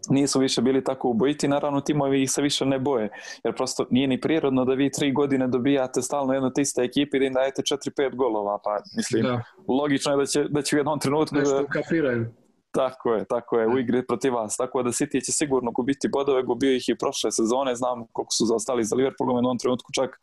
nisu 0.09 0.39
više 0.39 0.61
bili 0.61 0.83
tako 0.83 1.09
ubojiti, 1.09 1.47
naravno 1.47 1.81
timovi 1.81 2.23
ih 2.23 2.31
se 2.31 2.41
više 2.41 2.65
ne 2.65 2.79
boje, 2.79 3.09
jer 3.43 3.55
prosto 3.55 3.85
nije 3.89 4.07
ni 4.07 4.21
prirodno 4.21 4.65
da 4.65 4.73
vi 4.73 4.91
tri 4.91 5.11
godine 5.11 5.47
dobijate 5.47 6.01
stalno 6.01 6.33
jedno 6.33 6.49
te 6.49 6.61
iste 6.61 6.81
ekipe 6.81 7.17
i 7.17 7.19
da 7.19 7.25
im 7.25 7.33
dajete 7.33 7.61
4-5 7.61 8.15
golova, 8.15 8.59
pa 8.63 8.77
mislim, 8.97 9.23
da. 9.23 9.43
logično 9.67 10.11
je 10.11 10.17
da 10.17 10.25
će, 10.25 10.43
da 10.43 10.61
će 10.61 10.75
u 10.75 10.79
jednom 10.79 10.99
trenutku... 10.99 11.35
Nešto 11.35 11.65
kapiraju. 11.69 12.42
Tako 12.75 13.13
je, 13.13 13.25
tako 13.25 13.59
je, 13.59 13.67
u 13.67 13.77
igri 13.79 14.05
protiv 14.07 14.33
vas. 14.33 14.57
Tako 14.57 14.83
da 14.83 14.89
City 14.89 15.25
će 15.25 15.31
sigurno 15.31 15.71
gubiti 15.71 16.07
bodove, 16.07 16.43
gubio 16.43 16.75
ih 16.75 16.89
i 16.89 16.97
prošle 16.97 17.31
sezone, 17.31 17.75
znam 17.75 18.07
koliko 18.11 18.31
su 18.31 18.45
zaostali 18.45 18.83
za 18.83 18.95
Liverpoolom 18.95 19.35
u 19.35 19.37
jednom 19.37 19.57
trenutku 19.57 19.91
čak 19.93 20.19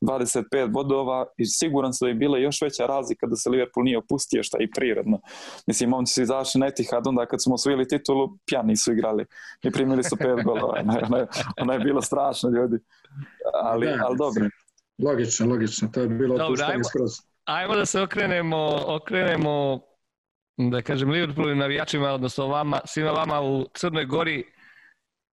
25 0.00 0.70
bodova 0.70 1.26
i 1.36 1.46
siguran 1.46 1.92
sam 1.92 2.06
da 2.06 2.10
je 2.10 2.14
bila 2.14 2.38
još 2.38 2.62
veća 2.62 2.86
razlika 2.86 3.26
da 3.26 3.36
se 3.36 3.50
Liverpool 3.50 3.84
nije 3.84 3.98
opustio 3.98 4.42
šta 4.42 4.58
i 4.60 4.70
prirodno. 4.70 5.20
Mislim, 5.66 5.90
momci 5.90 6.14
su 6.14 6.22
izašli 6.22 6.58
na 6.60 6.66
Etihad, 6.66 7.06
onda 7.06 7.26
kad 7.26 7.42
smo 7.42 7.54
osvojili 7.54 7.88
titulu, 7.88 8.28
pjani 8.46 8.76
su 8.76 8.92
igrali 8.92 9.24
i 9.62 9.70
primili 9.70 10.04
su 10.04 10.16
pet 10.16 10.44
golova. 10.44 10.80
Ona, 10.80 10.98
ona, 11.02 11.26
ona 11.60 11.72
je 11.72 11.80
bilo 11.80 12.02
strašno, 12.02 12.50
ljudi. 12.50 12.78
Ali, 13.62 13.86
da, 13.86 13.98
ali 14.06 14.16
dobro. 14.18 14.48
Logično, 15.04 15.46
logično, 15.46 15.88
to 15.92 16.00
je 16.00 16.08
bilo 16.08 16.38
Dobro, 16.38 16.64
ajmo, 16.66 16.84
skroz. 16.84 17.12
ajmo 17.44 17.76
da 17.76 17.86
se 17.86 18.00
okrenemo, 18.00 18.80
okrenemo 18.86 19.80
da 20.70 20.82
kažem 20.82 21.10
Liverpoolu 21.10 21.50
i 21.50 21.56
navijačima, 21.56 22.10
odnosno 22.10 22.46
vama, 22.46 22.80
svima 22.84 23.10
vama 23.10 23.40
u 23.40 23.66
Crnoj 23.74 24.04
Gori, 24.04 24.44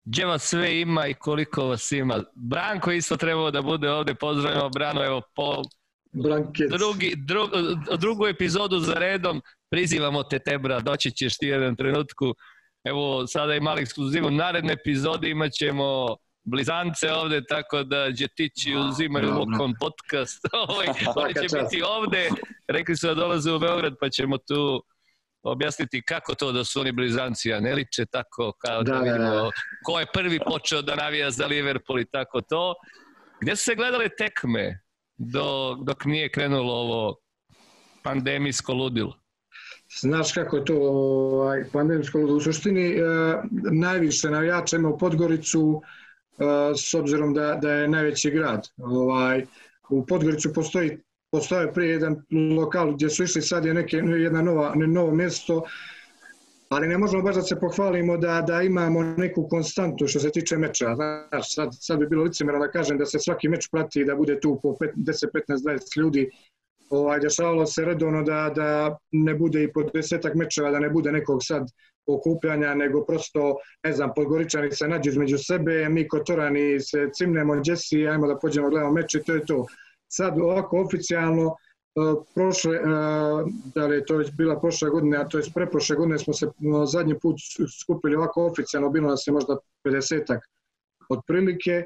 gdje 0.05 0.25
vas 0.25 0.43
sve 0.43 0.81
ima 0.81 1.07
i 1.07 1.13
koliko 1.13 1.65
vas 1.65 1.91
ima. 1.91 2.23
Branko 2.35 2.91
isto 2.91 3.17
trebao 3.17 3.51
da 3.51 3.61
bude 3.61 3.91
ovde, 3.91 4.15
pozdravimo 4.15 4.69
Brano, 4.69 5.05
evo 5.05 5.21
po 5.35 5.61
drugi, 6.77 7.13
dru, 7.17 7.47
drugu 7.97 8.27
epizodu 8.27 8.79
za 8.79 8.93
redom, 8.93 9.41
prizivamo 9.71 10.23
te 10.23 10.39
Tebra, 10.39 10.79
doći 10.79 11.11
ćeš 11.11 11.37
ti 11.37 11.47
jedan 11.47 11.75
trenutku, 11.75 12.33
evo 12.83 13.27
sada 13.27 13.55
i 13.55 13.59
mali 13.59 13.81
ekskluzivu, 13.81 14.31
naredne 14.31 14.73
epizode 14.73 15.29
imat 15.29 15.51
ćemo 15.51 16.07
blizance 16.43 17.11
ovde, 17.11 17.41
tako 17.45 17.83
da 17.83 18.09
Đetići 18.09 18.75
uzimaju 18.75 19.33
Lukom 19.33 19.73
podcast, 19.79 20.45
ovaj, 20.67 20.87
oni 21.15 21.33
će 21.33 21.57
biti 21.57 21.81
ovde, 21.83 22.29
rekli 22.67 22.95
su 22.95 23.07
da 23.07 23.13
dolaze 23.13 23.51
u 23.51 23.59
Beograd, 23.59 23.93
pa 24.01 24.09
ćemo 24.09 24.37
tu 24.37 24.83
objasniti 25.43 26.01
kako 26.01 26.35
to 26.35 26.51
da 26.51 26.63
su 26.63 26.79
oni 26.79 26.91
blizanci, 26.91 27.53
a 27.53 27.59
ne 27.59 27.73
liče 27.75 28.05
tako 28.05 28.53
kao 28.65 28.83
da, 28.83 28.91
da 28.91 28.99
vidimo 28.99 29.29
da, 29.29 29.41
da. 29.41 29.51
ko 29.85 29.99
je 29.99 30.05
prvi 30.13 30.39
počeo 30.47 30.81
da 30.81 30.95
navija 30.95 31.31
za 31.31 31.45
Liverpool 31.45 31.99
i 31.99 32.05
tako 32.05 32.41
to. 32.41 32.73
Gde 33.41 33.55
su 33.55 33.63
se 33.63 33.75
gledale 33.75 34.09
tekme 34.09 34.79
do, 35.17 35.77
dok 35.83 36.05
nije 36.05 36.31
krenulo 36.31 36.73
ovo 36.73 37.15
pandemijsko 38.03 38.73
ludilo? 38.73 39.13
Znaš 40.01 40.33
kako 40.33 40.57
je 40.57 40.65
to 40.65 40.75
ovaj, 40.79 41.63
pandemijsko 41.73 42.17
ludilo? 42.17 42.37
U 42.37 42.41
suštini 42.41 42.91
eh, 42.91 43.01
najviše 43.71 44.29
navijača 44.29 44.75
ima 44.75 44.89
u 44.89 44.97
Podgoricu 44.97 45.81
eh, 45.81 46.75
s 46.75 46.93
obzirom 46.93 47.33
da, 47.33 47.55
da 47.61 47.71
je 47.71 47.87
najveći 47.87 48.31
grad. 48.31 48.67
Ovaj, 48.77 49.45
u 49.89 50.05
Podgoricu 50.05 50.53
postoji 50.53 50.97
postoje 51.31 51.73
prije 51.73 51.91
jedan 51.91 52.15
lokal 52.57 52.93
gdje 52.93 53.09
su 53.09 53.23
išli, 53.23 53.41
sad 53.41 53.65
je 53.65 53.73
neke, 53.73 53.97
jedna 53.97 54.41
nova, 54.41 54.75
novo 54.75 55.11
mjesto, 55.11 55.63
ali 56.69 56.87
ne 56.87 56.97
možemo 56.97 57.23
baš 57.23 57.35
da 57.35 57.41
se 57.41 57.59
pohvalimo 57.59 58.17
da, 58.17 58.41
da 58.47 58.61
imamo 58.61 59.03
neku 59.03 59.47
konstantu 59.49 60.07
što 60.07 60.19
se 60.19 60.31
tiče 60.31 60.57
meča. 60.57 60.95
Znaš, 60.95 61.55
sad, 61.55 61.69
sad 61.71 61.99
bi 61.99 62.07
bilo 62.07 62.23
licemjerno 62.23 62.65
da 62.65 62.71
kažem 62.71 62.97
da 62.97 63.05
se 63.05 63.19
svaki 63.19 63.49
meč 63.49 63.69
prati 63.71 64.05
da 64.05 64.15
bude 64.15 64.39
tu 64.39 64.59
po 64.63 64.69
10, 64.69 64.95
15, 64.95 65.63
20 65.65 65.99
ljudi. 66.01 66.29
Ovaj, 66.89 67.19
dešavalo 67.19 67.65
se 67.65 67.85
redovno 67.85 68.23
da, 68.23 68.51
da 68.55 68.97
ne 69.11 69.35
bude 69.35 69.63
i 69.63 69.71
po 69.73 69.83
desetak 69.83 70.35
mečeva, 70.35 70.71
da 70.71 70.79
ne 70.79 70.89
bude 70.89 71.11
nekog 71.11 71.39
sad 71.43 71.67
okupljanja, 72.07 72.73
nego 72.75 73.05
prosto, 73.05 73.55
ne 73.83 73.93
znam, 73.93 74.09
podgoričani 74.15 74.71
se 74.71 74.87
nađu 74.87 75.09
između 75.09 75.37
sebe, 75.37 75.89
mi 75.89 76.07
kotorani 76.07 76.79
se 76.79 77.09
cimnemo, 77.13 77.61
Jesse, 77.65 78.07
ajmo 78.11 78.27
da 78.27 78.37
pođemo 78.37 78.69
gledamo 78.69 78.91
meč 78.91 79.15
i 79.15 79.23
to 79.23 79.33
je 79.33 79.45
to 79.45 79.65
sad 80.09 80.39
ovako 80.39 80.81
oficijalno 80.81 81.45
e, 81.47 81.55
prošle, 82.35 82.75
e, 82.75 82.81
da 83.75 83.87
li 83.87 83.95
je 83.95 84.05
to 84.05 84.17
već 84.17 84.31
bila 84.31 84.59
prošle 84.59 84.89
godine, 84.89 85.17
a 85.17 85.27
to 85.27 85.37
je 85.37 85.43
preprošle 85.55 85.95
godine 85.95 86.19
smo 86.19 86.33
se 86.33 86.47
zadnji 86.85 87.19
put 87.19 87.35
skupili 87.81 88.15
ovako 88.15 88.45
oficijalno, 88.45 88.89
bilo 88.89 89.09
nas 89.09 89.27
je 89.27 89.33
možda 89.33 89.57
50-ak 89.83 90.39
otprilike, 91.09 91.83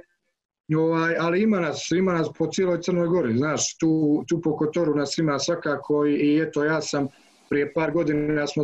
ovaj, 0.77 1.15
ali 1.19 1.41
ima 1.41 1.59
nas, 1.59 1.91
ima 1.91 2.13
nas 2.13 2.27
po 2.37 2.47
cijeloj 2.47 2.81
Crnoj 2.81 3.07
Gori, 3.07 3.37
znaš, 3.37 3.77
tu, 3.77 4.23
tu 4.27 4.41
po 4.41 4.57
Kotoru 4.57 4.95
nas 4.95 5.17
ima 5.17 5.39
svakako 5.39 6.05
i, 6.05 6.13
i 6.13 6.41
eto 6.41 6.63
ja 6.63 6.81
sam 6.81 7.07
prije 7.49 7.73
par 7.73 7.91
godina 7.91 8.47
smo 8.47 8.63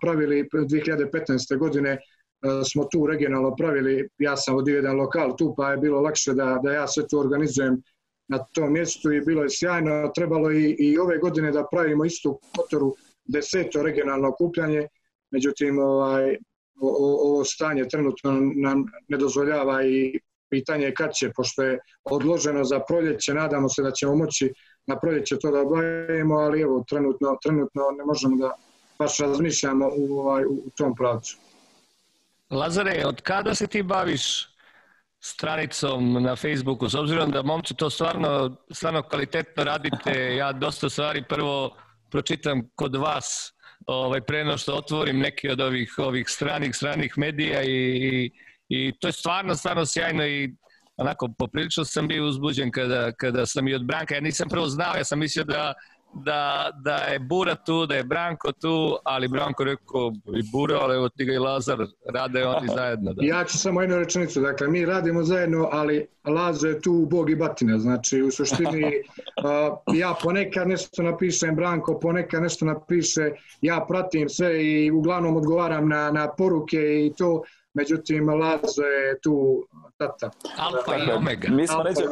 pravili 0.00 0.48
2015. 0.52 1.58
godine 1.58 1.90
e, 1.90 1.98
smo 2.72 2.84
tu 2.84 3.06
regionalno 3.06 3.56
pravili, 3.56 4.08
ja 4.18 4.36
sam 4.36 4.54
vodio 4.54 4.76
jedan 4.76 4.96
lokal 4.96 5.36
tu 5.36 5.54
pa 5.56 5.70
je 5.70 5.76
bilo 5.76 6.00
lakše 6.00 6.34
da, 6.34 6.60
da 6.62 6.72
ja 6.72 6.86
sve 6.86 7.08
tu 7.08 7.18
organizujem 7.18 7.82
na 8.28 8.38
tom 8.38 8.72
mjestu 8.72 9.12
i 9.12 9.20
bilo 9.20 9.42
je 9.42 9.50
sjajno. 9.50 10.12
Trebalo 10.14 10.52
i, 10.52 10.76
i 10.78 10.98
ove 10.98 11.18
godine 11.18 11.52
da 11.52 11.66
pravimo 11.70 12.04
istu 12.04 12.40
kotoru 12.56 12.94
deseto 13.24 13.82
regionalno 13.82 14.28
okupljanje, 14.28 14.88
međutim 15.30 15.78
ovaj, 15.78 16.36
ovo 16.80 17.44
stanje 17.44 17.88
trenutno 17.88 18.32
nam 18.54 18.84
ne 19.08 19.16
dozvoljava 19.16 19.84
i 19.84 20.20
pitanje 20.50 20.84
je 20.84 20.94
kad 20.94 21.12
će, 21.12 21.30
pošto 21.36 21.62
je 21.62 21.78
odloženo 22.04 22.64
za 22.64 22.80
proljeće, 22.88 23.34
nadamo 23.34 23.68
se 23.68 23.82
da 23.82 23.90
ćemo 23.90 24.16
moći 24.16 24.52
na 24.86 24.98
proljeće 24.98 25.38
to 25.38 25.50
da 25.50 25.60
obavimo, 25.60 26.34
ali 26.34 26.60
evo, 26.60 26.84
trenutno, 26.88 27.36
trenutno 27.42 27.82
ne 27.98 28.04
možemo 28.04 28.36
da 28.36 28.52
baš 28.98 29.18
razmišljamo 29.18 29.90
u, 29.96 30.18
ovaj, 30.18 30.44
u 30.44 30.70
tom 30.76 30.94
pravcu. 30.94 31.38
Lazare, 32.50 33.02
od 33.06 33.20
kada 33.20 33.54
se 33.54 33.66
ti 33.66 33.82
baviš 33.82 34.53
stranicom 35.24 36.22
na 36.22 36.36
Facebooku, 36.36 36.88
s 36.88 36.94
obzirom 36.94 37.30
da 37.30 37.42
momci 37.42 37.74
to 37.74 37.90
stvarno, 37.90 38.56
stvarno 38.70 39.02
kvalitetno 39.02 39.64
radite, 39.64 40.36
ja 40.36 40.52
dosta 40.52 40.88
stvari 40.90 41.24
prvo 41.28 41.76
pročitam 42.10 42.62
kod 42.74 42.96
vas 42.96 43.52
ovaj, 43.86 44.20
preno 44.20 44.58
što 44.58 44.74
otvorim 44.74 45.18
neki 45.18 45.48
od 45.48 45.60
ovih, 45.60 45.94
ovih 45.98 46.28
stranih, 46.28 46.76
stranih 46.76 47.14
medija 47.16 47.62
i, 47.62 47.68
i, 47.68 48.30
i 48.68 48.92
to 49.00 49.08
je 49.08 49.12
stvarno, 49.12 49.54
stvarno 49.54 49.86
sjajno 49.86 50.26
i 50.26 50.54
onako 50.96 51.34
poprilično 51.38 51.84
sam 51.84 52.08
bio 52.08 52.26
uzbuđen 52.26 52.70
kada, 52.70 53.12
kada 53.12 53.46
sam 53.46 53.68
i 53.68 53.74
od 53.74 53.84
Branka, 53.84 54.14
ja 54.14 54.20
nisam 54.20 54.48
prvo 54.48 54.66
znao, 54.66 54.96
ja 54.96 55.04
sam 55.04 55.18
mislio 55.18 55.44
da 55.44 55.74
da, 56.14 56.70
da 56.84 56.96
je 56.96 57.18
Bura 57.18 57.54
tu, 57.54 57.86
da 57.86 57.94
je 57.94 58.04
Branko 58.04 58.52
tu, 58.52 58.96
ali 59.04 59.28
Branko 59.28 59.64
rekao 59.64 60.12
i 60.36 60.42
Bura, 60.52 60.78
ali 60.80 60.94
evo 60.94 61.08
ti 61.08 61.24
ga 61.24 61.32
i 61.32 61.38
Lazar, 61.38 61.78
rade 62.14 62.46
oni 62.46 62.68
zajedno. 62.74 63.12
Da. 63.12 63.24
Ja 63.24 63.44
ću 63.44 63.58
samo 63.58 63.80
jednu 63.80 63.96
rečenicu, 63.96 64.40
dakle 64.40 64.68
mi 64.68 64.86
radimo 64.86 65.22
zajedno, 65.22 65.68
ali 65.72 66.06
Lazo 66.24 66.66
je 66.66 66.80
tu 66.80 67.06
bog 67.10 67.30
i 67.30 67.36
batina, 67.36 67.78
znači 67.78 68.22
u 68.22 68.30
suštini 68.30 68.84
uh, 68.84 69.96
ja 69.96 70.14
ponekad 70.22 70.68
nešto 70.68 71.02
napišem, 71.02 71.56
Branko 71.56 72.00
ponekad 72.00 72.42
nešto 72.42 72.64
napiše, 72.64 73.30
ja 73.60 73.84
pratim 73.88 74.28
sve 74.28 74.64
i 74.64 74.90
uglavnom 74.90 75.36
odgovaram 75.36 75.88
na, 75.88 76.10
na 76.10 76.28
poruke 76.28 77.06
i 77.06 77.12
to, 77.18 77.42
međutim 77.74 78.28
Lazo 78.28 78.82
je 78.82 79.20
tu 79.22 79.66
tata. 79.96 80.30
Alfa 80.58 80.96
i 80.96 81.12
omega. 81.12 81.48
Mi 81.50 81.66
smo 81.66 81.82
neđe, 81.82 82.02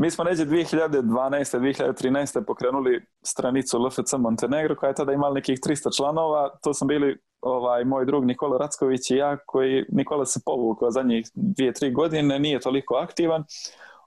Mi 0.00 0.10
smo 0.10 0.24
neđe 0.24 0.44
2012. 0.44 1.58
2013. 1.58 2.44
pokrenuli 2.46 3.04
stranicu 3.22 3.78
LFC 3.78 4.12
Montenegro 4.18 4.76
koja 4.76 4.88
je 4.88 4.94
tada 4.94 5.12
imala 5.12 5.34
nekih 5.34 5.58
300 5.60 5.96
članova. 5.96 6.50
To 6.62 6.74
sam 6.74 6.88
bili 6.88 7.18
ovaj, 7.40 7.84
moj 7.84 8.04
drug 8.04 8.24
Nikola 8.24 8.58
Racković 8.58 9.10
i 9.10 9.16
ja 9.16 9.36
koji 9.46 9.84
Nikola 9.88 10.26
se 10.26 10.40
povukao 10.46 10.90
zadnjih 10.90 11.26
dvije, 11.34 11.72
tri 11.72 11.92
godine, 11.92 12.38
nije 12.38 12.60
toliko 12.60 12.94
aktivan. 12.94 13.44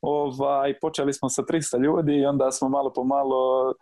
Ovaj, 0.01 0.79
počeli 0.79 1.13
smo 1.13 1.29
sa 1.29 1.41
300 1.41 1.83
ljudi 1.83 2.13
i 2.15 2.25
onda 2.25 2.51
smo 2.51 2.69
malo 2.69 2.93
po 2.93 3.03
malo 3.03 3.73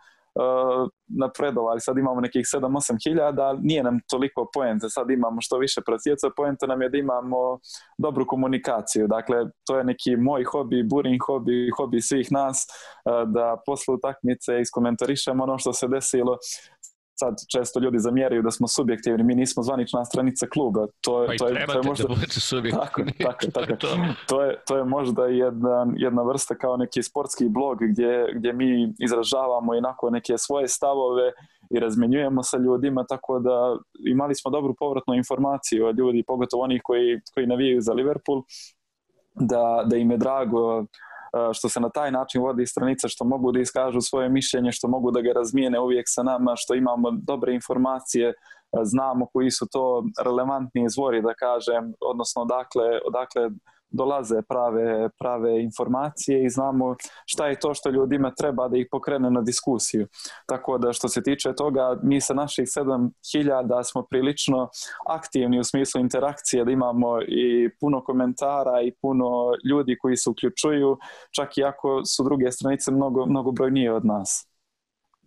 napredovali, 1.08 1.80
sad 1.80 1.98
imamo 1.98 2.20
nekih 2.20 2.44
7-8 2.54 2.96
hiljada, 3.04 3.56
nije 3.62 3.82
nam 3.82 3.98
toliko 4.10 4.50
poente, 4.54 4.86
sad 4.88 5.10
imamo 5.10 5.40
što 5.40 5.58
više 5.58 5.80
prosjeca, 5.86 6.30
poenta 6.36 6.66
nam 6.66 6.82
je 6.82 6.88
da 6.88 6.98
imamo 6.98 7.58
dobru 7.98 8.26
komunikaciju, 8.26 9.06
dakle 9.06 9.36
to 9.66 9.78
je 9.78 9.84
neki 9.84 10.16
moj 10.16 10.44
hobi, 10.44 10.82
burin 10.82 11.18
hobi, 11.26 11.70
hobi 11.76 12.00
svih 12.00 12.32
nas, 12.32 12.66
uh, 12.66 13.28
da 13.32 13.56
posle 13.66 13.94
utakmice 13.94 14.60
iskomentarišemo 14.60 15.42
ono 15.44 15.58
što 15.58 15.72
se 15.72 15.88
desilo, 15.88 16.36
sad 17.20 17.34
često 17.52 17.80
ljudi 17.80 17.98
zamjeraju 17.98 18.42
da 18.42 18.50
smo 18.50 18.68
subjektivni, 18.68 19.22
mi 19.24 19.34
nismo 19.34 19.62
zvanična 19.62 20.04
stranica 20.04 20.46
kluba. 20.46 20.86
To 21.00 21.22
je, 21.22 21.26
pa 21.26 21.34
to 21.38 21.48
je, 21.48 21.66
to 21.66 21.72
je 21.72 21.82
možda, 21.84 22.08
da. 22.08 22.70
Tako, 22.70 23.02
tako, 23.22 23.46
tako. 23.52 23.76
to, 23.82 23.88
to, 24.26 24.42
je, 24.44 24.56
to 24.66 24.76
je 24.76 24.84
možda 24.84 25.26
jedna, 25.26 25.86
jedna 25.96 26.22
vrsta 26.22 26.54
kao 26.54 26.76
neki 26.76 27.02
sportski 27.02 27.48
blog 27.48 27.78
gdje, 27.80 28.32
gdje 28.34 28.52
mi 28.52 28.94
izražavamo 28.98 29.74
inako 29.74 30.10
neke 30.10 30.38
svoje 30.38 30.68
stavove 30.68 31.32
i 31.70 31.80
razmenjujemo 31.80 32.42
sa 32.42 32.58
ljudima, 32.58 33.04
tako 33.08 33.38
da 33.38 33.76
imali 34.06 34.34
smo 34.34 34.50
dobru 34.50 34.74
povratnu 34.78 35.14
informaciju 35.14 35.86
od 35.86 35.98
ljudi, 35.98 36.24
pogotovo 36.26 36.62
onih 36.62 36.80
koji, 36.84 37.20
koji 37.34 37.46
navijaju 37.46 37.80
za 37.80 37.92
Liverpool, 37.92 38.42
da, 39.34 39.84
da 39.86 39.96
im 39.96 40.10
je 40.10 40.16
drago 40.16 40.84
što 41.54 41.68
se 41.68 41.80
na 41.80 41.90
taj 41.90 42.12
način 42.12 42.42
vodi 42.42 42.66
stranica, 42.66 43.08
što 43.08 43.24
mogu 43.24 43.52
da 43.52 43.60
iskažu 43.60 44.00
svoje 44.00 44.28
mišljenje, 44.28 44.72
što 44.72 44.88
mogu 44.88 45.10
da 45.10 45.20
ga 45.20 45.32
razmijene 45.32 45.80
uvijek 45.80 46.04
sa 46.08 46.22
nama, 46.22 46.56
što 46.56 46.74
imamo 46.74 47.10
dobre 47.10 47.54
informacije, 47.54 48.32
znamo 48.82 49.26
koji 49.32 49.50
su 49.50 49.66
to 49.72 50.04
relevantni 50.24 50.84
izvori, 50.84 51.22
da 51.22 51.34
kažem, 51.34 51.92
odnosno 52.00 52.42
odakle, 52.42 53.00
odakle 53.06 53.50
dolaze 53.90 54.42
prave, 54.48 55.08
prave 55.18 55.62
informacije 55.62 56.44
i 56.44 56.50
znamo 56.50 56.96
šta 57.26 57.46
je 57.46 57.60
to 57.60 57.74
što 57.74 57.90
ljudima 57.90 58.34
treba 58.34 58.68
da 58.68 58.76
ih 58.76 58.86
pokrene 58.90 59.30
na 59.30 59.42
diskusiju. 59.42 60.06
Tako 60.46 60.78
da 60.78 60.92
što 60.92 61.08
se 61.08 61.22
tiče 61.22 61.54
toga, 61.54 61.96
mi 62.02 62.20
sa 62.20 62.34
naših 62.34 62.64
7000 62.64 63.82
smo 63.90 64.02
prilično 64.02 64.68
aktivni 65.08 65.60
u 65.60 65.64
smislu 65.64 66.00
interakcije, 66.00 66.64
da 66.64 66.70
imamo 66.70 67.22
i 67.22 67.70
puno 67.80 68.04
komentara 68.04 68.82
i 68.82 68.92
puno 69.02 69.52
ljudi 69.70 69.98
koji 69.98 70.16
se 70.16 70.30
uključuju, 70.30 70.98
čak 71.34 71.58
i 71.58 71.64
ako 71.64 72.04
su 72.04 72.24
druge 72.24 72.52
stranice 72.52 72.90
mnogo, 72.90 73.26
mnogo 73.26 73.50
brojnije 73.52 73.92
od 73.92 74.04
nas. 74.04 74.49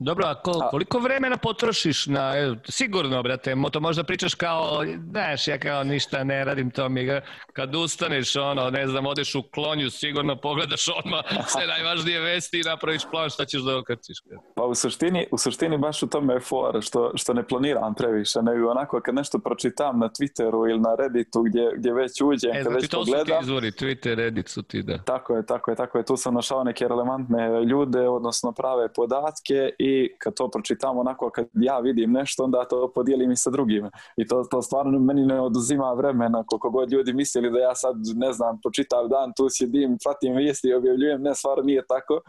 Dobro, 0.03 0.25
a 0.27 0.35
kol, 0.41 0.69
koliko 0.71 0.99
vremena 0.99 1.37
potrošiš 1.37 2.07
na, 2.07 2.37
e, 2.37 2.55
sigurno, 2.69 3.23
brate, 3.23 3.55
to 3.71 3.79
možda 3.79 4.03
pričaš 4.03 4.35
kao, 4.35 4.83
znaš, 5.09 5.47
ja 5.47 5.57
kao 5.59 5.83
ništa 5.83 6.23
ne 6.23 6.45
radim, 6.45 6.71
to 6.71 6.89
mi 6.89 7.05
ga, 7.05 7.21
kad 7.53 7.75
ustaneš, 7.75 8.35
ono, 8.35 8.69
ne 8.69 8.87
znam, 8.87 9.05
odeš 9.05 9.35
u 9.35 9.43
klonju, 9.53 9.89
sigurno 9.89 10.35
pogledaš 10.35 10.87
odmah 10.87 11.21
sve 11.47 11.67
najvažnije 11.73 12.19
vesti 12.19 12.59
i 12.59 12.63
napraviš 12.63 13.01
plan 13.11 13.29
šta 13.29 13.45
ćeš 13.45 13.61
da 13.61 13.77
okačiš. 13.77 14.17
Pa 14.55 14.63
u 14.63 14.75
suštini, 14.75 15.27
u 15.31 15.37
suštini 15.37 15.77
baš 15.77 16.03
u 16.03 16.07
tome 16.07 16.33
je 16.33 16.39
fora, 16.39 16.81
što, 16.81 17.11
što 17.15 17.33
ne 17.33 17.47
planiram 17.47 17.95
previše, 17.95 18.41
nego 18.41 18.69
onako 18.71 19.01
kad 19.01 19.15
nešto 19.15 19.39
pročitam 19.39 19.99
na 19.99 20.09
Twitteru 20.09 20.69
ili 20.69 20.79
na 20.79 20.95
Redditu 20.95 21.41
gdje, 21.41 21.71
gdje 21.75 21.93
već 21.93 22.21
uđem, 22.21 22.51
e, 22.51 22.53
kad 22.53 22.63
znači, 22.63 22.75
već 22.75 22.91
to 22.91 22.97
pogledam. 22.97 23.25
su 23.27 23.33
ti 23.33 23.43
izvori, 23.43 23.71
Twitter, 23.71 24.15
Reddit 24.15 24.49
su 24.49 24.63
ti, 24.63 24.83
da. 24.83 24.97
Tako 24.97 25.35
je, 25.35 25.45
tako 25.45 25.71
je, 25.71 25.75
tako 25.75 25.97
je, 25.97 26.05
tu 26.05 26.17
sam 26.17 26.33
našao 26.33 26.63
neke 26.63 26.87
relevantne 26.87 27.65
ljude, 27.65 28.07
odnosno 28.07 28.51
prave 28.51 28.93
podatke 28.93 29.69
i 29.79 29.92
kad 30.17 30.33
to 30.33 30.49
pročitam 30.51 30.97
onako 30.97 31.29
kad 31.29 31.47
ja 31.53 31.79
vidim 31.79 32.11
nešto 32.11 32.43
onda 32.43 32.67
to 32.67 32.91
podijelim 32.95 33.31
i 33.31 33.35
sa 33.35 33.49
drugima 33.49 33.91
i 34.17 34.27
to, 34.27 34.43
to 34.51 34.61
stvarno 34.61 34.99
meni 34.99 35.25
ne 35.25 35.41
oduzima 35.41 35.93
vremena 35.93 36.43
koliko 36.47 36.69
god 36.69 36.91
ljudi 36.91 37.13
mislili 37.13 37.51
da 37.51 37.59
ja 37.59 37.75
sad 37.75 37.95
ne 38.15 38.33
znam 38.33 38.59
počitav 38.63 39.07
dan 39.07 39.31
tu 39.37 39.47
sjedim 39.49 39.97
pratim 40.03 40.35
vijesti 40.35 40.67
i 40.67 40.73
objavljujem 40.73 41.21
ne 41.21 41.35
stvarno 41.35 41.63
nije 41.63 41.83
tako 41.87 42.21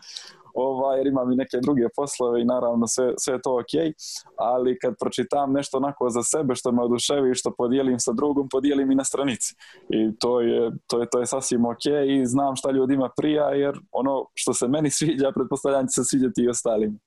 ovaj, 0.54 0.98
jer 0.98 1.06
imam 1.06 1.32
i 1.32 1.36
neke 1.36 1.58
druge 1.62 1.86
poslove 1.96 2.42
i 2.42 2.44
naravno 2.44 2.86
sve, 2.86 3.14
sve 3.18 3.34
je 3.34 3.42
to 3.42 3.54
ok, 3.54 3.94
ali 4.38 4.78
kad 4.78 4.94
pročitam 5.00 5.52
nešto 5.52 5.76
onako 5.76 6.10
za 6.10 6.22
sebe 6.22 6.54
što 6.54 6.72
me 6.72 6.82
oduševi 6.82 7.30
i 7.30 7.34
što 7.34 7.54
podijelim 7.58 7.98
sa 7.98 8.12
drugom, 8.12 8.48
podijelim 8.48 8.90
i 8.90 8.94
na 8.94 9.04
stranici. 9.04 9.54
I 9.88 10.18
to 10.18 10.40
je, 10.40 10.70
to 10.86 11.00
je, 11.00 11.06
to 11.10 11.18
je 11.20 11.26
sasvim 11.26 11.66
ok 11.66 11.86
i 12.06 12.26
znam 12.26 12.56
šta 12.56 12.70
ljudima 12.70 13.10
prija 13.16 13.48
jer 13.48 13.78
ono 13.92 14.26
što 14.34 14.54
se 14.54 14.68
meni 14.68 14.90
sviđa, 14.90 15.32
pretpostavljam 15.34 15.86
će 15.86 15.92
se 15.92 16.04
sviđati 16.04 16.42
i 16.42 16.48
ostalim. 16.48 16.98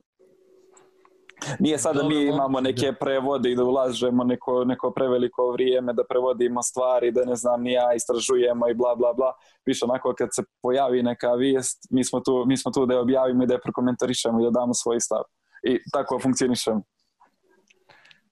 Nije 1.59 1.77
sad 1.77 1.95
da 1.95 2.03
mi 2.03 2.23
imamo 2.23 2.61
neke 2.61 2.93
prevode 2.99 3.51
i 3.51 3.55
da 3.55 3.63
ulažemo 3.63 4.23
neko, 4.23 4.63
neko 4.65 4.91
preveliko 4.91 5.51
vrijeme, 5.51 5.93
da 5.93 6.03
prevodimo 6.09 6.61
stvari, 6.63 7.11
da 7.11 7.25
ne 7.25 7.35
znam, 7.35 7.61
ni 7.61 7.71
ja 7.71 7.93
istražujemo 7.93 8.69
i 8.69 8.73
bla 8.73 8.95
bla 8.95 9.13
bla. 9.13 9.33
Više 9.65 9.85
onako 9.85 10.13
kad 10.17 10.29
se 10.31 10.43
pojavi 10.61 11.03
neka 11.03 11.33
vijest, 11.33 11.87
mi 11.89 12.03
smo 12.03 12.19
tu, 12.19 12.43
mi 12.47 12.57
smo 12.57 12.71
tu 12.71 12.85
da 12.85 12.93
je 12.93 12.99
objavimo 12.99 13.43
i 13.43 13.47
da 13.47 13.53
je 13.53 13.61
prokomentarišemo 13.61 14.39
i 14.39 14.43
da 14.43 14.49
damo 14.49 14.73
svoj 14.73 14.99
stav. 14.99 15.23
I 15.63 15.79
tako 15.93 16.19
funkcionišemo. 16.19 16.81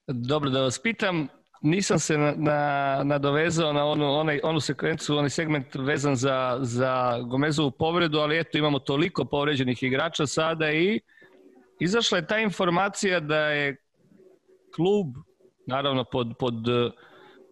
Dobro, 0.06 0.50
da 0.50 0.62
vas 0.62 0.78
pitam, 0.82 1.28
nisam 1.62 1.98
se 1.98 2.18
na, 2.18 2.34
na, 2.36 3.00
nadovezao 3.04 3.72
na 3.72 3.84
onu, 3.84 4.12
onaj, 4.12 4.40
onu 4.42 4.60
sekvencu, 4.60 5.16
onaj 5.16 5.30
segment 5.30 5.74
vezan 5.74 6.16
za, 6.16 6.58
za 6.60 7.18
Gomezovu 7.30 7.70
povredu, 7.70 8.18
ali 8.18 8.38
eto 8.38 8.58
imamo 8.58 8.78
toliko 8.78 9.24
povređenih 9.24 9.82
igrača 9.82 10.26
sada 10.26 10.72
i 10.72 11.00
izašla 11.80 12.18
je 12.18 12.26
ta 12.26 12.38
informacija 12.38 13.20
da 13.20 13.38
je 13.38 13.76
klub, 14.74 15.06
naravno 15.66 16.04
pod, 16.04 16.32
pod 16.38 16.68
uh, 16.68 16.92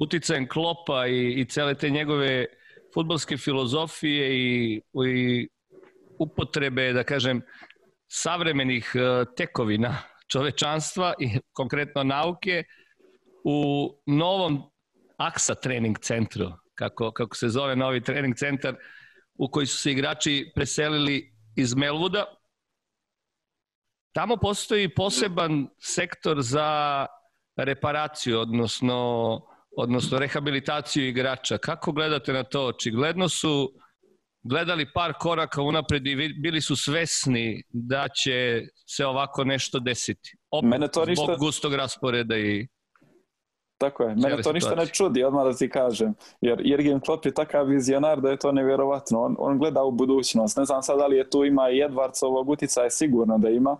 uticajem 0.00 0.48
Klopa 0.48 1.06
i, 1.06 1.40
i 1.40 1.44
cele 1.44 1.74
te 1.74 1.90
njegove 1.90 2.46
futbolske 2.94 3.36
filozofije 3.36 4.36
i, 4.36 4.80
i 5.06 5.48
upotrebe, 6.18 6.92
da 6.92 7.04
kažem, 7.04 7.42
savremenih 8.08 8.92
uh, 8.94 9.34
tekovina 9.36 9.96
čovečanstva 10.32 11.14
i 11.20 11.38
konkretno 11.52 12.02
nauke 12.02 12.64
u 13.44 13.90
novom 14.06 14.62
AXA 15.18 15.54
trening 15.54 15.98
centru, 15.98 16.52
kako, 16.74 17.12
kako 17.12 17.36
se 17.36 17.48
zove 17.48 17.76
novi 17.76 18.00
trening 18.00 18.36
centar, 18.36 18.76
u 19.34 19.50
koji 19.50 19.66
su 19.66 19.78
se 19.78 19.92
igrači 19.92 20.52
preselili 20.54 21.32
iz 21.56 21.74
Melvuda, 21.74 22.24
Tamo 24.14 24.36
postoji 24.36 24.94
poseban 24.94 25.66
sektor 25.78 26.42
za 26.42 27.06
reparaciju, 27.56 28.40
odnosno, 28.40 29.40
odnosno 29.76 30.18
rehabilitaciju 30.18 31.08
igrača. 31.08 31.58
Kako 31.58 31.92
gledate 31.92 32.32
na 32.32 32.44
to? 32.44 32.66
Očigledno 32.66 33.28
su 33.28 33.72
gledali 34.42 34.92
par 34.92 35.12
koraka 35.20 35.62
unapred 35.62 36.06
i 36.06 36.14
bili 36.42 36.60
su 36.60 36.76
svesni 36.76 37.62
da 37.68 38.08
će 38.08 38.62
se 38.88 39.06
ovako 39.06 39.44
nešto 39.44 39.80
desiti. 39.80 40.36
Opet, 40.50 40.70
Mene 40.70 40.88
to 40.88 41.04
ništa... 41.06 41.24
Zbog 41.24 41.38
gustog 41.38 41.74
rasporeda 41.74 42.36
i 42.38 42.66
tako 43.78 44.02
je, 44.02 44.14
mene 44.14 44.42
to 44.42 44.52
ništa 44.52 44.74
ne 44.74 44.86
čudi, 44.86 45.24
odmah 45.24 45.44
da 45.44 45.52
ti 45.52 45.70
kažem, 45.70 46.14
jer 46.40 46.60
Jurgen 46.64 47.00
Klopp 47.00 47.26
je 47.26 47.34
takav 47.34 47.66
vizionar 47.66 48.20
da 48.20 48.30
je 48.30 48.36
to 48.36 48.52
nevjerovatno, 48.52 49.20
on, 49.20 49.36
on 49.38 49.58
gleda 49.58 49.84
u 49.84 49.90
budućnost, 49.90 50.56
ne 50.56 50.64
znam 50.64 50.82
sad 50.82 50.98
da 50.98 51.06
li 51.06 51.16
je 51.16 51.30
tu 51.30 51.44
ima 51.44 51.70
i 51.70 51.82
Edwardsovog 51.82 52.48
utjecaja, 52.48 52.90
sigurno 52.90 53.38
da 53.38 53.48
ima 53.48 53.76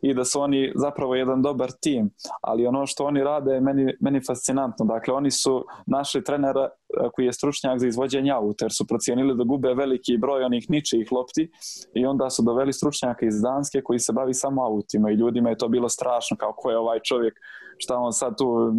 i 0.00 0.14
da 0.14 0.24
su 0.24 0.40
oni 0.40 0.72
zapravo 0.74 1.14
jedan 1.14 1.42
dobar 1.42 1.70
tim, 1.80 2.10
ali 2.40 2.66
ono 2.66 2.86
što 2.86 3.04
oni 3.04 3.24
rade 3.24 3.52
je 3.52 3.60
meni, 3.60 3.94
meni 4.00 4.20
fascinantno, 4.26 4.84
dakle 4.84 5.14
oni 5.14 5.30
su 5.30 5.64
našli 5.86 6.24
trenera 6.24 6.68
koji 7.14 7.26
je 7.26 7.32
stručnjak 7.32 7.78
za 7.78 7.86
izvođenje 7.86 8.30
auta, 8.30 8.64
jer 8.64 8.72
su 8.72 8.86
procijenili 8.86 9.36
da 9.36 9.44
gube 9.44 9.74
veliki 9.74 10.18
broj 10.18 10.42
onih 10.44 10.70
ničijih 10.70 11.12
lopti 11.12 11.50
i 11.94 12.06
onda 12.06 12.30
su 12.30 12.42
doveli 12.42 12.72
stručnjaka 12.72 13.26
iz 13.26 13.40
Danske 13.42 13.82
koji 13.82 13.98
se 13.98 14.12
bavi 14.12 14.34
samo 14.34 14.62
autima 14.62 15.10
i 15.10 15.14
ljudima 15.14 15.50
je 15.50 15.58
to 15.58 15.68
bilo 15.68 15.88
strašno, 15.88 16.36
kao 16.36 16.52
ko 16.52 16.70
je 16.70 16.78
ovaj 16.78 17.00
čovjek, 17.00 17.34
šta 17.78 17.96
on 17.96 18.12
sad 18.12 18.38
tu 18.38 18.72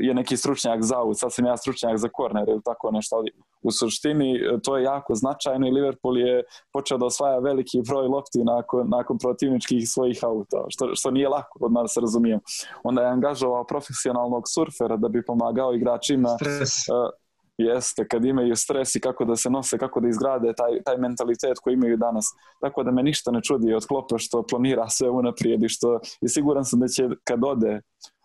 je 0.00 0.14
neki 0.14 0.36
stručnjak 0.36 0.82
za 0.82 0.98
aut, 0.98 1.18
sad 1.18 1.32
sam 1.32 1.46
ja 1.46 1.56
stručnjak 1.56 1.98
za 1.98 2.08
korner 2.08 2.48
ili 2.48 2.62
tako 2.64 2.90
nešto, 2.90 3.16
ali 3.16 3.30
u 3.62 3.70
suštini 3.70 4.36
e, 4.36 4.58
to 4.62 4.76
je 4.76 4.84
jako 4.84 5.14
značajno 5.14 5.68
i 5.68 5.70
Liverpool 5.70 6.18
je 6.18 6.44
počeo 6.72 6.98
da 6.98 7.06
osvaja 7.06 7.38
veliki 7.38 7.82
broj 7.88 8.06
lopti 8.06 8.44
nakon, 8.44 8.88
nakon 8.88 9.18
protivničkih 9.18 9.88
svojih 9.88 10.18
auta, 10.22 10.64
što, 10.68 10.94
što 10.94 11.10
nije 11.10 11.28
lako 11.28 11.58
od 11.60 11.72
nas 11.72 11.96
razumijem. 11.96 12.40
Onda 12.84 13.02
je 13.02 13.08
angažovao 13.08 13.64
profesionalnog 13.64 14.42
surfera 14.54 14.96
da 14.96 15.08
bi 15.08 15.24
pomagao 15.24 15.74
igračima. 15.74 16.28
Uh, 16.28 17.10
jeste, 17.58 18.08
kad 18.08 18.24
imaju 18.24 18.56
stres 18.56 18.94
i 18.94 19.00
kako 19.00 19.24
da 19.24 19.36
se 19.36 19.50
nose, 19.50 19.78
kako 19.78 20.00
da 20.00 20.08
izgrade 20.08 20.52
taj, 20.56 20.82
taj 20.84 20.96
mentalitet 20.96 21.58
koji 21.58 21.74
imaju 21.74 21.96
danas. 21.96 22.24
Tako 22.60 22.82
da 22.82 22.90
me 22.90 23.02
ništa 23.02 23.30
ne 23.30 23.42
čudi 23.42 23.74
od 23.74 23.86
Klopa 23.86 24.18
što 24.18 24.42
planira 24.50 24.88
sve 24.88 25.10
unaprijed 25.10 25.62
i 25.62 25.68
što 25.68 26.00
i 26.20 26.28
siguran 26.28 26.64
sam 26.64 26.80
da 26.80 26.88
će 26.88 27.08
kad 27.24 27.44
ode 27.44 27.80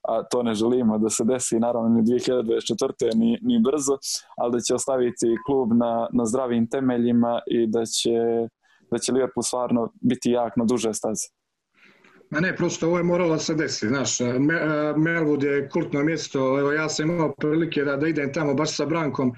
a 0.07 0.23
to 0.23 0.43
ne 0.43 0.53
želimo 0.53 0.97
da 0.97 1.09
se 1.09 1.23
desi 1.23 1.59
naravno 1.59 1.89
ni 1.89 2.01
2024. 2.01 3.15
ni, 3.15 3.39
ni 3.41 3.59
brzo, 3.59 3.97
ali 4.37 4.51
da 4.51 4.59
će 4.59 4.75
ostaviti 4.75 5.27
klub 5.45 5.73
na, 5.73 6.07
na 6.13 6.25
zdravim 6.25 6.69
temeljima 6.69 7.41
i 7.47 7.67
da 7.67 7.85
će, 7.85 8.17
da 8.91 8.97
će 8.97 9.11
Liverpool 9.11 9.43
stvarno 9.43 9.91
biti 10.01 10.31
jak 10.31 10.57
na 10.57 10.65
duže 10.65 10.93
staze. 10.93 11.27
Ma 12.29 12.39
ne, 12.39 12.55
prosto 12.55 12.87
ovo 12.87 12.97
je 12.97 13.03
moralo 13.03 13.29
da 13.29 13.39
se 13.39 13.55
desi, 13.55 13.87
znaš, 13.87 14.17
Melwood 14.97 15.43
je 15.43 15.69
kultno 15.69 16.03
mjesto, 16.03 16.59
evo 16.59 16.71
ja 16.71 16.89
sam 16.89 17.11
imao 17.11 17.33
prilike 17.39 17.83
da, 17.83 17.97
da 17.97 18.07
idem 18.07 18.33
tamo 18.33 18.53
baš 18.53 18.75
sa 18.75 18.85
Brankom, 18.85 19.31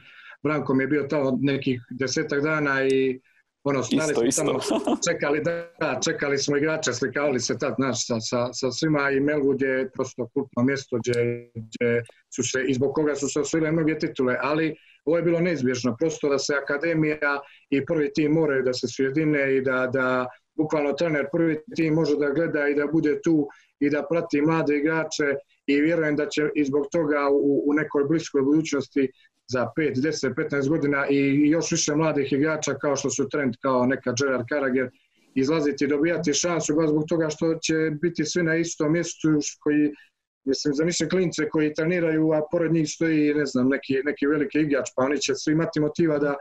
Brankom 0.44 0.82
je 0.82 0.88
bio 0.88 1.04
tamo 1.04 1.38
nekih 1.42 1.82
desetak 1.90 2.44
dana 2.44 2.84
i 2.84 3.22
ono, 3.64 3.84
stali 3.84 4.12
isto, 4.12 4.24
isto. 4.24 4.44
tamo, 4.44 4.60
čekali, 5.10 5.42
da, 5.44 6.00
čekali 6.06 6.38
smo 6.38 6.58
igrače, 6.58 6.94
slikavali 6.94 7.40
se 7.40 7.58
tad, 7.58 7.74
znaš, 7.78 8.08
sa, 8.08 8.20
sa, 8.20 8.54
sa 8.54 8.72
svima 8.72 9.12
i 9.12 9.20
Melwood 9.20 9.62
je 9.62 9.90
prosto 9.92 10.28
kultno 10.34 10.64
mjesto 10.64 10.98
gdje, 10.98 11.50
gdje 11.56 12.04
su 12.36 12.44
se, 12.44 12.64
i 12.68 12.74
zbog 12.74 12.94
koga 12.94 13.16
su 13.16 13.28
se 13.28 13.40
osvojile 13.40 13.72
mnoge 13.72 14.00
titule, 14.00 14.38
ali 14.42 14.76
ovo 15.06 15.18
je 15.18 15.24
bilo 15.24 15.40
neizbježno, 15.40 15.96
prosto 16.00 16.30
da 16.30 16.40
se 16.40 16.54
akademija 16.64 17.40
i 17.70 17.86
prvi 17.86 18.14
tim 18.14 18.32
moraju 18.32 18.64
da 18.64 18.74
se 18.74 18.88
sjedine 18.90 19.56
i 19.56 19.62
da, 19.62 19.90
da 19.94 20.28
bukvalno 20.58 20.94
trener 20.94 21.26
prvi 21.32 21.58
tim 21.76 21.94
može 21.94 22.16
da 22.16 22.30
gleda 22.30 22.68
i 22.68 22.76
da 22.76 22.88
bude 22.88 23.22
tu 23.22 23.48
i 23.80 23.90
da 23.90 24.06
prati 24.10 24.42
mlade 24.42 24.78
igrače 24.78 25.36
i 25.68 25.82
vjerujem 25.82 26.16
da 26.16 26.28
će 26.28 26.50
i 26.56 26.66
zbog 26.66 26.88
toga 26.92 27.30
u, 27.32 27.64
u 27.70 27.74
nekoj 27.74 28.04
bliskoj 28.04 28.42
budućnosti 28.42 29.12
za 29.50 29.68
5, 29.78 29.96
10, 29.96 30.34
15 30.34 30.70
godina 30.70 31.08
i 31.10 31.50
još 31.50 31.72
više 31.72 31.96
mladih 31.96 32.34
igrača 32.34 32.74
kao 32.74 32.96
što 32.96 33.10
su 33.10 33.30
Trent, 33.30 33.56
kao 33.62 33.86
neka 33.86 34.14
Gerard 34.22 34.46
Karager, 34.50 34.90
izlaziti 35.36 35.86
i 35.86 35.88
dobijati 35.88 36.34
šansu 36.34 36.76
baš 36.76 36.90
zbog 36.90 37.04
toga 37.10 37.30
što 37.30 37.56
će 37.56 37.92
biti 38.02 38.26
svi 38.26 38.44
na 38.44 38.56
istom 38.56 38.92
mjestu 38.92 39.28
koji 39.60 39.92
mislim, 40.46 40.74
zamišljam 40.74 41.10
klince 41.10 41.50
koji 41.50 41.74
treniraju, 41.74 42.32
a 42.32 42.42
pored 42.52 42.74
njih 42.74 42.90
stoji, 42.90 43.34
ne 43.34 43.46
znam, 43.46 43.70
neki, 43.70 44.02
neki 44.04 44.28
veliki 44.28 44.60
igrač, 44.60 44.90
pa 44.96 45.04
oni 45.04 45.18
će 45.18 45.36
svi 45.36 45.52
imati 45.52 45.80
motiva 45.80 46.18
da, 46.20 46.36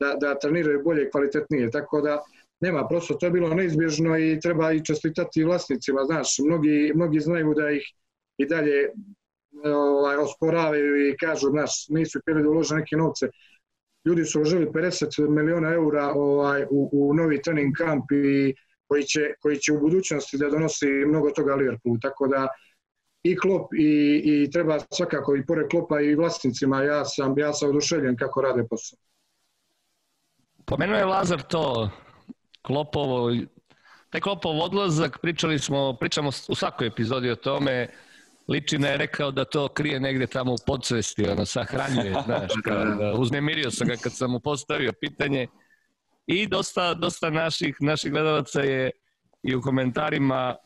da, 0.00 0.16
da 0.20 0.38
treniraju 0.38 0.82
bolje 0.84 1.02
i 1.02 1.10
kvalitetnije. 1.10 1.70
Tako 1.70 2.00
da, 2.00 2.22
nema, 2.60 2.88
prosto 2.88 3.14
to 3.14 3.26
je 3.26 3.32
bilo 3.32 3.54
neizbježno 3.54 4.18
i 4.18 4.40
treba 4.40 4.72
i 4.72 4.84
čestitati 4.84 5.44
vlasnicima, 5.44 6.04
znaš, 6.04 6.38
mnogi, 6.46 6.92
mnogi 6.94 7.20
znaju 7.20 7.54
da 7.54 7.70
ih 7.70 7.82
i 8.38 8.46
dalje 8.46 8.90
ovaj, 9.64 10.16
osporavaju 10.16 11.08
i 11.08 11.16
kažu, 11.16 11.50
znaš, 11.50 11.88
nisu 11.88 12.20
htjeli 12.20 12.42
da 12.42 12.48
ulože 12.48 12.74
neke 12.74 12.96
novce. 12.96 13.26
Ljudi 14.04 14.24
su 14.24 14.38
uložili 14.38 14.66
50 14.66 15.28
miliona 15.28 15.72
eura 15.72 16.12
ovaj, 16.14 16.64
u, 16.70 16.90
u 16.92 17.14
novi 17.14 17.42
trening 17.42 17.76
kamp 17.76 18.04
i 18.12 18.54
koji 18.86 19.02
će, 19.04 19.20
koji 19.40 19.56
će 19.56 19.72
u 19.72 19.80
budućnosti 19.80 20.38
da 20.38 20.50
donosi 20.50 20.86
mnogo 20.86 21.30
toga 21.30 21.54
Liverpoolu. 21.54 21.98
Tako 22.02 22.28
da 22.28 22.48
i 23.22 23.36
Klop 23.36 23.74
i, 23.74 24.22
i 24.24 24.50
treba 24.50 24.78
svakako 24.90 25.36
i 25.36 25.46
pored 25.46 25.68
Klopa 25.70 26.00
i 26.00 26.14
vlasnicima, 26.14 26.82
ja 26.82 27.04
sam, 27.04 27.38
ja 27.38 27.52
sam 27.52 27.68
oduševljen 27.68 28.16
kako 28.16 28.40
rade 28.40 28.64
posao. 28.70 28.98
Pomenuo 30.64 30.96
je 30.96 31.04
Lazar 31.04 31.42
to 31.42 31.90
Klopovo 32.62 33.30
taj 34.10 34.20
klopov 34.20 34.60
odlazak, 34.60 35.18
pričali 35.22 35.58
smo, 35.58 35.96
pričamo 36.00 36.28
u 36.48 36.54
svakoj 36.54 36.86
epizodi 36.86 37.30
o 37.30 37.36
tome, 37.36 37.88
Ličina 38.48 38.88
je 38.88 38.96
rekao 38.96 39.30
da 39.30 39.44
to 39.44 39.68
krije 39.68 40.00
negde 40.00 40.26
tamo 40.26 40.52
u 40.52 40.56
podsvesti, 40.66 41.28
ono, 41.28 41.44
sahranjuje, 41.44 42.14
znaš, 42.26 42.52
kao, 42.64 42.84
da, 42.84 43.12
uznemirio 43.12 43.70
sam 43.70 43.88
ga 43.88 43.96
kad 43.96 44.12
sam 44.16 44.30
mu 44.30 44.40
postavio 44.40 44.92
pitanje 45.00 45.46
i 46.26 46.46
dosta, 46.46 46.94
dosta 46.94 47.30
naših, 47.30 47.76
naših 47.80 48.12
gledalaca 48.12 48.60
je 48.60 48.90
i 49.42 49.54
u 49.54 49.62
komentarima 49.62 50.56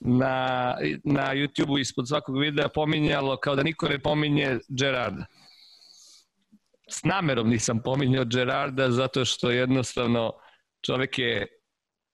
na, 0.00 0.76
na 1.04 1.34
YouTube-u 1.34 1.78
ispod 1.78 2.08
svakog 2.08 2.38
videa 2.38 2.68
pominjalo 2.68 3.36
kao 3.36 3.56
da 3.56 3.62
niko 3.62 3.88
ne 3.88 3.98
pominje 3.98 4.58
Gerarda. 4.68 5.24
S 6.90 7.04
namerom 7.04 7.48
nisam 7.48 7.82
pominjao 7.84 8.24
Gerarda 8.24 8.90
zato 8.90 9.24
što 9.24 9.50
jednostavno 9.50 10.32
čovek 10.86 11.18
je 11.18 11.46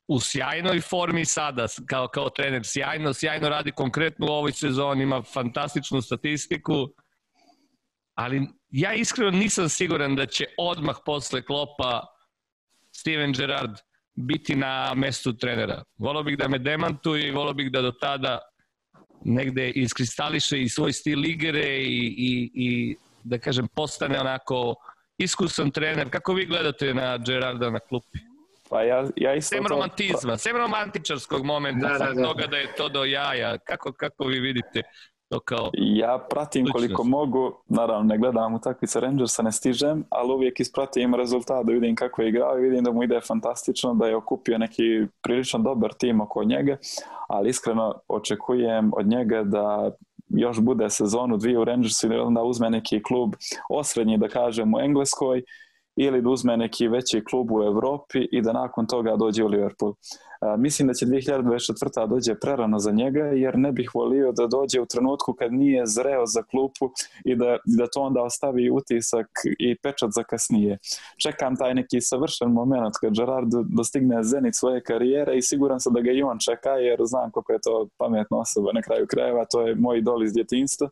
u 0.09 0.21
sjajnoj 0.21 0.81
formi 0.81 1.25
sada 1.25 1.67
kao, 1.87 2.09
kao 2.09 2.31
trener, 2.31 2.63
sjajno, 2.65 3.13
sjajno 3.13 3.49
radi 3.49 3.73
konkretno 3.73 4.27
u 4.27 4.31
ovoj 4.31 4.53
sezoni, 4.53 5.03
ima 5.03 5.23
fantastičnu 5.23 6.03
statistiku, 6.03 6.89
ali 8.15 8.49
ja 8.71 8.95
iskreno 8.95 9.31
nisam 9.31 9.69
siguran 9.69 10.17
da 10.17 10.27
će 10.27 10.47
odmah 10.59 10.97
posle 11.05 11.43
klopa 11.43 12.07
Steven 12.93 13.33
Gerrard 13.33 13.77
biti 14.15 14.57
na 14.57 14.95
mestu 14.95 15.37
trenera. 15.37 15.83
Volio 15.99 16.23
bih 16.23 16.39
da 16.39 16.49
me 16.49 16.59
demantuje 16.59 17.29
i 17.29 17.31
volio 17.31 17.53
bih 17.55 17.73
da 17.73 17.83
do 17.83 17.93
tada 17.93 18.39
negde 19.25 19.71
iskristališe 19.71 20.63
i 20.63 20.69
svoj 20.69 20.93
stil 20.93 21.25
igre 21.25 21.79
i, 21.79 22.15
i, 22.19 22.51
i 22.55 22.97
da 23.25 23.39
kažem 23.39 23.69
postane 23.69 24.21
onako 24.21 24.75
iskusan 25.19 25.71
trener. 25.71 26.11
Kako 26.11 26.33
vi 26.33 26.47
gledate 26.47 26.95
na 26.95 27.19
Gerarda 27.19 27.71
na 27.71 27.81
klupi? 27.81 28.19
Pa 28.71 28.83
ja, 28.83 29.05
ja 29.17 29.35
isto 29.35 29.57
sem 29.57 29.65
to... 29.65 29.69
romantizma, 29.69 30.37
sem 30.37 30.57
romantičarskog 30.57 31.45
momenta, 31.45 31.89
da, 31.89 31.99
da, 31.99 32.13
da. 32.13 32.23
toga 32.23 32.47
da 32.47 32.57
je 32.57 32.75
to 32.77 32.89
do 32.89 33.05
jaja. 33.05 33.59
Kako, 33.59 33.93
kako 33.93 34.25
vi 34.25 34.41
vidite 34.41 34.83
to 35.29 35.41
kao... 35.41 35.71
Ja 35.75 36.27
pratim 36.31 36.67
koliko 36.73 37.05
mogu, 37.05 37.63
naravno 37.69 38.03
ne 38.03 38.19
gledam 38.19 38.55
utakmice 38.55 39.01
Rangersa, 39.01 39.43
ne 39.43 39.53
stižem, 39.53 40.05
ali 40.11 40.33
uvijek 40.33 40.61
ispratim 40.61 41.15
rezultat 41.15 41.67
da 41.67 41.73
vidim 41.73 41.97
kako 41.97 42.23
je 42.23 42.29
igrao 42.29 42.59
i 42.59 42.63
vidim 42.63 42.85
da 42.85 42.93
mu 42.93 43.03
ide 43.03 43.21
fantastično, 43.21 43.95
da 43.95 44.07
je 44.07 44.17
okupio 44.17 44.59
neki 44.59 45.07
prilično 45.23 45.59
dobar 45.59 45.93
tim 45.93 46.21
oko 46.21 46.45
njega, 46.45 46.77
ali 47.29 47.49
iskreno 47.51 47.95
očekujem 48.09 48.93
od 48.97 49.07
njega 49.07 49.43
da 49.43 49.91
još 50.29 50.61
bude 50.61 50.91
sezonu 50.91 51.37
dvije 51.37 51.59
u 51.59 51.65
Rangersu 51.65 52.13
i 52.13 52.17
onda 52.17 52.43
uzme 52.43 52.71
neki 52.71 53.03
klub 53.03 53.35
osrednji, 53.69 54.19
da 54.19 54.29
kažem, 54.29 54.75
u 54.75 54.81
Engleskoj 54.81 55.43
ili 55.97 56.23
da 56.23 56.31
uzme 56.31 56.57
neki 56.57 56.89
veći 56.89 57.25
klub 57.25 57.51
u 57.51 57.63
Evropi 57.63 58.29
i 58.33 58.43
da 58.43 58.53
nakon 58.53 58.87
toga 58.87 59.17
dođe 59.17 59.45
u 59.45 59.49
Liverpool. 59.49 59.95
A, 60.41 60.57
mislim 60.57 60.89
da 60.89 60.95
će 60.95 61.07
2024. 61.07 62.09
dođe 62.09 62.35
prerano 62.35 62.79
za 62.79 62.93
njega 62.93 63.21
jer 63.21 63.59
ne 63.59 63.73
bih 63.73 63.91
volio 63.95 64.33
da 64.33 64.47
dođe 64.47 64.81
u 64.81 64.87
trenutku 64.87 65.33
kad 65.33 65.53
nije 65.53 65.87
zreo 65.87 66.27
za 66.27 66.43
klupu 66.43 66.91
i 67.25 67.37
da, 67.37 67.59
da 67.65 67.87
to 67.87 68.01
onda 68.01 68.23
ostavi 68.23 68.71
utisak 68.71 69.27
i 69.59 69.77
pečat 69.83 70.11
za 70.13 70.23
kasnije. 70.23 70.79
Čekam 71.23 71.57
taj 71.57 71.75
neki 71.75 72.01
savršen 72.01 72.53
moment 72.53 72.95
kad 73.01 73.13
Gerard 73.17 73.53
dostigne 73.77 74.23
zenit 74.23 74.55
svoje 74.55 74.83
karijere 74.83 75.37
i 75.37 75.43
siguran 75.43 75.81
sam 75.81 75.93
da 75.93 76.01
ga 76.01 76.11
i 76.11 76.23
on 76.23 76.39
čeka 76.39 76.71
jer 76.71 77.01
znam 77.05 77.31
koliko 77.31 77.53
je 77.53 77.59
to 77.63 77.89
pametna 77.99 78.39
osoba 78.39 78.73
na 78.73 78.83
kraju 78.83 79.07
krajeva, 79.07 79.45
to 79.45 79.67
je 79.67 79.75
moj 79.75 79.99
idol 79.99 80.25
iz 80.25 80.33
djetinstva. 80.33 80.89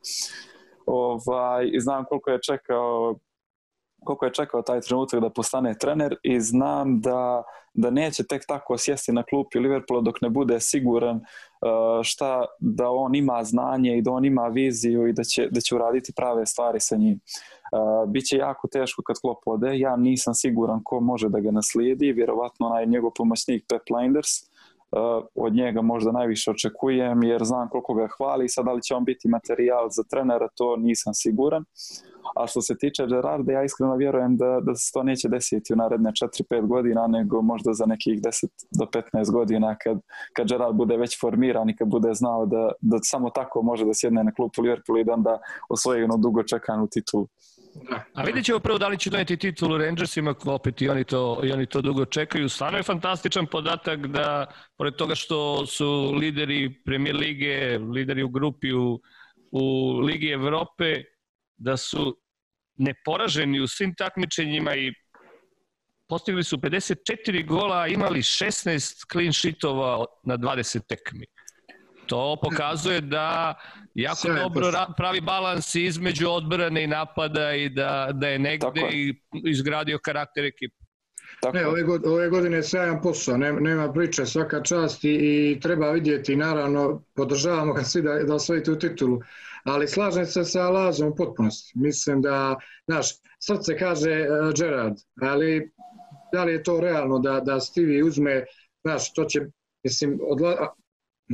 Ovaj, 0.87 1.71
znam 1.79 2.05
koliko 2.05 2.31
je 2.31 2.43
čekao 2.43 3.15
koliko 4.05 4.25
je 4.25 4.33
čekao 4.33 4.63
taj 4.63 4.81
trenutak 4.81 5.21
da 5.21 5.31
postane 5.31 5.79
trener 5.79 6.17
i 6.23 6.41
znam 6.41 7.01
da, 7.01 7.43
da 7.75 7.91
neće 7.91 8.25
tek 8.25 8.47
tako 8.47 8.79
sjesti 8.79 9.13
na 9.13 9.23
klupi 9.23 9.59
Liverpoola 9.59 10.03
dok 10.03 10.21
ne 10.21 10.29
bude 10.29 10.61
siguran 10.61 11.17
uh, 11.17 11.23
šta 12.03 12.45
da 12.59 12.91
on 12.91 13.15
ima 13.15 13.45
znanje 13.45 13.99
i 13.99 14.03
da 14.03 14.11
on 14.11 14.25
ima 14.25 14.47
viziju 14.47 15.09
i 15.09 15.13
da 15.13 15.25
će, 15.25 15.49
da 15.51 15.61
će 15.61 15.75
uraditi 15.75 16.13
prave 16.17 16.47
stvari 16.47 16.81
sa 16.81 16.97
njim. 16.97 17.21
Uh, 17.73 18.11
biće 18.11 18.37
jako 18.37 18.69
teško 18.69 19.03
kad 19.03 19.17
Klopp 19.21 19.43
ode, 19.47 19.79
ja 19.79 19.97
nisam 19.97 20.35
siguran 20.35 20.81
ko 20.85 21.01
može 21.01 21.29
da 21.29 21.41
ga 21.41 21.51
naslijedi, 21.51 22.13
vjerovatno 22.13 22.67
onaj 22.67 22.87
njegov 22.87 23.11
pomoćnik 23.17 23.65
Pep 23.69 23.83
Linders, 23.91 24.54
od 25.35 25.55
njega 25.55 25.83
možda 25.83 26.13
najviše 26.13 26.51
očekujem 26.51 27.23
jer 27.23 27.45
znam 27.45 27.69
koliko 27.69 27.95
ga 27.95 28.09
hvali, 28.17 28.49
sad 28.49 28.65
da 28.65 28.73
li 28.73 28.83
će 28.83 28.95
on 28.95 29.05
biti 29.05 29.29
materijal 29.29 29.89
za 29.91 30.03
trenera, 30.11 30.49
to 30.55 30.77
nisam 30.77 31.15
siguran. 31.15 31.65
A 32.37 32.47
što 32.47 32.61
se 32.61 32.77
tiče 32.79 33.07
Gerarda, 33.07 33.53
ja 33.53 33.65
iskreno 33.65 33.97
vjerujem 33.97 34.37
da, 34.37 34.61
da 34.63 34.75
se 34.75 34.91
to 34.93 35.03
neće 35.03 35.29
desiti 35.29 35.73
u 35.73 35.77
naredne 35.77 36.11
4-5 36.11 36.67
godina, 36.67 37.07
nego 37.07 37.43
možda 37.43 37.73
za 37.73 37.87
nekih 37.87 38.21
10 38.21 38.47
do 38.79 38.87
15 39.15 39.33
godina 39.33 39.77
kad, 39.85 40.01
kad 40.37 40.49
Gerard 40.49 40.77
bude 40.77 40.97
već 40.97 41.21
formiran 41.21 41.71
i 41.71 41.77
kad 41.77 41.89
bude 41.89 42.15
znao 42.15 42.47
da, 42.47 42.73
da 42.81 42.99
samo 43.03 43.31
tako 43.31 43.63
može 43.63 43.85
da 43.85 43.95
sjedne 43.95 44.25
na 44.25 44.33
klupu 44.33 44.63
Liverpool 44.63 44.99
i 44.99 45.05
da 45.05 45.13
onda 45.13 45.39
osvoji 45.69 46.01
jednu 46.01 46.17
dugo 46.17 46.43
čekanu 46.43 46.87
titulu. 46.87 47.27
A 48.15 48.23
vidjet 48.23 48.45
ćemo 48.45 48.59
prvo 48.59 48.79
da 48.79 48.89
li 48.89 48.99
će 48.99 49.11
doneti 49.11 49.37
titulu 49.37 49.79
Rangersima, 49.79 50.35
opet 50.45 50.83
i 50.83 50.89
oni, 50.89 51.05
to, 51.05 51.41
i 51.45 51.53
oni 51.53 51.67
to 51.67 51.81
dugo 51.81 52.05
čekaju. 52.05 52.49
Stvarno 52.49 52.79
je 52.79 52.83
fantastičan 52.83 53.47
podatak 53.47 54.07
da, 54.07 54.47
pored 54.77 54.95
toga 54.95 55.15
što 55.15 55.67
su 55.67 56.13
lideri 56.13 56.83
Premier 56.85 57.17
Lige, 57.17 57.79
lideri 57.79 58.23
u 58.23 58.29
grupi 58.29 58.73
u, 58.73 59.01
u 59.53 59.93
Ligi 59.99 60.29
Evrope, 60.29 61.03
da 61.57 61.77
su 61.77 62.21
neporaženi 62.77 63.61
u 63.61 63.67
svim 63.67 63.95
takmičenjima 63.95 64.75
i 64.75 64.93
postigli 66.09 66.45
su 66.45 66.57
54 66.57 67.47
gola, 67.47 67.87
imali 67.87 68.19
16 68.19 69.13
clean 69.13 69.33
sheetova 69.33 70.05
na 70.25 70.39
20 70.39 70.81
tekmi. 70.89 71.27
To 72.07 72.37
pokazuje 72.43 73.01
da 73.01 73.55
jako 73.95 74.17
Sve 74.17 74.35
dobro 74.35 74.71
pravi 74.97 75.21
balans 75.21 75.75
između 75.75 76.29
odbrane 76.29 76.85
i 76.85 76.87
napada 76.87 77.53
i 77.53 77.69
da, 77.69 78.09
da 78.13 78.29
je 78.29 78.39
negde 78.39 78.81
i 78.93 79.15
izgradio 79.45 79.99
karakter 79.99 80.45
ekipe. 80.45 80.85
Tako. 81.41 81.57
Ne, 81.57 81.67
ove, 81.67 81.83
godine, 81.83 82.15
ove 82.15 82.29
godine 82.29 82.57
je 82.57 82.63
sjajan 82.63 83.03
posao, 83.03 83.37
nema, 83.37 83.61
nema 83.61 83.93
priče, 83.93 84.27
svaka 84.27 84.63
čast 84.63 85.05
i, 85.05 85.09
i 85.09 85.61
treba 85.61 85.91
vidjeti, 85.91 86.37
naravno, 86.37 87.03
podržavamo 87.15 87.73
ga 87.73 87.83
svi 87.83 88.03
da, 88.03 88.15
da 88.15 88.35
osvojite 88.35 88.71
u 88.71 88.79
titulu, 88.79 89.21
ali 89.65 89.89
slažem 89.89 90.27
se 90.27 90.45
sa 90.45 90.71
Lazom 90.71 91.09
u 91.09 91.15
potpunosti. 91.15 91.73
Mislim 91.79 92.23
da, 92.23 92.57
znaš, 92.87 93.07
srce 93.41 93.79
kaže 93.79 94.11
uh, 94.11 94.53
Gerard, 94.59 94.95
ali 95.23 95.71
da 96.33 96.45
li 96.45 96.53
je 96.53 96.63
to 96.63 96.81
realno 96.81 97.19
da, 97.19 97.41
da 97.41 97.61
Stevie 97.61 98.05
uzme, 98.05 98.45
znaš, 98.85 99.13
to 99.13 99.25
će, 99.25 99.41
mislim, 99.85 100.19
odla, 100.23 100.75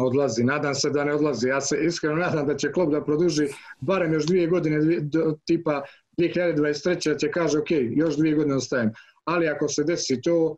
odlazi, 0.01 0.45
nadam 0.45 0.75
se 0.75 0.91
da 0.91 1.05
ne 1.05 1.15
odlazi, 1.15 1.49
ja 1.49 1.61
se 1.61 1.79
iskreno 1.85 2.17
nadam 2.17 2.47
da 2.47 2.57
će 2.57 2.73
klub 2.73 2.91
da 2.91 3.05
produži 3.05 3.49
barem 3.81 4.13
još 4.13 4.27
dvije 4.27 4.47
godine, 4.47 5.01
do, 5.01 5.37
tipa 5.45 5.83
2023. 6.19 7.13
da 7.13 7.19
će 7.19 7.31
kaže, 7.31 7.59
ok, 7.59 7.71
još 7.71 8.17
dvije 8.17 8.35
godine 8.35 8.57
ostajem 8.57 8.93
ali 9.25 9.49
ako 9.49 9.69
se 9.69 9.85
desi 9.85 10.21
to, 10.23 10.57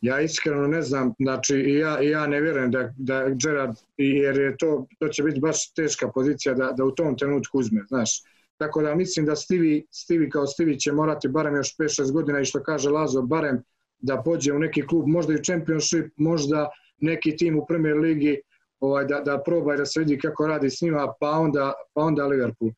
ja 0.00 0.20
iskreno 0.20 0.66
ne 0.66 0.82
znam, 0.82 1.12
znači 1.18 1.56
i 1.56 1.74
ja, 1.74 2.00
ja 2.00 2.26
ne 2.26 2.40
vjerujem 2.40 2.70
da, 2.70 2.92
da 2.96 3.28
Gerard, 3.28 3.76
jer 3.96 4.38
je 4.38 4.56
to, 4.56 4.86
to 4.98 5.08
će 5.08 5.22
biti 5.22 5.40
baš 5.40 5.72
teška 5.72 6.10
pozicija 6.14 6.54
da, 6.54 6.72
da 6.76 6.84
u 6.84 6.90
tom 6.90 7.16
trenutku 7.16 7.58
uzme, 7.58 7.84
znaš. 7.88 8.22
Tako 8.56 8.82
da 8.82 8.94
mislim 8.94 9.26
da 9.26 9.36
Stivi, 9.36 9.86
Stivi 9.90 10.30
kao 10.30 10.46
Stivi 10.46 10.78
će 10.78 10.92
morati 10.92 11.28
barem 11.28 11.56
još 11.56 11.76
5-6 11.76 12.12
godina 12.12 12.40
i 12.40 12.44
što 12.44 12.62
kaže 12.62 12.90
Lazo, 12.90 13.22
barem 13.22 13.62
da 13.98 14.22
pođe 14.24 14.52
u 14.52 14.58
neki 14.58 14.86
klub, 14.86 15.06
možda 15.06 15.34
i 15.34 15.44
Championship, 15.44 16.12
možda 16.16 16.68
neki 17.02 17.36
tim 17.36 17.58
u 17.58 17.66
Premier 17.66 17.96
Ligi, 17.96 18.40
ovaj, 18.80 19.04
da, 19.04 19.20
da 19.20 19.42
proba 19.46 19.74
i 19.74 19.76
da 19.76 19.86
se 19.86 20.00
vidi 20.00 20.18
kako 20.18 20.46
radi 20.46 20.70
s 20.70 20.80
njima, 20.80 21.12
pa 21.20 21.30
onda, 21.30 21.72
pa 21.94 22.02
onda 22.02 22.26
Liverpool. 22.26 22.70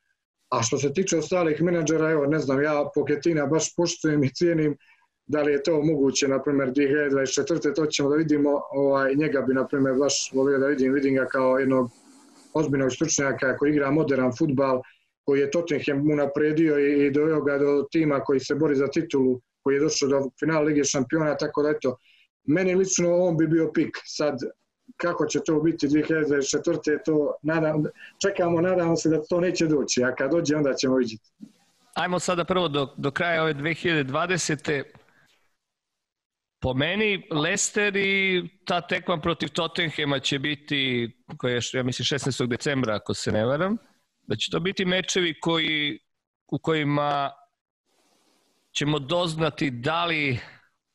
A 0.48 0.62
što 0.62 0.78
se 0.78 0.92
tiče 0.92 1.18
ostalih 1.18 1.62
menadžera, 1.62 2.10
evo, 2.10 2.26
ne 2.26 2.38
znam, 2.38 2.62
ja 2.62 2.90
Poketina 2.94 3.46
baš 3.46 3.74
poštujem 3.76 4.24
i 4.24 4.34
cijenim, 4.34 4.76
da 5.26 5.42
li 5.42 5.52
je 5.52 5.62
to 5.62 5.82
moguće, 5.82 6.28
na 6.28 6.42
primjer, 6.42 6.72
2024. 6.72 7.74
to 7.74 7.86
ćemo 7.86 8.10
da 8.10 8.16
vidimo, 8.16 8.60
ovaj, 8.70 9.14
njega 9.14 9.40
bi, 9.40 9.54
na 9.54 9.66
primjer, 9.66 9.94
baš 9.98 10.30
volio 10.32 10.58
da 10.58 10.66
vidim, 10.66 10.92
vidim 10.92 11.14
ga 11.14 11.26
kao 11.26 11.58
jednog 11.58 11.90
ozbiljnog 12.54 12.92
stručnjaka 12.92 13.56
koji 13.56 13.70
igra 13.70 13.90
modern 13.90 14.32
futbal, 14.38 14.82
koji 15.24 15.40
je 15.40 15.50
Tottenham 15.50 16.10
unapredio 16.10 16.78
i, 16.78 17.06
i 17.06 17.10
doveo 17.10 17.40
ga 17.40 17.58
do 17.58 17.86
tima 17.92 18.20
koji 18.20 18.40
se 18.40 18.54
bori 18.54 18.76
za 18.76 18.88
titulu, 18.88 19.40
koji 19.62 19.74
je 19.74 19.80
došao 19.80 20.08
do 20.08 20.30
finala 20.40 20.60
Lige 20.60 20.84
šampiona, 20.84 21.36
tako 21.36 21.62
da 21.62 21.70
eto, 21.70 21.96
meni 22.44 22.74
lično 22.74 23.16
on 23.16 23.36
bi 23.36 23.46
bio 23.46 23.70
pik. 23.74 23.96
Sad, 24.04 24.38
kako 24.96 25.26
će 25.26 25.40
to 25.46 25.60
biti 25.60 25.88
2024. 25.88 26.98
to 27.04 27.34
nadam, 27.42 27.84
čekamo, 28.22 28.60
nadamo 28.60 28.96
se 28.96 29.08
da 29.08 29.22
to 29.22 29.40
neće 29.40 29.66
doći, 29.66 30.04
a 30.04 30.14
kad 30.14 30.30
dođe 30.30 30.56
onda 30.56 30.74
ćemo 30.74 30.96
vidjeti. 30.96 31.30
Ajmo 31.94 32.18
sada 32.18 32.44
prvo 32.44 32.68
do, 32.68 32.94
do 32.96 33.10
kraja 33.10 33.42
ove 33.42 33.54
2020 33.54 34.82
po 36.64 36.74
meni 36.74 37.26
Leicester 37.30 37.96
i 37.96 38.48
ta 38.64 38.80
tekma 38.80 39.20
protiv 39.20 39.48
Tottenhema 39.48 40.18
će 40.18 40.38
biti, 40.38 41.10
koja 41.36 41.54
je, 41.54 41.60
ja 41.72 41.82
mislim, 41.82 42.18
16. 42.18 42.46
decembra, 42.46 42.94
ako 42.94 43.14
se 43.14 43.32
ne 43.32 43.44
varam, 43.44 43.76
da 44.26 44.36
će 44.36 44.50
to 44.50 44.60
biti 44.60 44.84
mečevi 44.84 45.40
koji, 45.40 45.98
u 46.48 46.58
kojima 46.58 47.30
ćemo 48.72 48.98
doznati 48.98 49.70
da 49.70 50.04
li 50.04 50.38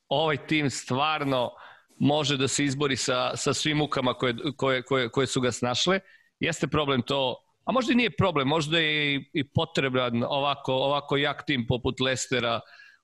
ovaj 0.09 0.47
tim 0.47 0.69
stvarno 0.69 1.51
može 1.99 2.37
da 2.37 2.47
se 2.47 2.63
izbori 2.63 2.95
sa, 2.95 3.37
sa 3.37 3.53
svim 3.53 3.77
mukama 3.77 4.13
koje, 4.13 4.35
koje, 4.57 4.83
koje, 4.83 5.09
koje 5.09 5.27
su 5.27 5.41
ga 5.41 5.51
snašle. 5.51 5.99
Jeste 6.39 6.67
problem 6.67 7.01
to, 7.01 7.35
a 7.65 7.71
možda 7.71 7.93
i 7.93 7.95
nije 7.95 8.15
problem, 8.17 8.47
možda 8.47 8.79
je 8.79 9.15
i, 9.15 9.29
i 9.33 9.43
potreban 9.49 10.23
ovako, 10.23 10.73
ovako 10.73 11.17
jak 11.17 11.43
tim 11.45 11.65
poput 11.67 11.99
Lestera 11.99 12.59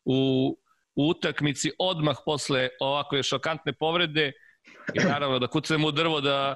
u, 0.05 0.49
u 0.95 1.07
utakmici 1.09 1.71
odmah 1.79 2.17
posle 2.25 2.69
ovako 2.79 3.23
šokantne 3.23 3.73
povrede 3.73 4.31
i 4.93 4.99
naravno 4.99 5.39
da 5.39 5.47
kucamo 5.47 5.87
u 5.87 5.91
drvo 5.91 6.21
da 6.21 6.55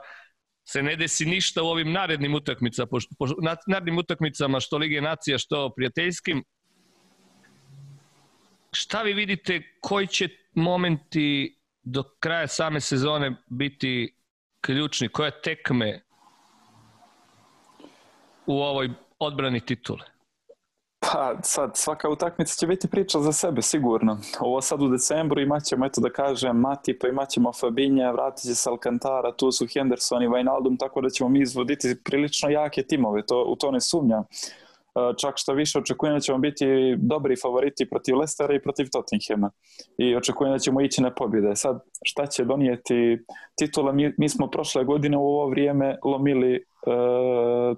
se 0.67 0.83
ne 0.83 0.95
desi 0.95 1.25
ništa 1.25 1.63
u 1.63 1.67
ovim 1.67 1.91
narednim 1.91 2.35
utakmicama, 2.35 2.87
po, 2.87 2.97
po, 3.19 3.27
narednim 3.67 3.97
utakmicama 3.97 4.59
što 4.59 4.77
Lige 4.77 5.01
nacija, 5.01 5.37
što 5.37 5.73
prijateljskim. 5.75 6.43
Šta 8.71 9.01
vi 9.01 9.13
vidite, 9.13 9.61
koji 9.81 10.07
će 10.07 10.29
momenti 10.53 11.59
do 11.83 12.03
kraja 12.19 12.47
same 12.47 12.81
sezone 12.81 13.35
biti 13.47 14.15
ključni? 14.61 15.09
Koje 15.09 15.41
tekme 15.41 16.01
u 18.45 18.61
ovoj 18.61 18.89
odbrani 19.19 19.59
titule? 19.59 20.05
Pa 20.99 21.35
sad, 21.43 21.71
svaka 21.77 22.09
utakmica 22.09 22.55
će 22.55 22.67
biti 22.67 22.87
priča 22.87 23.19
za 23.19 23.31
sebe, 23.31 23.61
sigurno. 23.61 24.17
Ovo 24.39 24.61
sad 24.61 24.81
u 24.81 24.87
decembru 24.87 25.41
imat 25.41 25.63
ćemo, 25.63 25.85
eto 25.85 26.01
da 26.01 26.09
kažem, 26.09 26.57
Mati, 26.57 26.99
pa 26.99 27.07
imat 27.07 27.29
ćemo 27.29 27.53
Fabinja, 27.53 28.11
vratit 28.11 28.45
će 28.45 28.55
se 28.55 28.69
Alcantara, 28.69 29.31
tu 29.31 29.51
su 29.51 29.67
Henderson 29.73 30.23
i 30.23 30.27
Wijnaldum, 30.27 30.79
tako 30.79 31.01
da 31.01 31.09
ćemo 31.09 31.29
mi 31.29 31.41
izvoditi 31.41 32.03
prilično 32.03 32.49
jake 32.49 32.83
timove, 32.83 33.25
to, 33.25 33.43
u 33.47 33.55
to 33.55 33.71
ne 33.71 33.81
sumnjam. 33.81 34.23
E, 34.95 35.13
čak 35.17 35.33
što 35.37 35.53
više 35.53 35.79
očekujem 35.79 36.15
da 36.15 36.19
ćemo 36.19 36.37
biti 36.37 36.65
dobri 36.97 37.35
favoriti 37.35 37.89
protiv 37.89 38.17
Lestera 38.17 38.55
i 38.55 38.61
protiv 38.61 38.87
Tottenhema 38.91 39.51
i 39.97 40.15
očekujem 40.15 40.53
da 40.53 40.59
ćemo 40.59 40.81
ići 40.81 41.01
na 41.01 41.13
pobjede. 41.13 41.55
Sad, 41.55 41.79
šta 42.05 42.25
će 42.25 42.45
donijeti 42.45 43.19
titula? 43.57 43.91
Mi, 43.91 44.13
mi 44.17 44.29
smo 44.29 44.47
prošle 44.47 44.83
godine 44.83 45.17
u 45.17 45.21
ovo 45.21 45.49
vrijeme 45.49 45.97
lomili 46.03 46.55
e, 46.55 46.61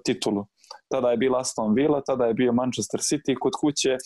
titulu 0.04 0.46
tada 0.92 1.10
je 1.10 1.16
bila 1.16 1.40
Aston 1.40 1.74
Villa, 1.74 2.00
tada 2.00 2.26
je 2.26 2.34
bio 2.34 2.52
Manchester 2.52 3.00
City 3.00 3.36
kod 3.40 3.52
kuće, 3.60 3.96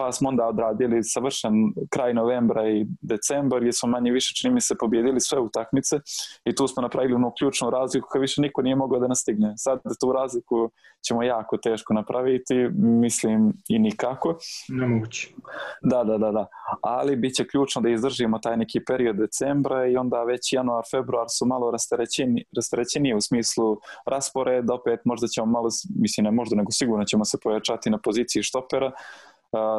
pa 0.00 0.12
smo 0.12 0.28
onda 0.28 0.46
odradili 0.46 1.02
savršen 1.02 1.52
kraj 1.90 2.14
novembra 2.14 2.68
i 2.68 2.86
decembar 3.00 3.60
gdje 3.60 3.72
smo 3.72 3.88
manje 3.88 4.12
više 4.12 4.34
čini 4.34 4.54
mi 4.54 4.60
se 4.60 4.74
pobjedili 4.80 5.20
sve 5.20 5.38
utakmice 5.38 5.96
i 6.44 6.54
tu 6.54 6.68
smo 6.68 6.82
napravili 6.82 7.14
onu 7.14 7.32
ključnu 7.38 7.70
razliku 7.70 8.08
koja 8.10 8.20
više 8.20 8.40
niko 8.40 8.62
nije 8.62 8.76
mogao 8.76 9.00
da 9.00 9.08
nastigne. 9.08 9.54
Sad 9.56 9.80
tu 10.00 10.12
razliku 10.12 10.70
ćemo 11.08 11.22
jako 11.22 11.56
teško 11.56 11.94
napraviti, 11.94 12.54
mislim 12.74 13.52
i 13.68 13.78
nikako. 13.78 14.38
Nemoguće. 14.68 15.28
Da, 15.82 16.04
da, 16.04 16.18
da, 16.18 16.30
da. 16.30 16.46
Ali 16.82 17.16
bit 17.16 17.34
će 17.34 17.46
ključno 17.46 17.82
da 17.82 17.88
izdržimo 17.88 18.38
taj 18.38 18.56
neki 18.56 18.80
period 18.86 19.16
decembra 19.16 19.86
i 19.86 19.96
onda 19.96 20.22
već 20.22 20.52
januar, 20.52 20.84
februar 20.90 21.26
su 21.28 21.46
malo 21.46 21.70
rasterećeni, 21.70 22.44
rasterećeniji 22.56 23.14
u 23.14 23.20
smislu 23.20 23.80
rasporeda, 24.06 24.74
opet 24.74 25.00
možda 25.04 25.26
ćemo 25.26 25.46
malo, 25.46 25.68
mislim 25.96 26.24
ne 26.24 26.30
možda 26.30 26.56
nego 26.56 26.70
sigurno 26.70 27.04
ćemo 27.04 27.24
se 27.24 27.38
pojačati 27.42 27.90
na 27.90 27.98
poziciji 27.98 28.42
štopera, 28.42 28.92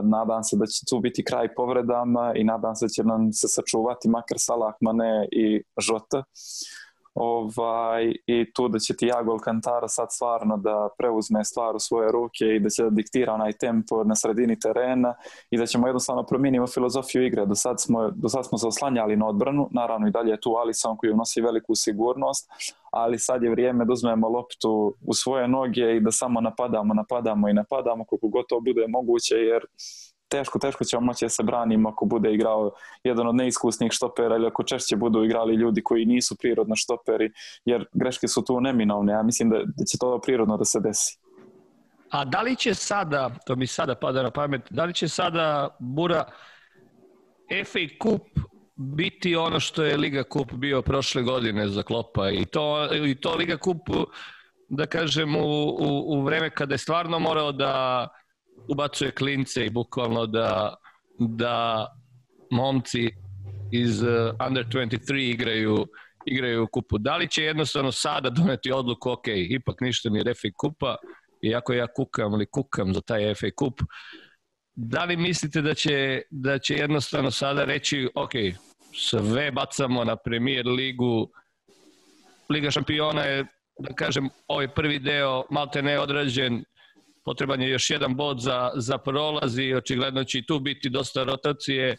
nadam 0.04 0.44
se 0.44 0.58
da 0.58 0.66
će 0.66 0.86
tu 0.90 1.00
biti 1.00 1.24
kraj 1.24 1.54
povredama 1.56 2.34
i 2.36 2.44
nadam 2.44 2.76
se 2.76 2.86
da 2.86 2.90
će 2.90 3.04
nam 3.04 3.34
se 3.34 3.48
sačuvati 3.48 4.10
makar 4.10 4.38
Salah, 4.40 4.74
Mane 4.82 5.28
i 5.32 5.64
Žota. 5.80 6.24
Ovaj, 7.14 8.14
I 8.28 8.54
tu 8.54 8.68
da 8.68 8.80
će 8.80 8.96
ti 8.96 9.06
Jago 9.06 9.32
Alcantara 9.32 9.88
sad 9.88 10.08
stvarno 10.12 10.58
da 10.58 10.90
preuzme 10.98 11.44
stvar 11.44 11.76
u 11.76 11.80
svoje 11.80 12.12
ruke 12.12 12.46
i 12.46 12.60
da 12.60 12.70
će 12.70 12.84
da 12.84 12.90
diktira 12.90 13.34
onaj 13.34 13.54
tempo 13.54 14.04
na 14.04 14.16
sredini 14.16 14.60
terena 14.60 15.14
i 15.50 15.58
da 15.58 15.66
ćemo 15.66 15.88
jednostavno 15.88 16.24
promijenimo 16.24 16.68
filozofiju 16.68 17.26
igre. 17.26 17.46
Do 17.46 17.56
sad 17.56 17.82
smo, 17.82 18.12
do 18.12 18.30
sad 18.30 18.46
smo 18.46 18.58
se 18.58 18.68
oslanjali 18.68 19.16
na 19.16 19.28
odbranu, 19.28 19.70
naravno 19.72 20.08
i 20.08 20.12
dalje 20.12 20.32
je 20.32 20.42
tu 20.42 20.56
Alisson 20.56 20.98
koji 20.98 21.12
unosi 21.12 21.42
veliku 21.42 21.76
sigurnost, 21.76 22.50
ali 22.92 23.20
sad 23.20 23.44
je 23.44 23.50
vrijeme 23.50 23.86
da 23.86 23.94
uzmemo 23.94 24.30
loptu 24.30 24.96
u 25.06 25.14
svoje 25.14 25.48
noge 25.48 25.96
i 25.96 26.00
da 26.00 26.12
samo 26.12 26.42
napadamo, 26.42 26.94
napadamo 26.94 27.50
i 27.50 27.54
napadamo 27.54 28.06
koliko 28.06 28.28
gotovo 28.28 28.62
bude 28.62 28.88
moguće 28.88 29.36
jer 29.36 29.66
teško, 30.32 30.60
teško 30.60 30.84
ćemo 30.84 31.02
moći 31.02 31.26
da 31.26 31.30
se 31.30 31.44
branimo 31.44 31.90
ako 31.90 32.06
bude 32.06 32.34
igrao 32.34 32.72
jedan 33.04 33.28
od 33.28 33.36
neiskusnih 33.36 33.92
štopera 33.92 34.36
ili 34.36 34.48
ako 34.48 34.64
češće 34.64 34.96
budu 34.96 35.24
igrali 35.24 35.56
ljudi 35.56 35.84
koji 35.84 36.06
nisu 36.06 36.36
prirodno 36.36 36.76
štoperi, 36.76 37.32
jer 37.66 37.86
greške 37.94 38.28
su 38.28 38.44
tu 38.46 38.62
neminovne. 38.62 39.14
Ja 39.14 39.24
mislim 39.24 39.50
da, 39.50 39.58
da 39.58 39.86
će 39.86 39.98
to 39.98 40.20
prirodno 40.20 40.58
da 40.58 40.66
se 40.66 40.80
desi. 40.80 41.18
A 42.10 42.26
da 42.26 42.42
li 42.42 42.56
će 42.56 42.74
sada, 42.74 43.30
to 43.46 43.56
mi 43.56 43.68
sada 43.68 43.96
pada 43.96 44.24
na 44.24 44.32
pamet, 44.32 44.62
da 44.70 44.86
li 44.86 44.94
će 44.94 45.08
sada 45.08 45.76
Bura 45.80 46.26
FA 47.66 47.86
Cup 48.04 48.22
biti 48.76 49.36
ono 49.36 49.60
što 49.60 49.84
je 49.84 49.98
Liga 49.98 50.24
Kup 50.24 50.54
bio 50.54 50.82
prošle 50.82 51.22
godine 51.22 51.68
za 51.68 51.84
Klopa 51.84 52.30
i 52.30 52.46
to, 52.46 52.90
i 53.06 53.16
to 53.16 53.36
Liga 53.36 53.58
Kup 53.58 53.78
da 54.70 54.86
kažem 54.86 55.36
u, 55.36 55.40
u, 55.80 56.04
u 56.08 56.22
vreme 56.22 56.50
kada 56.50 56.74
je 56.74 56.78
stvarno 56.78 57.20
morao 57.20 57.52
da 57.52 58.08
ubacuje 58.68 59.12
klince 59.12 59.66
i 59.66 59.70
bukvalno 59.70 60.26
da, 60.26 60.76
da 61.20 61.88
momci 62.52 63.10
iz 63.72 64.02
uh, 64.04 64.10
under 64.48 64.66
23 64.66 65.16
igraju 65.16 65.88
igraju 66.26 66.64
u 66.64 66.68
kupu. 66.68 66.98
Da 66.98 67.18
li 67.18 67.30
će 67.30 67.44
jednostavno 67.44 67.92
sada 67.92 68.30
doneti 68.30 68.72
odluku, 68.72 69.12
ok, 69.12 69.28
ipak 69.28 69.82
ništa 69.82 70.10
je 70.10 70.34
FA 70.34 70.48
kupa, 70.58 70.96
iako 71.42 71.74
ja 71.74 71.88
kukam 71.88 72.34
ili 72.34 72.46
kukam 72.46 72.94
za 72.94 73.02
taj 73.02 73.36
FA 73.36 73.48
kup, 73.56 73.82
da 74.76 75.04
li 75.04 75.18
mislite 75.18 75.62
da 75.62 75.74
će, 75.74 76.22
da 76.30 76.60
će 76.60 76.76
jednostavno 76.76 77.32
sada 77.32 77.64
reći, 77.64 78.10
ok, 78.16 78.32
sve 78.96 79.52
bacamo 79.52 80.04
na 80.04 80.16
premier 80.16 80.68
ligu, 80.68 81.32
Liga 82.50 82.72
šampiona 82.72 83.24
je, 83.24 83.46
da 83.80 83.94
kažem, 83.94 84.30
ovaj 84.48 84.68
prvi 84.68 85.00
deo 85.00 85.44
malte 85.50 85.82
ne 85.82 86.00
odrađen, 86.00 86.64
potreban 87.24 87.62
je 87.62 87.70
još 87.70 87.90
jedan 87.90 88.16
bod 88.16 88.40
za, 88.40 88.72
za 88.76 88.98
prolaz 88.98 89.58
i 89.60 89.74
očigledno 89.74 90.24
će 90.24 90.40
i 90.40 90.46
tu 90.46 90.60
biti 90.60 90.90
dosta 90.90 91.24
rotacije. 91.24 91.98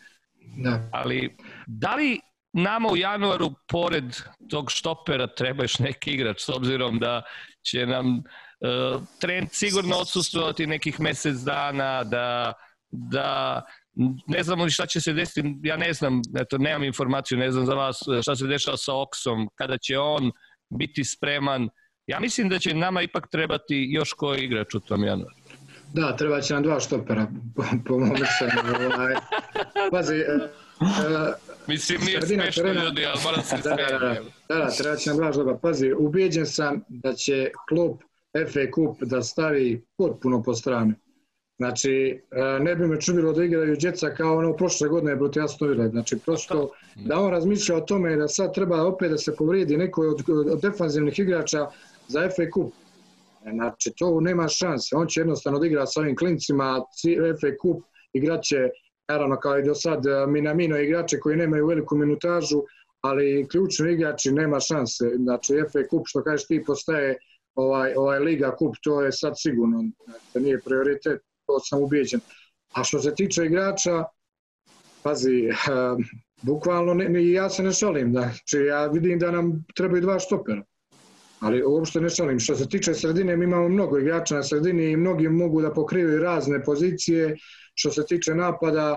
Da. 0.65 0.89
Ali 0.93 1.37
da 1.67 1.95
li 1.95 2.21
nama 2.53 2.89
u 2.89 2.97
januaru 2.97 3.55
pored 3.69 4.05
tog 4.51 4.71
štopera 4.71 5.27
treba 5.27 5.65
još 5.65 5.79
neki 5.79 6.11
igrač 6.11 6.41
s 6.41 6.49
obzirom 6.49 6.99
da 6.99 7.23
će 7.63 7.87
nam 7.87 8.17
uh, 8.17 9.03
trend 9.21 9.49
sigurno 9.53 9.97
odsustovati 9.97 10.67
nekih 10.67 11.01
mesec 11.01 11.37
dana, 11.37 12.05
da, 12.05 12.53
da 12.91 13.63
ne 14.27 14.43
znamo 14.43 14.65
ni 14.65 14.71
šta 14.71 14.87
će 14.87 15.01
se 15.01 15.13
desiti, 15.13 15.55
ja 15.63 15.77
ne 15.77 15.93
znam, 15.93 16.23
eto, 16.41 16.59
nemam 16.59 16.85
informaciju, 16.85 17.39
ne 17.39 17.51
znam 17.51 17.67
za 17.67 17.75
vas 17.75 18.03
šta 18.23 18.37
se 18.37 18.47
dešava 18.47 18.77
sa 18.77 19.01
Oksom, 19.01 19.49
kada 19.55 19.79
će 19.79 19.99
on 19.99 20.31
biti 20.79 21.05
spreman, 21.05 21.69
Ja 22.07 22.21
mislim 22.21 22.49
da 22.49 22.59
će 22.59 22.75
nama 22.75 23.03
ipak 23.03 23.29
trebati 23.29 23.89
još 23.91 24.13
koji 24.13 24.45
igrač 24.45 24.75
u 24.75 24.81
tom 24.81 25.05
januaru. 25.05 25.35
Da, 25.95 26.17
treba 26.17 26.41
će 26.41 26.55
nam 26.55 26.63
dva 26.63 26.81
štopera, 26.81 27.27
po, 27.57 27.63
po 27.87 27.99
mom 27.99 28.09
mišljenju. 28.09 28.87
Ovaj. 28.95 29.15
Pazi, 29.91 30.15
uh, 30.15 31.35
Mislim, 31.67 32.01
nije 32.07 32.23
smešno 32.23 32.63
terena, 32.63 32.85
ljudi, 32.85 33.07
ali 33.07 33.21
moram 33.25 33.43
se 33.43 33.57
da, 33.65 33.71
da, 33.71 33.99
da, 33.99 34.15
da, 34.49 34.65
da, 34.65 34.71
treba 34.71 34.97
će 34.97 35.11
nam 35.11 35.19
dva 35.19 35.33
štopera. 35.33 35.59
Pazi, 35.59 35.93
ubijeđen 35.99 36.47
sam 36.47 36.85
da 36.89 37.13
će 37.13 37.51
klub 37.69 37.97
FA 38.53 38.61
Cup 38.75 39.03
da 39.03 39.23
stavi 39.23 39.85
potpuno 39.97 40.43
po 40.43 40.55
strane. 40.55 40.95
Znači, 41.57 42.21
ne 42.61 42.77
bi 42.77 42.87
me 42.87 43.01
čudilo 43.01 43.33
da 43.33 43.45
igraju 43.45 43.77
djeca 43.77 44.11
kao 44.15 44.37
ono 44.39 44.57
prošle 44.57 44.89
godine 44.89 45.19
protiv 45.19 45.45
Aston 45.45 45.69
Villa. 45.69 45.89
Znači, 45.89 46.19
prosto 46.19 46.71
da 46.97 47.19
on 47.19 47.31
razmišlja 47.31 47.77
o 47.77 47.81
tome 47.81 48.17
da 48.17 48.29
sad 48.29 48.55
treba 48.55 48.87
opet 48.87 49.11
da 49.11 49.19
se 49.19 49.37
povrijedi 49.37 49.77
neko 49.77 50.03
od, 50.03 50.23
od 50.53 50.61
defanzivnih 50.61 51.19
igrača 51.19 51.67
za 52.09 52.21
FA 52.21 52.45
Cup. 52.55 52.73
Znači, 53.53 53.93
to 53.97 54.21
nema 54.21 54.49
šanse. 54.49 54.97
On 54.97 55.07
će 55.07 55.21
jednostavno 55.21 55.59
da 55.59 55.67
igra 55.67 55.87
sa 55.87 56.01
ovim 56.01 56.17
klincima, 56.17 56.81
FA 57.41 57.51
Cup 57.63 57.85
igraće, 58.13 58.69
naravno 59.09 59.37
kao 59.41 59.59
i 59.59 59.65
do 59.65 59.75
sad, 59.75 60.05
Minamino 60.29 60.79
igrače 60.79 61.21
koji 61.21 61.37
nemaju 61.37 61.67
veliku 61.67 61.97
minutažu, 61.97 62.63
ali 63.01 63.47
ključni 63.51 63.93
igrači 63.93 64.33
nema 64.33 64.61
šanse. 64.61 65.05
Znači, 65.17 65.55
FA 65.73 65.81
Cup, 65.91 66.03
što 66.07 66.23
kažeš 66.23 66.47
ti, 66.47 66.65
postaje 66.67 67.17
ovaj, 67.55 67.95
ovaj 67.97 68.19
Liga 68.19 68.57
Cup, 68.59 68.75
to 68.83 69.03
je 69.03 69.13
sad 69.13 69.33
sigurno, 69.37 69.85
znači, 70.05 70.47
nije 70.47 70.61
prioritet, 70.61 71.21
to 71.47 71.61
sam 71.61 71.83
ubijeđen. 71.83 72.21
A 72.73 72.85
što 72.85 73.01
se 73.01 73.15
tiče 73.15 73.45
igrača, 73.45 74.05
pazi, 75.03 75.49
uh, 75.49 76.05
bukvalno 76.43 76.95
ne, 76.95 77.33
ja 77.33 77.51
se 77.51 77.63
ne 77.63 77.73
šalim, 77.73 78.11
znači 78.11 78.57
ja 78.57 78.87
vidim 78.87 79.19
da 79.19 79.31
nam 79.31 79.65
trebaju 79.75 80.03
dva 80.03 80.19
štopera 80.19 80.63
ali 81.43 81.63
uopšte 81.63 82.01
ne 82.01 82.11
šalim. 82.11 82.39
Što 82.39 82.57
se 82.57 82.69
tiče 82.69 82.95
sredine, 82.95 83.37
mi 83.37 83.45
imamo 83.45 83.69
mnogo 83.69 83.99
igrača 83.99 84.35
na 84.35 84.43
sredini 84.43 84.91
i 84.91 84.97
mnogi 84.97 85.29
mogu 85.29 85.63
da 85.63 85.73
pokrivaju 85.73 86.19
razne 86.19 86.63
pozicije. 86.65 87.37
Što 87.75 87.91
se 87.91 88.07
tiče 88.07 88.35
napada, 88.35 88.97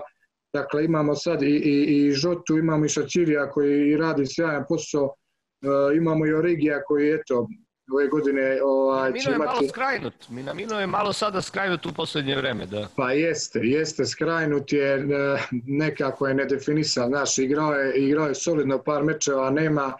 dakle 0.52 0.84
imamo 0.84 1.14
sad 1.14 1.42
i, 1.42 1.46
i, 1.46 2.06
i 2.06 2.12
Žotu, 2.12 2.58
imamo 2.58 2.84
i 2.84 2.88
Šačirija 2.88 3.50
koji 3.50 3.96
radi 3.96 4.26
sjajan 4.26 4.64
posao, 4.68 5.14
e, 5.62 5.96
imamo 5.96 6.26
i 6.26 6.32
Origija 6.32 6.82
koji 6.82 7.10
eto, 7.10 7.46
ove 7.92 8.08
godine 8.08 8.58
ovaj, 8.64 9.12
će 9.12 9.30
imati... 9.30 9.46
malo 9.46 9.68
skrajnut. 9.68 10.28
Minamino 10.28 10.80
je 10.80 10.86
malo 10.86 11.12
sada 11.12 11.42
skrajnut 11.42 11.86
u 11.86 11.92
posljednje 11.92 12.36
vreme, 12.36 12.66
da. 12.66 12.88
Pa 12.96 13.12
jeste, 13.12 13.60
jeste 13.62 14.06
skrajnut 14.06 14.72
je 14.72 14.94
e, 14.94 15.04
nekako 15.66 16.28
je 16.28 16.34
nedefinisan. 16.34 17.08
Znaš, 17.08 17.38
igrao 17.38 17.72
je, 17.72 17.96
igrao 17.96 18.26
je 18.26 18.34
solidno 18.34 18.82
par 18.82 19.04
mečeva, 19.04 19.50
nema 19.50 19.92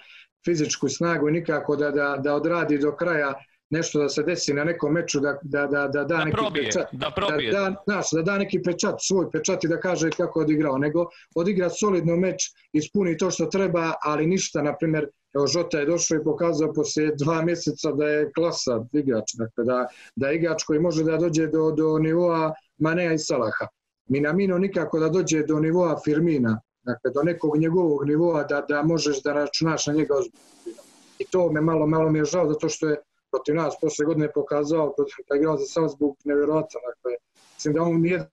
fizičku 0.46 0.88
snagu 0.88 1.30
nikako 1.30 1.76
da, 1.76 1.90
da, 1.90 2.16
da 2.22 2.34
odradi 2.34 2.78
do 2.78 2.96
kraja 2.96 3.34
nešto 3.70 3.98
da 3.98 4.08
se 4.08 4.22
desi 4.22 4.54
na 4.54 4.64
nekom 4.64 4.92
meču 4.92 5.20
da, 5.20 5.38
da, 5.42 5.66
da, 5.66 5.88
da 5.88 6.04
da 6.04 6.24
neki 6.24 6.36
probije, 6.36 6.64
pečat. 6.64 6.86
Da, 6.92 7.10
probije. 7.16 7.52
Da, 7.52 7.60
da, 7.60 7.82
znaš, 7.86 8.10
da 8.12 8.22
da 8.22 8.38
neki 8.38 8.62
pečat, 8.62 8.94
svoj 9.00 9.30
pečat 9.30 9.64
i 9.64 9.68
da 9.68 9.80
kaže 9.80 10.10
kako 10.10 10.40
je 10.40 10.44
odigrao, 10.44 10.78
nego 10.78 11.06
odigra 11.34 11.70
solidno 11.70 12.16
meč, 12.16 12.50
ispuni 12.72 13.16
to 13.16 13.30
što 13.30 13.46
treba, 13.46 13.92
ali 14.02 14.26
ništa, 14.26 14.62
na 14.62 14.76
primjer, 14.76 15.08
Evo 15.36 15.46
Žota 15.46 15.78
je 15.78 15.86
došao 15.86 16.16
i 16.16 16.24
pokazao 16.24 16.72
poslije 16.72 17.14
dva 17.16 17.42
mjeseca 17.42 17.92
da 17.92 18.06
je 18.08 18.30
klasa 18.32 18.84
igrač, 18.92 19.34
dakle 19.34 19.64
da, 19.64 19.86
da 20.16 20.28
je 20.28 20.36
igrač 20.36 20.64
koji 20.64 20.80
može 20.80 21.04
da 21.04 21.16
dođe 21.16 21.46
do, 21.46 21.70
do 21.70 21.98
nivoa 21.98 22.54
Manea 22.78 23.12
i 23.12 23.18
Salaha. 23.18 23.66
Minamino 24.08 24.58
nikako 24.58 25.00
da 25.00 25.08
dođe 25.08 25.42
do 25.42 25.60
nivoa 25.60 25.98
Firmina, 26.04 26.60
dakle 26.86 27.10
do 27.14 27.22
nekog 27.22 27.56
njegovog 27.56 28.06
nivoa 28.06 28.42
da, 28.44 28.60
da 28.68 28.82
možeš 28.82 29.22
da 29.22 29.32
računaš 29.32 29.86
na 29.86 29.92
njega 29.92 30.14
ozbiljno. 30.14 30.82
I 31.18 31.24
to 31.30 31.52
me 31.52 31.60
malo, 31.60 31.86
malo 31.86 32.10
mi 32.10 32.18
je 32.18 32.24
žao 32.24 32.48
zato 32.48 32.68
što 32.68 32.88
je 32.88 32.96
protiv 33.30 33.54
nas 33.54 33.74
posle 33.80 34.04
godine 34.04 34.32
pokazao 34.32 34.92
protiv 34.96 35.24
da 35.28 35.34
je 35.34 35.38
igrao 35.38 35.56
za 35.56 35.66
Salzburg 35.66 36.14
nevjerojatno. 36.24 36.80
Dakle, 36.88 37.12
mislim 37.54 37.74
da 37.74 37.82
on 37.82 38.00
nije, 38.00 38.30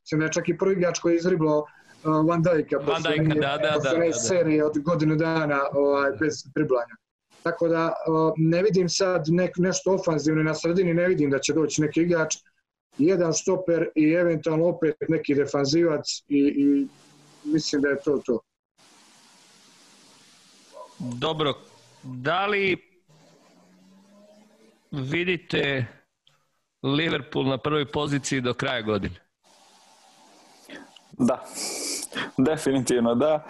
mislim 0.00 0.18
da 0.18 0.24
je 0.24 0.32
čak 0.32 0.48
i 0.48 0.58
prvi 0.58 0.72
igrač 0.72 0.98
koji 0.98 1.12
je 1.12 1.16
izriblao 1.16 1.64
Van 2.04 2.42
Dijka, 2.42 2.76
Van 2.76 3.02
Dijka, 3.02 3.34
da, 3.34 3.58
da, 3.62 3.78
da, 3.82 4.06
da, 4.06 4.12
serije 4.12 4.64
od 4.64 4.78
godinu 4.78 5.16
dana 5.16 5.60
ovaj, 5.72 6.10
bez 6.20 6.44
priblanja. 6.54 6.96
Tako 7.42 7.68
da 7.68 7.92
ne 8.36 8.62
vidim 8.62 8.88
sad 8.88 9.24
nek, 9.28 9.50
nešto 9.56 9.92
ofanzivno 9.92 10.42
na 10.42 10.54
sredini, 10.54 10.94
ne 10.94 11.08
vidim 11.08 11.30
da 11.30 11.38
će 11.38 11.52
doći 11.52 11.82
neki 11.82 12.00
igrač, 12.00 12.36
jedan 12.98 13.32
stoper 13.32 13.88
i 13.94 14.12
eventualno 14.12 14.66
opet 14.66 14.96
neki 15.08 15.34
defanzivac 15.34 16.06
i, 16.28 16.38
i 16.38 16.88
mislim 17.44 17.82
da 17.82 17.88
je 17.88 18.02
to 18.02 18.22
to. 18.26 18.38
Dobro, 20.98 21.54
da 22.02 22.46
li 22.46 22.76
vidite 24.90 25.86
Liverpool 26.82 27.46
na 27.46 27.58
prvoj 27.58 27.92
poziciji 27.92 28.40
do 28.40 28.54
kraja 28.54 28.82
godine? 28.82 29.14
Da, 31.12 31.44
definitivno 32.36 33.14
da. 33.14 33.46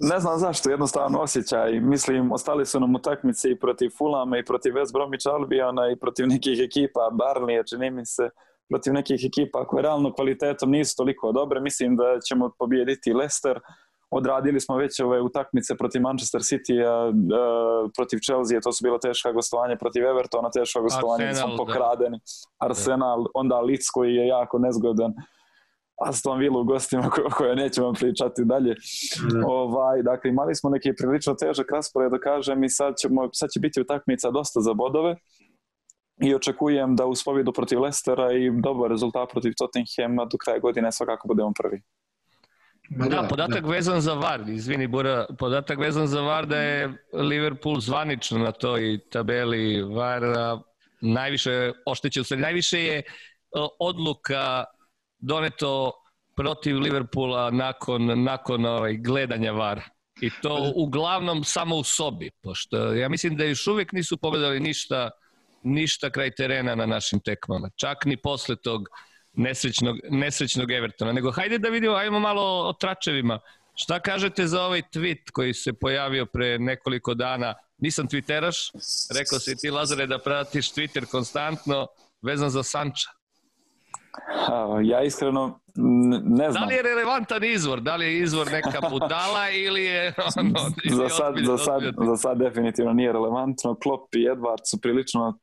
Ne 0.00 0.20
znam 0.20 0.38
zašto, 0.38 0.70
jednostavno 0.70 1.18
osjećaj. 1.18 1.80
Mislim, 1.80 2.32
ostali 2.32 2.66
su 2.66 2.80
nam 2.80 2.94
utakmice 2.94 3.50
i 3.50 3.58
protiv 3.58 3.90
Fulama 3.98 4.38
i 4.38 4.44
protiv 4.44 4.72
West 4.72 4.92
Bromwich 4.92 5.34
Albiona 5.34 5.90
i 5.90 5.96
protiv 5.96 6.26
nekih 6.26 6.58
ekipa, 6.60 7.10
Barnley, 7.12 7.70
čini 7.70 7.90
mi 7.90 8.06
se, 8.06 8.30
protiv 8.68 8.92
nekih 8.92 9.20
ekipa 9.26 9.66
koje 9.66 9.82
realno 9.82 10.12
kvalitetom 10.12 10.70
nisu 10.70 10.96
toliko 10.96 11.32
dobre. 11.32 11.60
Mislim 11.60 11.96
da 11.96 12.20
ćemo 12.28 12.50
pobijediti 12.58 13.12
Leicester. 13.12 13.60
Odradili 14.10 14.60
smo 14.60 14.76
već 14.76 15.00
ove 15.00 15.20
utakmice 15.20 15.76
protiv 15.76 16.02
Manchester 16.02 16.40
City, 16.40 16.84
a, 16.86 17.12
protiv 17.96 18.18
Chelsea, 18.18 18.60
to 18.60 18.72
su 18.72 18.82
bilo 18.82 18.98
teška 18.98 19.32
gostovanja, 19.32 19.76
protiv 19.76 20.04
Evertona 20.06 20.50
teška 20.50 20.80
gostovanja, 20.80 21.34
smo 21.34 21.56
pokradeni. 21.56 22.18
Arsenal, 22.58 23.24
onda 23.34 23.60
Leeds 23.60 23.90
koji 23.90 24.14
je 24.14 24.26
jako 24.26 24.58
nezgodan. 24.58 25.12
Aston 26.00 26.38
Villa 26.38 26.60
u 26.60 26.64
gostima 26.64 27.10
koje 27.10 27.56
nećemo 27.56 27.92
pričati 27.92 28.44
dalje. 28.44 28.74
Ovaj, 29.46 30.02
dakle, 30.02 30.30
imali 30.30 30.54
smo 30.54 30.70
neki 30.70 30.92
prilično 30.98 31.34
težak 31.34 31.72
raspored, 31.72 32.10
da 32.10 32.18
kažem, 32.18 32.64
i 32.64 32.68
sad, 32.68 32.94
ćemo, 33.02 33.28
sad 33.32 33.50
će 33.50 33.60
biti 33.60 33.80
utakmica 33.80 34.30
dosta 34.30 34.60
za 34.60 34.74
bodove 34.74 35.16
i 36.20 36.34
očekujem 36.34 36.96
da 36.96 37.06
uz 37.06 37.24
pobjedu 37.24 37.52
protiv 37.52 37.80
Lestera 37.80 38.32
i 38.32 38.50
dobar 38.50 38.90
rezultat 38.90 39.30
protiv 39.30 39.52
Tottenhama 39.58 40.24
do 40.24 40.38
kraja 40.38 40.58
godine 40.58 40.92
svakako 40.92 41.28
budemo 41.28 41.52
prvi. 41.62 41.82
Da, 42.90 43.26
podatak 43.30 43.66
vezan 43.66 44.00
za 44.00 44.14
VAR, 44.14 44.48
izvini 44.48 44.86
Bura, 44.86 45.26
podatak 45.38 45.78
vezan 45.78 46.06
za 46.06 46.20
VAR 46.20 46.46
da 46.46 46.56
je 46.56 47.04
Liverpool 47.12 47.80
zvanično 47.80 48.38
na 48.38 48.52
toj 48.52 48.98
tabeli 49.10 49.82
VAR 49.82 50.22
najviše 51.00 51.72
oštećen, 51.86 52.40
najviše 52.40 52.84
je 52.84 53.02
odluka 53.78 54.64
doneto 55.18 55.92
protiv 56.36 56.78
Liverpoola 56.78 57.50
nakon, 57.50 58.22
nakon 58.22 58.66
ovaj, 58.66 58.96
gledanja 58.96 59.52
VAR. 59.52 59.80
I 60.20 60.30
to 60.42 60.72
uglavnom 60.76 61.44
samo 61.44 61.76
u 61.76 61.84
sobi, 61.84 62.30
pošto 62.42 62.92
ja 62.92 63.08
mislim 63.08 63.36
da 63.36 63.44
još 63.44 63.66
uvijek 63.66 63.92
nisu 63.92 64.16
pogledali 64.16 64.60
ništa, 64.60 65.10
ništa 65.64 66.10
kraj 66.10 66.30
terena 66.30 66.74
na 66.74 66.86
našim 66.86 67.20
tekmama. 67.20 67.70
Čak 67.76 68.04
ni 68.04 68.16
posle 68.16 68.56
tog 68.56 68.88
nesrećnog, 69.32 69.96
nesrećnog 70.10 70.70
Evertona. 70.70 71.12
Nego 71.12 71.30
hajde 71.30 71.58
da 71.58 71.68
vidimo, 71.68 71.94
ajmo 71.94 72.20
malo 72.20 72.68
o 72.68 72.72
tračevima. 72.72 73.40
Šta 73.74 74.00
kažete 74.00 74.46
za 74.46 74.62
ovaj 74.62 74.82
tweet 74.94 75.30
koji 75.32 75.54
se 75.54 75.72
pojavio 75.72 76.26
pre 76.26 76.58
nekoliko 76.58 77.14
dana? 77.14 77.54
Nisam 77.78 78.08
twitteraš, 78.08 78.56
rekao 79.18 79.38
si 79.38 79.56
ti 79.56 79.70
Lazare 79.70 80.06
da 80.06 80.18
pratiš 80.18 80.72
Twitter 80.72 81.10
konstantno 81.10 81.86
vezan 82.22 82.50
za 82.50 82.62
Sanča. 82.62 83.10
Ja 84.84 85.02
iskreno 85.02 85.60
ne 86.24 86.50
znam. 86.50 86.62
Da 86.62 86.68
li 86.68 86.74
je 86.74 86.82
relevantan 86.82 87.44
izvor? 87.44 87.80
Da 87.80 87.96
li 87.96 88.06
je 88.06 88.18
izvor 88.18 88.46
neka 88.52 88.80
budala 88.90 89.50
ili 89.66 89.84
je 89.84 90.14
ono... 90.36 90.52
za, 90.90 91.08
sad, 91.08 91.34
za, 91.46 91.58
sad, 91.58 91.82
za 92.06 92.16
sad 92.16 92.38
definitivno 92.38 92.92
nije 92.92 93.12
relevantno. 93.12 93.74
Klopp 93.82 94.14
i 94.14 94.18
Edward 94.18 94.70
su 94.70 94.80
prilično 94.80 95.38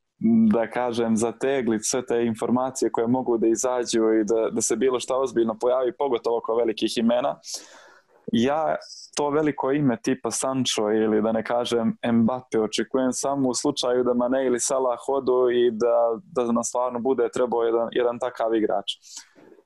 da 0.51 0.69
kažem, 0.69 1.17
zategli 1.17 1.80
sve 1.80 2.05
te 2.05 2.26
informacije 2.26 2.91
koje 2.91 3.07
mogu 3.07 3.38
da 3.38 3.47
izađu 3.47 4.13
i 4.13 4.24
da, 4.24 4.49
da 4.51 4.61
se 4.61 4.76
bilo 4.76 4.99
šta 4.99 5.17
ozbiljno 5.17 5.57
pojavi, 5.61 5.91
pogotovo 5.97 6.38
oko 6.38 6.55
velikih 6.55 6.97
imena. 6.97 7.39
Ja 8.32 8.76
to 9.15 9.30
veliko 9.30 9.72
ime 9.72 9.97
tipa 10.01 10.32
Sancho 10.32 10.91
ili 10.91 11.22
da 11.22 11.32
ne 11.32 11.43
kažem 11.43 11.97
Mbappe 12.13 12.59
očekujem 12.59 13.13
samo 13.13 13.49
u 13.49 13.53
slučaju 13.53 14.03
da 14.03 14.13
Mane 14.13 14.45
ili 14.45 14.59
Salah 14.59 14.99
hodu 15.05 15.49
i 15.51 15.72
da, 15.72 16.19
da 16.24 16.51
nam 16.51 16.63
stvarno 16.63 16.99
bude 16.99 17.30
trebao 17.34 17.63
jedan, 17.63 17.89
jedan 17.91 18.19
takav 18.19 18.55
igrač. 18.55 18.91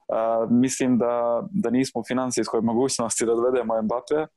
Uh, 0.07 0.51
mislim 0.51 0.97
da, 0.97 1.43
da 1.51 1.69
nismo 1.69 2.01
u 2.01 2.03
financijskoj 2.07 2.61
mogućnosti 2.61 3.25
da 3.25 3.35
dovedemo 3.35 3.81
Mbappe, 3.81 4.27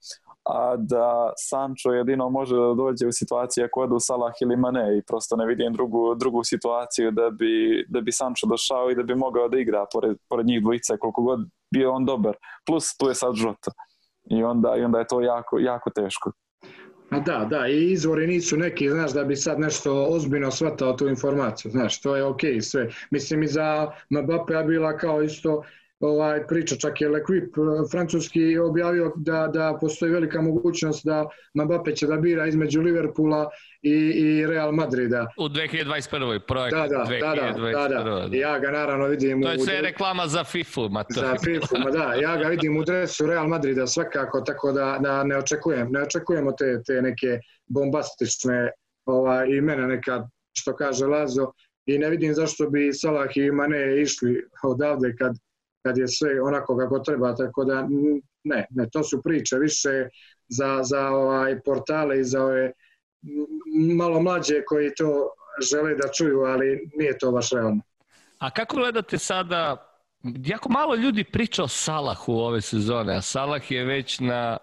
a 0.49 0.76
da 0.76 1.32
Sancho 1.36 1.92
jedino 1.92 2.30
može 2.30 2.57
da 2.57 2.74
dođe 2.74 3.07
u 3.07 3.12
situaciju 3.12 3.64
ako 3.64 3.80
odu 3.80 3.96
Salah 4.01 4.32
ili 4.40 4.57
Mane 4.57 4.99
i 4.99 5.03
prosto 5.03 5.36
ne 5.36 5.46
vidim 5.46 5.72
drugu, 5.72 6.14
drugu 6.14 6.44
situaciju 6.44 7.11
da 7.11 7.30
bi, 7.30 7.84
da 7.88 8.01
bi 8.01 8.12
Sancho 8.12 8.46
došao 8.46 8.90
i 8.90 8.94
da 8.94 9.03
bi 9.03 9.14
mogao 9.14 9.49
da 9.49 9.59
igra 9.59 9.86
pored, 9.92 10.16
pored 10.28 10.46
njih 10.46 10.62
dvojice 10.62 10.99
koliko 10.99 11.22
god 11.22 11.40
bio 11.74 11.92
on 11.92 12.05
dobar. 12.05 12.36
Plus 12.66 12.96
tu 12.96 13.09
je 13.09 13.14
sad 13.14 13.34
Žota 13.34 13.70
i 14.30 14.42
onda, 14.44 14.76
i 14.76 14.84
onda 14.84 14.99
je 14.99 15.07
to 15.07 15.20
jako, 15.20 15.59
jako 15.59 15.90
teško. 15.90 16.32
A 17.11 17.20
da, 17.20 17.46
da, 17.51 17.68
i 17.68 17.92
izvori 17.92 18.26
nisu 18.26 18.57
neki, 18.57 18.90
znaš, 18.90 19.12
da 19.12 19.24
bi 19.24 19.36
sad 19.36 19.61
nešto 19.61 20.07
ozbiljno 20.11 20.51
shvatao 20.51 20.92
tu 20.92 21.09
informaciju, 21.09 21.70
znaš, 21.70 22.01
to 22.01 22.16
je 22.16 22.24
okej 22.24 22.55
okay, 22.55 22.61
sve. 22.61 22.88
Mislim 23.11 23.42
i 23.42 23.46
za 23.46 23.90
Mbappé 24.11 24.66
bila 24.66 24.96
kao 24.96 25.22
isto 25.22 25.62
ovaj, 26.01 26.46
priča, 26.46 26.76
čak 26.76 27.01
je 27.01 27.09
L'Equipe 27.09 27.59
eh, 27.59 27.90
francuski 27.90 28.59
objavio 28.59 29.12
da, 29.16 29.49
da 29.53 29.78
postoji 29.80 30.12
velika 30.12 30.40
mogućnost 30.40 31.05
da 31.05 31.26
Mbappe 31.55 31.94
će 31.94 32.07
da 32.07 32.16
bira 32.16 32.46
između 32.46 32.80
Liverpoola 32.80 33.49
i, 33.82 33.92
i 33.92 34.46
Real 34.46 34.72
Madrida. 34.72 35.26
U 35.36 35.49
2021. 35.49 36.40
projekt. 36.49 36.76
Da, 36.76 36.88
da, 36.88 37.05
2021. 37.11 37.72
da, 37.72 37.88
da, 37.88 38.03
da, 38.03 38.28
da. 38.28 38.36
Ja 38.36 38.59
ga 38.59 38.70
naravno 38.70 39.07
vidim... 39.07 39.42
To 39.42 39.51
je 39.51 39.59
sve 39.59 39.78
u... 39.78 39.82
reklama 39.82 40.26
za 40.26 40.44
FIFA. 40.44 40.88
Ma 40.90 41.05
to. 41.05 41.20
Za 41.20 41.34
FIFA, 41.44 41.78
ma 41.78 41.90
da. 41.90 42.14
Ja 42.14 42.36
ga 42.36 42.49
vidim 42.49 42.76
u 42.76 42.84
dresu 42.84 43.26
Real 43.26 43.49
Madrida 43.49 43.86
svakako, 43.86 44.40
tako 44.40 44.72
da, 44.72 44.99
da 45.01 45.24
ne 45.24 45.36
očekujem. 45.36 45.92
Ne 45.92 46.03
očekujemo 46.03 46.53
te, 46.53 46.82
te 46.86 47.03
neke 47.03 47.38
bombastične 47.66 48.70
ovaj, 49.05 49.49
imena 49.49 49.86
nekad, 49.86 50.22
što 50.53 50.76
kaže 50.76 51.07
Lazo, 51.07 51.53
i 51.86 51.99
ne 51.99 52.11
vidim 52.11 52.34
zašto 52.34 52.70
bi 52.70 52.92
Salah 52.92 53.36
i 53.36 53.51
Mane 53.51 54.03
išli 54.03 54.44
odavde 54.62 55.14
kad 55.18 55.32
kad 55.89 55.99
je 55.99 56.09
sve 56.09 56.43
onako 56.43 56.76
kako 56.76 56.99
treba, 56.99 57.34
tako 57.34 57.64
da 57.64 57.89
ne, 58.45 58.66
ne, 58.70 58.89
to 58.93 59.03
su 59.03 59.22
priče 59.22 59.57
više 59.57 60.09
za, 60.49 60.80
za 60.82 61.09
ovaj 61.09 61.61
portale 61.61 62.20
i 62.20 62.24
za 62.24 62.45
ove 62.45 62.72
malo 63.97 64.20
mlađe 64.20 64.64
koji 64.66 64.95
to 64.95 65.30
žele 65.70 65.95
da 65.95 66.09
čuju, 66.18 66.41
ali 66.41 66.91
nije 66.99 67.18
to 67.18 67.32
baš 67.32 67.51
realno. 67.51 67.80
A 68.39 68.51
kako 68.51 68.76
gledate 68.76 69.18
sada, 69.18 69.76
jako 70.45 70.68
malo 70.68 70.95
ljudi 70.95 71.24
priča 71.24 71.62
o 71.62 71.68
Salahu 71.68 72.32
ove 72.32 72.61
sezone, 72.61 73.16
a 73.16 73.22
Salah 73.22 73.70
je 73.70 73.84
već 73.84 74.20
na 74.20 74.59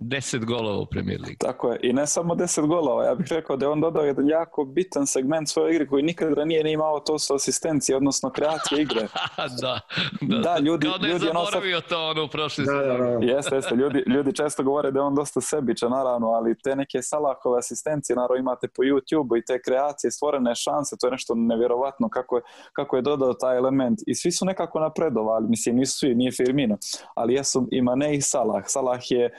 10 0.00 0.44
golova 0.44 0.78
u 0.78 0.86
Premier 0.86 1.20
Ligi. 1.20 1.36
Tako 1.38 1.72
je, 1.72 1.80
i 1.82 1.92
ne 1.92 2.06
samo 2.06 2.34
10 2.34 2.66
golova, 2.66 3.04
ja 3.04 3.14
bih 3.14 3.26
rekao 3.30 3.56
da 3.56 3.64
je 3.66 3.70
on 3.70 3.80
dodao 3.80 4.04
jedan 4.04 4.28
jako 4.28 4.64
bitan 4.64 5.06
segment 5.06 5.48
svoje 5.48 5.74
igre 5.74 5.86
koji 5.86 6.02
nikad 6.02 6.32
ranije 6.32 6.64
nije 6.64 6.72
imao, 6.74 7.00
to 7.00 7.18
su 7.18 7.34
asistencije, 7.34 7.96
odnosno 7.96 8.30
kreacije 8.30 8.82
igre. 8.82 9.00
da, 9.62 9.80
da, 10.20 10.38
Da, 10.38 10.58
ljudi- 10.58 10.88
kao 10.88 10.98
da 10.98 11.06
je 11.06 11.12
ljudi 11.12 11.26
zaboravio 11.26 11.80
to 11.80 12.08
ono 12.08 12.24
u 12.24 12.28
prošli 12.28 12.64
Da, 12.64 12.72
da, 12.72 12.96
da. 12.96 13.26
Jeste, 13.26 13.54
jeste, 13.54 13.74
ljudi, 13.74 14.04
ljudi 14.06 14.32
često 14.34 14.62
govore 14.62 14.90
da 14.90 14.98
je 14.98 15.02
on 15.04 15.14
dosta 15.14 15.40
sebičan, 15.40 15.90
naravno, 15.90 16.26
ali 16.28 16.58
te 16.58 16.76
neke 16.76 17.02
Salahove 17.02 17.58
asistencije, 17.58 18.16
naravno 18.16 18.36
imate 18.36 18.68
po 18.68 18.82
YouTube 18.82 19.38
i 19.38 19.44
te 19.44 19.62
kreacije, 19.62 20.10
stvorene 20.10 20.54
šanse, 20.54 20.96
to 21.00 21.06
je 21.06 21.10
nešto 21.10 21.34
nevjerovatno 21.34 22.08
kako 22.08 22.36
je, 22.36 22.42
kako 22.72 22.96
je 22.96 23.02
dodao 23.02 23.34
taj 23.34 23.56
element 23.56 23.98
i 24.06 24.14
svi 24.14 24.32
su 24.32 24.44
nekako 24.44 24.80
napredovali, 24.80 25.46
mislim 25.48 25.76
nisu 25.76 25.98
svi, 25.98 26.14
nije 26.14 26.32
Firmino, 26.32 26.76
ali 27.14 27.34
jesu 27.34 27.68
i 27.70 27.82
Mane 27.82 28.14
i 28.16 28.20
Salah. 28.20 28.64
Salah 28.66 29.00
je 29.10 29.30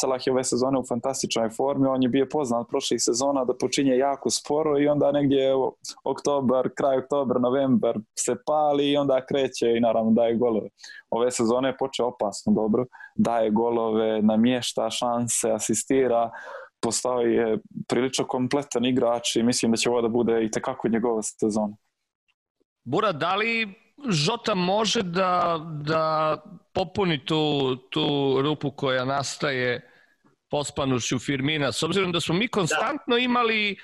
Salah 0.00 0.26
je 0.26 0.32
ove 0.32 0.44
sezone 0.44 0.78
u 0.78 0.84
fantastičnoj 0.88 1.50
formi, 1.50 1.86
on 1.86 2.02
je 2.02 2.08
bio 2.08 2.26
poznat 2.32 2.68
prošlih 2.68 3.00
sezona 3.02 3.44
da 3.44 3.56
počinje 3.60 3.96
jako 3.96 4.30
sporo 4.30 4.78
i 4.78 4.88
onda 4.88 5.12
negdje 5.12 5.54
u 5.54 5.76
oktobar, 6.04 6.68
kraj 6.76 6.98
oktobra, 6.98 7.38
novembar 7.38 7.98
se 8.18 8.36
pali 8.46 8.90
i 8.90 8.96
onda 8.96 9.26
kreće 9.26 9.76
i 9.76 9.80
naravno 9.80 10.10
daje 10.10 10.36
golove. 10.36 10.68
Ove 11.10 11.30
sezone 11.30 11.68
je 11.68 11.76
počeo 11.76 12.06
opasno 12.06 12.52
dobro, 12.52 12.84
daje 13.14 13.50
golove, 13.50 14.22
namješta 14.22 14.90
šanse, 14.90 15.50
asistira, 15.50 16.30
postao 16.80 17.20
je 17.20 17.58
prilično 17.88 18.26
kompletan 18.26 18.84
igrač 18.84 19.36
i 19.36 19.42
mislim 19.42 19.70
da 19.70 19.76
će 19.76 19.90
ovo 19.90 20.02
da 20.02 20.08
bude 20.08 20.44
i 20.44 20.50
tekako 20.50 20.88
njegova 20.88 21.22
sezona. 21.22 21.76
Bura, 22.84 23.12
da 23.12 23.36
li 23.36 23.85
Žota 24.08 24.54
može 24.54 25.02
da, 25.02 25.60
da 25.82 26.36
popuni 26.74 27.24
tu, 27.24 27.76
tu 27.90 28.36
rupu 28.42 28.70
koja 28.70 29.04
nastaje 29.04 29.90
pospanušću 30.50 31.18
Firmina, 31.18 31.72
s 31.72 31.82
obzirom 31.82 32.12
da 32.12 32.20
smo 32.20 32.34
mi 32.34 32.48
konstantno 32.48 33.18
imali 33.18 33.76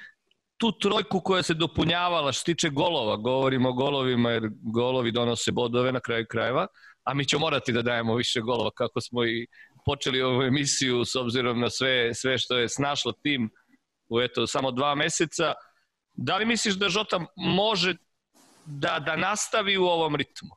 tu 0.56 0.72
trojku 0.78 1.20
koja 1.20 1.42
se 1.42 1.54
dopunjavala 1.54 2.32
što 2.32 2.44
tiče 2.44 2.68
golova, 2.68 3.16
govorimo 3.16 3.68
o 3.68 3.72
golovima 3.72 4.30
jer 4.30 4.42
golovi 4.62 5.12
donose 5.12 5.52
bodove 5.52 5.92
na 5.92 6.00
kraju 6.00 6.26
krajeva, 6.30 6.66
a 7.04 7.14
mi 7.14 7.24
ćemo 7.24 7.40
morati 7.40 7.72
da 7.72 7.82
dajemo 7.82 8.14
više 8.14 8.40
golova 8.40 8.70
kako 8.70 9.00
smo 9.00 9.24
i 9.24 9.46
počeli 9.84 10.22
ovu 10.22 10.42
emisiju 10.42 11.04
s 11.04 11.16
obzirom 11.16 11.60
na 11.60 11.70
sve, 11.70 12.14
sve 12.14 12.38
što 12.38 12.58
je 12.58 12.68
snašlo 12.68 13.12
tim 13.12 13.50
u 14.08 14.20
eto, 14.20 14.46
samo 14.46 14.70
dva 14.70 14.94
meseca. 14.94 15.52
Da 16.12 16.36
li 16.36 16.46
misliš 16.46 16.74
da 16.74 16.88
Žota 16.88 17.26
može 17.36 17.94
da, 18.66 19.02
da 19.06 19.16
nastavi 19.16 19.78
u 19.78 19.84
ovom 19.84 20.16
ritmu? 20.16 20.50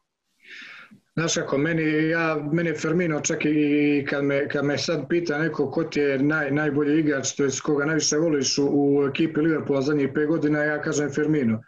Znaš 1.15 1.35
kako, 1.35 1.57
meni, 1.57 2.09
ja, 2.09 2.49
meni 2.51 2.69
je 2.69 2.75
Firmino 2.75 3.19
čak 3.21 3.45
i 3.45 4.05
kad 4.09 4.23
me, 4.23 4.49
kad 4.49 4.65
me 4.65 4.77
sad 4.77 5.05
pita 5.09 5.37
neko 5.37 5.71
ko 5.71 5.83
ti 5.83 5.99
je 5.99 6.19
naj, 6.19 6.51
najbolji 6.51 6.99
igrač, 6.99 7.35
to 7.35 7.43
je 7.43 7.49
koga 7.63 7.85
najviše 7.85 8.17
voliš 8.17 8.57
u, 8.57 8.67
u 8.71 9.07
ekipi 9.07 9.39
Liverpoola 9.39 9.81
zadnjih 9.81 10.09
5 10.09 10.27
godina, 10.27 10.63
ja 10.63 10.81
kažem 10.81 11.09
Firmino. 11.09 11.61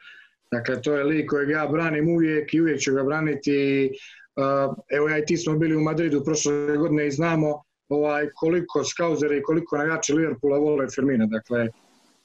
Dakle, 0.51 0.81
to 0.81 0.95
je 0.95 1.03
lik 1.03 1.29
kojeg 1.29 1.49
ja 1.49 1.67
branim 1.67 2.09
uvijek 2.09 2.53
i 2.53 2.61
uvijek 2.61 2.79
ću 2.79 2.93
ga 2.93 3.03
braniti. 3.03 3.91
Evo 4.91 5.09
ja 5.09 5.17
i 5.17 5.25
ti 5.25 5.37
smo 5.37 5.57
bili 5.57 5.75
u 5.75 5.81
Madridu 5.81 6.23
prošle 6.23 6.77
godine 6.77 7.07
i 7.07 7.11
znamo 7.11 7.63
ovaj, 7.89 8.29
koliko 8.35 8.83
skauzeri 8.83 9.37
i 9.37 9.41
koliko 9.41 9.77
navijači 9.77 10.13
Liverpoola 10.13 10.57
vole 10.57 10.87
Firmina. 10.95 11.25
Dakle, 11.25 11.67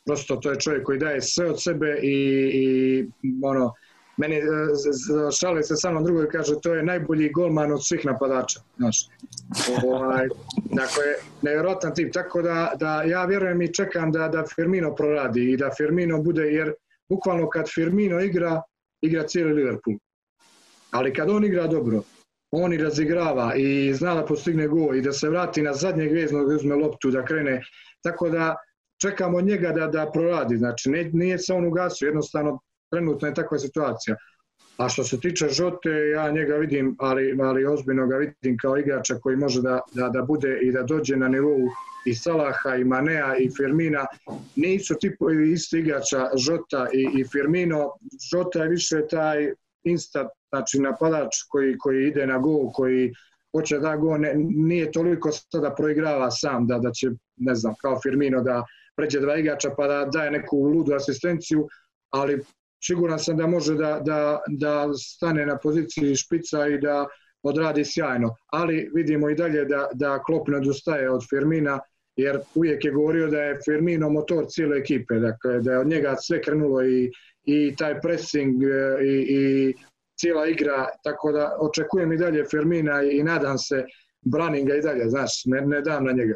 prosto 0.06 0.36
to 0.36 0.50
je 0.50 0.60
čovjek 0.60 0.84
koji 0.84 0.98
daje 0.98 1.22
sve 1.22 1.50
od 1.50 1.62
sebe 1.62 1.98
i, 2.02 2.16
i 2.54 3.06
ono, 3.42 3.72
meni 4.16 4.36
e, 4.36 4.42
šali 5.40 5.62
se 5.62 5.76
sa 5.76 5.90
mnom 5.90 6.04
drugo 6.04 6.22
i 6.22 6.28
kaže 6.28 6.60
to 6.62 6.74
je 6.74 6.82
najbolji 6.82 7.32
golman 7.32 7.72
od 7.72 7.86
svih 7.86 8.06
napadača. 8.06 8.60
Znaš. 8.76 9.08
Ovaj, 9.84 10.28
dakle, 10.64 11.04
nevjerovan 11.42 11.94
tip. 11.94 12.12
Tako 12.12 12.42
da, 12.42 12.72
da 12.76 13.02
ja 13.02 13.24
vjerujem 13.24 13.62
i 13.62 13.74
čekam 13.74 14.12
da, 14.12 14.28
da 14.28 14.44
Firmino 14.54 14.94
proradi 14.94 15.52
i 15.52 15.56
da 15.56 15.70
Firmino 15.76 16.22
bude, 16.22 16.42
jer 16.42 16.72
bukvalno 17.08 17.48
kad 17.48 17.70
Firmino 17.74 18.20
igra, 18.20 18.62
igra 19.00 19.26
cijeli 19.26 19.52
Liverpool. 19.52 19.96
Ali 20.90 21.14
kad 21.14 21.30
on 21.30 21.44
igra 21.44 21.66
dobro, 21.66 22.02
on 22.50 22.72
i 22.72 22.76
razigrava 22.76 23.54
i 23.56 23.94
zna 23.94 24.14
da 24.14 24.24
postigne 24.24 24.68
gol 24.68 24.96
i 24.96 25.02
da 25.02 25.12
se 25.12 25.28
vrati 25.28 25.62
na 25.62 25.72
zadnjeg 25.74 26.12
veznog 26.12 26.48
da 26.48 26.54
uzme 26.54 26.74
loptu, 26.74 27.10
da 27.10 27.24
krene. 27.24 27.62
Tako 28.02 28.28
da 28.28 28.56
čekamo 29.00 29.40
njega 29.40 29.72
da, 29.72 29.86
da 29.86 30.10
proradi. 30.12 30.56
Znači, 30.56 30.90
ne, 30.90 31.10
nije 31.12 31.38
se 31.38 31.52
on 31.52 31.66
ugasio, 31.66 32.06
jednostavno 32.06 32.60
trenutno 32.92 33.28
je 33.28 33.34
takva 33.34 33.58
situacija. 33.58 34.16
A 34.76 34.88
što 34.88 35.04
se 35.04 35.20
tiče 35.20 35.48
Žote, 35.48 35.90
ja 36.14 36.30
njega 36.30 36.56
vidim, 36.56 36.96
ali, 36.98 37.36
ali 37.42 37.66
ozbiljno 37.66 38.06
ga 38.06 38.16
vidim 38.16 38.56
kao 38.58 38.78
igrača 38.78 39.14
koji 39.14 39.36
može 39.36 39.62
da, 39.62 39.80
da, 39.94 40.08
da 40.08 40.22
bude 40.22 40.58
i 40.62 40.72
da 40.72 40.82
dođe 40.82 41.16
na 41.16 41.28
nivou 41.28 41.68
i 42.06 42.14
Salaha, 42.14 42.76
i 42.76 42.84
Manea, 42.84 43.36
i 43.36 43.50
Firmina. 43.56 44.06
Nisu 44.56 44.94
tipovi 45.00 45.52
isti 45.52 45.78
igrača 45.78 46.30
Žota 46.36 46.86
i, 46.92 47.20
i 47.20 47.24
Firmino. 47.24 47.90
Žota 48.32 48.62
je 48.62 48.68
više 48.68 49.06
taj 49.10 49.52
instant, 49.84 50.30
znači 50.48 50.78
napadač 50.78 51.36
koji, 51.48 51.78
koji 51.78 52.08
ide 52.08 52.26
na 52.26 52.38
gol, 52.38 52.72
koji 52.72 53.12
hoće 53.52 53.78
da 53.78 53.96
gol, 53.96 54.20
ne, 54.20 54.34
nije 54.34 54.92
toliko 54.92 55.32
sada 55.32 55.74
proigrava 55.74 56.30
sam 56.30 56.66
da, 56.66 56.78
da 56.78 56.90
će, 56.90 57.10
ne 57.36 57.54
znam, 57.54 57.74
kao 57.82 58.00
Firmino 58.02 58.42
da 58.42 58.64
pređe 58.96 59.20
dva 59.20 59.36
igrača 59.36 59.70
pa 59.76 59.86
da 59.86 60.04
daje 60.04 60.30
neku 60.30 60.64
ludu 60.64 60.94
asistenciju, 60.94 61.68
ali 62.10 62.42
siguran 62.86 63.18
sam 63.18 63.36
da 63.36 63.46
može 63.46 63.74
da, 63.74 64.00
da, 64.04 64.40
da 64.48 64.94
stane 64.94 65.46
na 65.46 65.58
poziciji 65.58 66.16
špica 66.16 66.66
i 66.66 66.78
da 66.78 67.06
odradi 67.42 67.84
sjajno. 67.84 68.34
Ali 68.46 68.90
vidimo 68.94 69.30
i 69.30 69.34
dalje 69.34 69.64
da, 69.64 69.88
da 69.94 70.22
Klopp 70.22 70.48
ne 70.48 70.56
odustaje 70.56 71.10
od 71.10 71.22
Firmina, 71.30 71.80
jer 72.16 72.40
uvijek 72.54 72.84
je 72.84 72.90
govorio 72.90 73.26
da 73.26 73.42
je 73.42 73.58
Firmino 73.64 74.10
motor 74.10 74.44
cijele 74.48 74.78
ekipe, 74.78 75.14
dakle 75.14 75.60
da 75.60 75.72
je 75.72 75.78
od 75.78 75.86
njega 75.86 76.16
sve 76.16 76.42
krenulo 76.42 76.84
i, 76.84 77.10
i 77.44 77.76
taj 77.76 78.00
pressing 78.00 78.62
e, 78.62 79.04
i, 79.04 79.26
i 79.28 79.74
cijela 80.16 80.46
igra, 80.46 80.88
tako 81.04 81.32
da 81.32 81.56
očekujem 81.60 82.12
i 82.12 82.16
dalje 82.16 82.44
Firmina 82.50 83.02
i, 83.02 83.22
nadam 83.22 83.58
se 83.58 83.84
branim 84.20 84.66
ga 84.66 84.74
i 84.74 84.80
dalje, 84.80 85.08
znaš, 85.08 85.42
ne, 85.44 85.60
ne 85.60 85.80
dam 85.80 86.04
na 86.04 86.12
njega. 86.12 86.34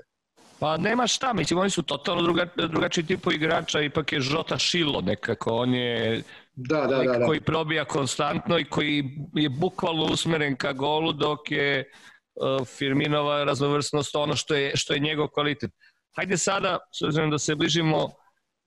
Pa 0.59 0.77
nema 0.77 1.07
šta, 1.07 1.33
mislim, 1.33 1.59
oni 1.59 1.71
su 1.71 1.83
totalno 1.83 2.23
druga, 2.23 2.47
drugačiji 2.57 3.07
tipo 3.07 3.33
igrača, 3.33 3.81
ipak 3.81 4.13
je 4.13 4.21
Žota 4.21 4.59
Šilo 4.59 5.01
nekako, 5.01 5.57
on 5.57 5.75
je 5.75 6.23
Da, 6.57 6.87
da, 6.87 6.97
da, 6.97 7.19
da. 7.19 7.27
koji 7.27 7.41
probija 7.41 7.85
konstantno 7.85 8.59
i 8.59 8.65
koji 8.65 9.05
je 9.35 9.49
bukvalno 9.49 10.05
usmeren 10.05 10.57
ka 10.57 10.73
golu, 10.73 11.13
dok 11.13 11.51
je 11.51 11.85
uh, 11.85 12.67
Firminova 12.67 13.45
raznovrsnost 13.45 14.17
ono 14.17 14.37
što 14.37 14.55
je, 14.55 14.77
što 14.77 14.95
je 14.95 15.01
njegov 15.01 15.29
kvalitet. 15.29 15.71
Hajde 16.17 16.37
sada, 16.37 16.79
s 16.93 17.03
obzirom 17.03 17.31
da 17.31 17.39
se 17.39 17.55
bližimo 17.55 18.11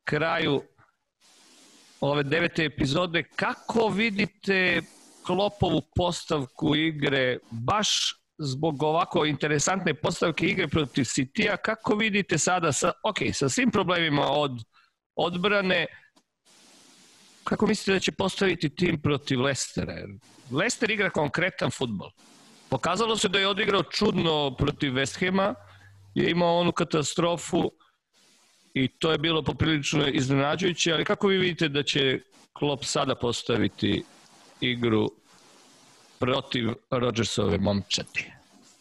kraju 0.03 0.61
ove 2.01 2.23
devete 2.23 2.65
epizode, 2.65 3.23
kako 3.35 3.87
vidite 3.87 4.81
Klopovu 5.25 5.81
postavku 5.95 6.75
igre 6.75 7.37
baš 7.51 8.13
zbog 8.39 8.83
ovako 8.83 9.25
interesantne 9.25 9.93
postavke 9.93 10.45
igre 10.45 10.67
protiv 10.67 11.03
City-a, 11.03 11.57
kako 11.57 11.95
vidite 11.95 12.37
sada, 12.37 12.71
sa, 12.71 12.91
ok, 13.03 13.17
sa 13.33 13.49
svim 13.49 13.71
problemima 13.71 14.27
od 14.29 14.51
odbrane, 15.15 15.85
kako 17.43 17.67
mislite 17.67 17.91
da 17.93 17.99
će 17.99 18.11
postaviti 18.11 18.75
tim 18.75 19.01
protiv 19.01 19.41
Lestera? 19.41 19.95
Lester 20.51 20.91
igra 20.91 21.09
konkretan 21.09 21.71
futbol. 21.71 22.09
Pokazalo 22.69 23.17
se 23.17 23.29
da 23.29 23.39
je 23.39 23.47
odigrao 23.47 23.83
čudno 23.83 24.55
protiv 24.57 24.91
West 24.91 25.25
Hama, 25.25 25.55
je 26.15 26.31
imao 26.31 26.59
onu 26.59 26.71
katastrofu 26.71 27.71
i 28.73 28.87
to 28.87 29.11
je 29.11 29.17
bilo 29.17 29.43
poprilično 29.43 30.07
iznenađujuće, 30.07 30.93
ali 30.93 31.05
kako 31.05 31.27
vi 31.27 31.37
vidite 31.37 31.69
da 31.69 31.83
će 31.83 32.19
Klopp 32.53 32.83
sada 32.83 33.15
postaviti 33.15 34.03
igru 34.61 35.09
protiv 36.19 36.69
Rodgersove 36.91 37.57
momčati? 37.57 38.31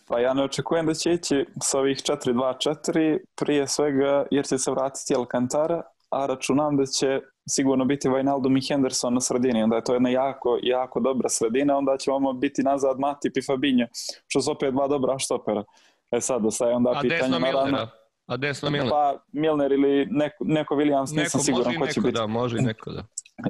Pa 0.08 0.20
ja 0.20 0.34
ne 0.34 0.44
očekujem 0.44 0.86
da 0.86 0.94
će 0.94 1.12
ići 1.12 1.46
s 1.62 1.74
ovih 1.74 1.96
4-2-4 1.98 3.18
prije 3.36 3.68
svega 3.68 4.26
jer 4.30 4.46
će 4.46 4.58
se 4.58 4.70
vratiti 4.70 5.14
Alcantara, 5.14 5.82
a 6.10 6.26
računam 6.26 6.76
da 6.76 6.86
će 6.86 7.20
sigurno 7.48 7.84
biti 7.84 8.08
Wijnaldum 8.08 8.58
i 8.58 8.68
Henderson 8.68 9.14
na 9.14 9.20
sredini, 9.20 9.62
onda 9.62 9.76
je 9.76 9.84
to 9.84 9.92
jedna 9.92 10.10
jako, 10.10 10.58
jako 10.62 11.00
dobra 11.00 11.28
sredina, 11.28 11.76
onda 11.76 11.96
će 11.96 12.10
vamo 12.10 12.32
biti 12.32 12.62
nazad 12.62 12.98
Matip 12.98 13.36
i 13.36 13.42
Fabinho, 13.46 13.86
što 14.26 14.40
su 14.40 14.50
opet 14.50 14.74
dva 14.74 14.88
dobra 14.88 15.18
štopera. 15.18 15.64
E 16.10 16.20
sad, 16.20 16.46
ostaje 16.46 16.74
onda 16.74 16.90
A 16.90 17.00
pitanje 17.00 17.38
naravno... 17.38 17.88
A 18.26 18.36
desno 18.36 18.70
Milner? 18.70 18.90
Pa 18.90 19.22
Milner 19.32 19.72
ili 19.72 20.06
neko, 20.10 20.44
neko 20.44 20.74
Williams, 20.74 21.00
nisam 21.00 21.16
Neko, 21.16 21.38
siguran 21.38 21.74
može 21.74 21.76
i 21.76 21.78
ko 21.78 21.86
će 21.86 22.00
neko 22.00 22.06
biti. 22.06 22.18
da, 22.20 22.26
može 22.26 22.58
i 22.58 22.60
neko 22.62 22.90
da. 22.90 23.04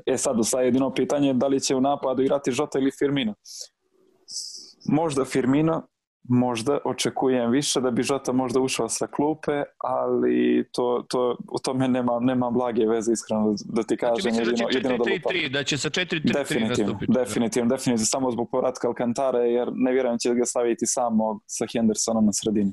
E 0.07 0.17
sad, 0.17 0.41
ostaje 0.41 0.67
jedino 0.67 0.95
pitanje 0.95 1.35
da 1.35 1.47
li 1.47 1.61
će 1.61 1.75
u 1.75 1.81
napadu 1.81 2.23
igrati 2.23 2.53
Žota 2.53 2.79
ili 2.79 2.91
Firmino. 2.99 3.35
Možda 4.89 5.25
Firmino, 5.25 5.87
možda 6.29 6.79
očekujem 6.85 7.51
više 7.51 7.81
da 7.81 7.91
bi 7.91 8.03
Žota 8.03 8.33
možda 8.33 8.61
ušao 8.61 8.89
sa 8.89 9.07
klupe, 9.07 9.63
ali 9.79 10.65
to, 10.73 11.05
to, 11.09 11.37
u 11.53 11.59
tome 11.59 11.89
nema, 11.89 12.19
nema 12.21 12.51
blage 12.51 12.87
veze, 12.87 13.13
iskreno 13.13 13.55
da 13.65 13.83
ti 13.83 13.97
Znači 13.99 14.23
kažem. 14.23 14.33
da 14.45 14.57
će 14.57 14.65
jedino, 14.71 14.97
da 14.97 15.03
lupam. 15.03 15.33
4-3-3, 15.33 15.53
da 15.53 15.65
će 15.65 15.79
sa 15.79 15.91
4-3-3 15.91 16.33
Definitivno, 16.33 16.93
nastupiti? 16.93 17.13
definitivno, 17.13 17.69
definitivno, 17.69 18.07
samo 18.07 18.31
zbog 18.31 18.49
povratka 18.51 18.89
Alcantara, 18.89 19.39
jer 19.39 19.69
ne 19.75 19.93
vjerujem 19.93 20.15
da 20.15 20.19
će 20.19 20.35
ga 20.35 20.45
staviti 20.45 20.87
samo 20.87 21.41
sa 21.47 21.67
Hendersonom 21.73 22.27
na 22.27 22.33
sredini. 22.33 22.73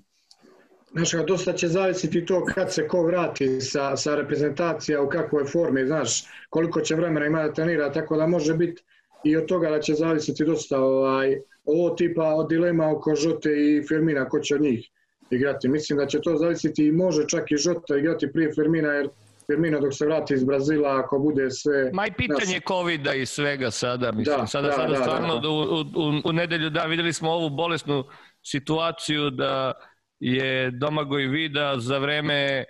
Znaš, 0.92 1.12
dosta 1.28 1.54
će 1.54 1.68
zavisiti 1.68 2.26
to 2.26 2.46
kad 2.46 2.74
se 2.74 2.88
ko 2.88 3.04
vrati 3.04 3.62
sa, 3.62 3.96
sa 3.98 4.16
reprezentacija, 4.16 5.02
u 5.02 5.10
kakvoj 5.10 5.46
formi, 5.46 5.86
znaš, 5.86 6.24
koliko 6.50 6.82
će 6.82 6.96
vremena 6.96 7.26
ima 7.26 7.44
da 7.44 7.54
trenira, 7.54 7.92
tako 7.92 8.18
da 8.18 8.28
može 8.28 8.54
biti 8.54 8.84
i 9.24 9.38
od 9.38 9.46
toga 9.46 9.70
da 9.70 9.80
će 9.80 9.94
zavisiti 9.94 10.46
dosta 10.46 10.80
ovaj, 10.80 11.36
ovo 11.66 11.90
tipa 11.90 12.34
od 12.34 12.50
dilema 12.50 12.92
oko 12.92 13.16
Žote 13.16 13.50
i 13.50 13.84
Firmina, 13.88 14.30
ko 14.30 14.40
će 14.40 14.56
od 14.56 14.62
njih 14.62 14.90
igrati. 15.30 15.68
Mislim 15.68 16.00
da 16.00 16.06
će 16.06 16.22
to 16.22 16.38
zavisiti 16.38 16.86
i 16.86 16.92
može 16.92 17.28
čak 17.28 17.52
i 17.52 17.58
Žota 17.58 17.98
igrati 17.98 18.32
prije 18.34 18.52
Firmina, 18.56 18.90
jer 18.90 19.10
Firmino 19.52 19.80
dok 19.80 19.94
se 19.94 20.06
vrati 20.06 20.34
iz 20.34 20.44
Brazila, 20.44 21.00
ako 21.00 21.20
bude 21.20 21.52
sve... 21.52 21.92
Ma 21.94 22.08
i 22.08 22.12
pitanje 22.18 22.54
nas... 22.54 22.64
COVID-a 22.68 23.14
i 23.14 23.26
svega 23.26 23.72
sada, 23.72 24.12
mislim. 24.12 24.38
Da, 24.38 24.48
sada, 24.48 24.68
da, 24.68 24.74
sada 24.74 24.94
da, 24.94 24.96
stvarno 24.96 25.40
da. 25.40 25.50
U, 25.50 25.62
u, 25.82 26.22
u 26.26 26.34
nedelju, 26.34 26.70
da, 26.70 26.84
videli 26.84 27.14
smo 27.14 27.32
ovu 27.32 27.50
bolesnu 27.50 28.04
situaciju 28.44 29.30
da 29.30 29.74
je 30.20 30.72
Domagoj 30.72 31.28
Vida 31.28 31.76
za 31.78 31.98
vreme 31.98 32.64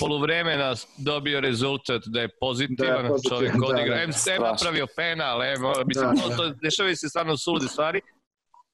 poluvremena 0.00 0.74
dobio 0.98 1.40
rezultat 1.40 2.02
da 2.06 2.20
je 2.20 2.28
pozitivan, 2.40 3.02
da, 3.02 3.08
pozitivan 3.08 3.38
čovjek 3.38 3.52
da, 3.52 3.66
odigra. 3.66 3.96
Da, 3.96 4.06
da, 4.06 4.34
M 4.34 4.42
napravio 4.42 4.86
penal, 4.96 5.42
em, 5.42 5.60
mislim, 5.86 6.06
da, 6.14 6.28
da. 6.28 6.36
to 6.36 6.54
dešavaju 6.62 6.96
se 6.96 7.08
stvarno 7.08 7.36
sulude 7.36 7.66
stvari. 7.68 8.00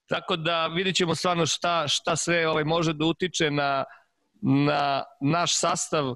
Tako 0.07 0.37
da 0.37 0.67
vidit 0.67 0.97
ćemo 0.97 1.15
stvarno 1.15 1.47
šta, 1.47 1.89
šta 1.89 2.17
sve 2.17 2.49
ovaj, 2.49 2.65
može 2.65 2.93
da 2.93 3.05
utiče 3.05 3.51
na, 3.51 3.85
na 4.43 5.03
naš 5.21 5.59
sastav 5.59 6.15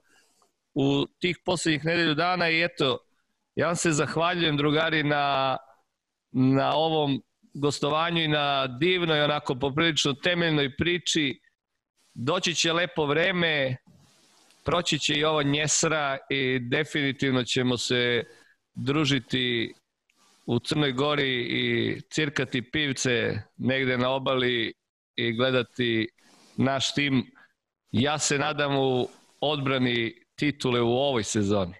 u 0.75 1.07
tih 1.21 1.39
poslednjih 1.45 1.85
nedelju 1.85 2.15
dana 2.15 2.49
i 2.49 2.63
eto, 2.63 2.99
ja 3.55 3.67
vam 3.67 3.77
se 3.77 3.93
zahvaljujem 3.93 4.57
drugari 4.57 5.03
na, 5.03 5.57
na 6.33 6.75
ovom 6.75 7.23
gostovanju 7.55 8.23
i 8.23 8.29
na 8.29 8.67
divnoj, 8.67 9.23
onako 9.23 9.55
poprilično 9.55 10.13
temeljnoj 10.13 10.77
priči. 10.77 11.41
Doći 12.15 12.55
će 12.55 12.73
lepo 12.73 13.07
vreme, 13.07 13.77
proći 14.65 14.99
će 14.99 15.15
i 15.15 15.25
ovo 15.25 15.43
njesra 15.43 16.19
i 16.31 16.59
definitivno 16.59 17.45
ćemo 17.45 17.77
se 17.77 18.25
družiti 18.75 19.75
u 20.51 20.59
Crnoj 20.59 20.93
Gori 20.93 21.47
i 21.51 22.01
cirkati 22.11 22.71
pivce 22.71 23.43
negde 23.57 23.99
na 23.99 24.11
obali 24.11 24.73
i 25.17 25.33
gledati 25.33 26.09
naš 26.57 26.95
tim. 26.95 27.31
Ja 27.91 28.19
se 28.19 28.39
nadam 28.39 28.77
u 28.77 29.09
odbrani 29.41 30.15
titule 30.35 30.81
u 30.81 30.93
ovoj 30.93 31.25
sezoni. 31.25 31.75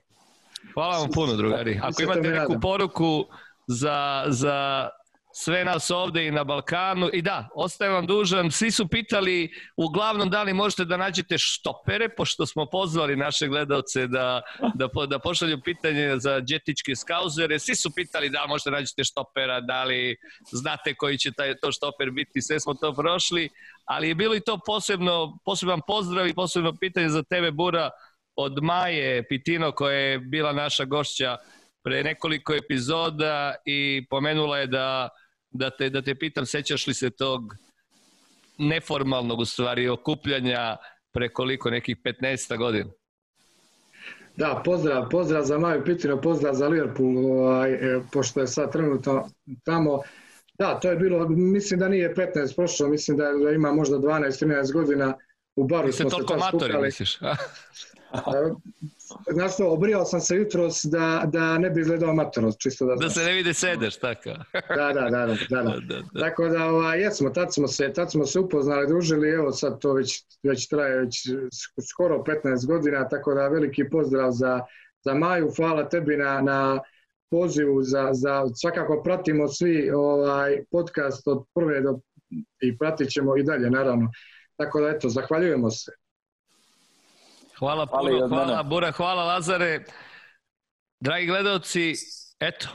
Hvala 0.75 0.99
vam 0.99 1.11
puno, 1.15 1.37
drugari. 1.37 1.81
Ako 1.83 2.03
imate 2.03 2.29
neku 2.29 2.61
poruku 2.61 3.27
za, 3.67 4.25
za 4.29 4.89
sve 5.33 5.65
nas 5.65 5.91
ovde 5.91 6.27
i 6.27 6.31
na 6.31 6.45
Balkanu. 6.45 7.11
I 7.13 7.23
da, 7.23 7.49
ostajem 7.55 7.95
vam 7.95 8.07
dužan. 8.07 8.51
Svi 8.51 8.71
su 8.71 8.89
pitali 8.89 9.53
uglavnom 9.77 10.31
da 10.31 10.43
li 10.43 10.53
možete 10.53 10.85
da 10.85 10.97
nađete 10.97 11.39
štopere, 11.39 12.09
pošto 12.09 12.47
smo 12.47 12.67
pozvali 12.67 13.17
naše 13.17 13.49
gledalce 13.49 14.07
da, 14.07 14.43
da, 14.75 14.89
da 15.07 15.19
pošalju 15.19 15.61
pitanje 15.65 16.17
za 16.19 16.41
džetičke 16.41 16.97
skauzere. 16.97 17.59
Svi 17.59 17.75
su 17.75 17.95
pitali 17.95 18.31
da 18.31 18.47
možete 18.49 18.71
da 18.71 18.77
nađete 18.77 19.05
štopera, 19.05 19.61
da 19.61 19.85
li 19.85 20.17
znate 20.53 20.95
koji 20.95 21.19
će 21.19 21.33
taj, 21.33 21.55
to 21.63 21.73
štoper 21.73 22.11
biti. 22.11 22.43
Sve 22.43 22.61
smo 22.61 22.75
to 22.75 22.95
prošli, 22.95 23.49
ali 23.85 24.09
je 24.09 24.15
bilo 24.15 24.35
i 24.35 24.41
to 24.41 24.59
posebno, 24.67 25.39
poseban 25.45 25.81
pozdrav 25.87 26.27
i 26.27 26.35
posebno 26.35 26.77
pitanje 26.81 27.09
za 27.09 27.23
tebe, 27.23 27.51
Bura, 27.51 27.91
od 28.37 28.63
Maje 28.63 29.29
Pitino, 29.29 29.73
koja 29.73 29.99
je 29.99 30.19
bila 30.19 30.53
naša 30.53 30.85
gošća 30.85 31.37
pre 31.83 32.03
nekoliko 32.03 32.55
epizoda 32.55 33.55
i 33.65 34.07
pomenula 34.11 34.59
je 34.59 34.67
da 34.67 35.09
da 35.51 35.71
te, 35.71 35.91
da 35.91 36.03
te 36.03 36.15
pitam, 36.15 36.47
sećaš 36.47 36.87
li 36.87 36.95
se 36.95 37.11
tog 37.11 37.57
neformalnog 38.59 39.39
u 39.39 39.45
stvari 39.45 39.89
okupljanja 39.89 40.77
pre 41.13 41.29
koliko 41.29 41.71
nekih 41.71 41.97
15 41.97 42.57
godina? 42.57 42.91
Da, 44.37 44.63
pozdrav, 44.65 45.09
pozdrav 45.09 45.43
za 45.45 45.59
Maju 45.59 45.85
Pitino, 45.85 46.21
pozdrav 46.21 46.55
za 46.55 46.69
Liverpool, 46.69 47.17
ovaj, 47.17 47.73
e, 47.73 48.01
pošto 48.13 48.41
je 48.41 48.47
sad 48.47 48.73
trenutno 48.73 49.29
tamo. 49.65 50.01
Da, 50.59 50.81
to 50.81 50.91
je 50.91 50.97
bilo, 50.97 51.29
mislim 51.29 51.81
da 51.81 51.89
nije 51.89 52.15
15 52.15 52.57
prošlo, 52.57 52.89
mislim 52.89 53.17
da, 53.17 53.25
da 53.45 53.51
ima 53.51 53.73
možda 53.73 53.97
12-13 53.97 54.73
godina 54.73 55.15
u 55.57 55.65
baru. 55.65 55.87
Ti 55.87 55.93
se 55.93 56.05
toliko 56.05 56.37
matori, 56.37 56.83
misliš? 56.83 57.19
Znaš 59.33 59.55
što, 59.55 59.71
obrijao 59.71 60.05
sam 60.05 60.21
se 60.21 60.37
jutros 60.37 60.85
da, 60.85 61.25
da 61.27 61.59
ne 61.59 61.71
bi 61.71 61.81
izgledao 61.81 62.11
amatorno, 62.11 62.53
čisto 62.59 62.87
da 62.87 62.97
znaš. 62.97 63.15
Da 63.15 63.21
se 63.21 63.27
ne 63.27 63.33
vide 63.33 63.55
sedeš, 63.55 63.97
tako. 63.97 64.31
da, 64.77 64.93
da, 64.93 65.09
da, 65.11 65.27
da, 65.27 65.27
da. 65.27 65.63
da, 65.63 65.63
da, 65.63 66.03
da. 66.13 66.21
Tako 66.21 66.49
da, 66.49 66.65
ovaj, 66.65 67.01
jesmo, 67.01 67.31
tad 67.31 67.55
smo, 67.55 67.69
se, 67.69 67.93
tad 67.93 68.11
smo 68.11 68.27
se 68.27 68.41
upoznali, 68.41 68.87
družili, 68.87 69.31
evo 69.31 69.53
sad 69.53 69.81
to 69.81 69.93
već, 69.93 70.25
već 70.43 70.69
traje 70.69 71.01
već 71.01 71.17
skoro 71.91 72.25
15 72.45 72.67
godina, 72.67 73.09
tako 73.09 73.35
da 73.35 73.49
veliki 73.49 73.89
pozdrav 73.91 74.31
za, 74.31 74.61
za 75.05 75.15
Maju, 75.15 75.53
hvala 75.57 75.89
tebi 75.89 76.17
na, 76.17 76.41
na 76.41 76.81
pozivu 77.31 77.83
za, 77.83 78.09
za 78.13 78.47
svakako 78.55 79.03
pratimo 79.03 79.49
svi 79.49 79.91
ovaj 79.91 80.65
podcast 80.71 81.29
od 81.29 81.45
prve 81.55 81.81
do 81.81 82.01
i 82.61 82.79
pratit 82.79 83.11
ćemo 83.11 83.37
i 83.37 83.43
dalje 83.43 83.71
naravno. 83.71 84.11
Tako 84.57 84.81
da 84.81 84.89
eto, 84.89 85.09
zahvaljujemo 85.09 85.71
se. 85.71 85.93
Hvala 87.61 87.87
puno, 87.87 88.01
hvala, 88.01 88.29
hvala 88.29 88.63
Bura, 88.63 88.93
hvala 88.93 89.25
Lazare. 89.25 89.85
Dragi 91.01 91.27
gledalci, 91.27 91.95
eto, 92.41 92.69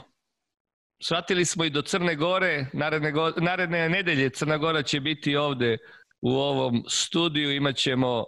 shvatili 1.02 1.44
smo 1.44 1.64
i 1.64 1.70
do 1.70 1.82
Crne 1.82 2.14
Gore, 2.14 2.66
naredne, 2.72 3.12
go, 3.12 3.32
naredne 3.36 3.88
nedelje 3.88 4.30
Crna 4.30 4.58
Gora 4.58 4.82
će 4.82 5.00
biti 5.00 5.36
ovde 5.36 5.78
u 6.20 6.30
ovom 6.30 6.84
studiju, 6.88 7.54
imat 7.54 7.76
ćemo 7.76 8.24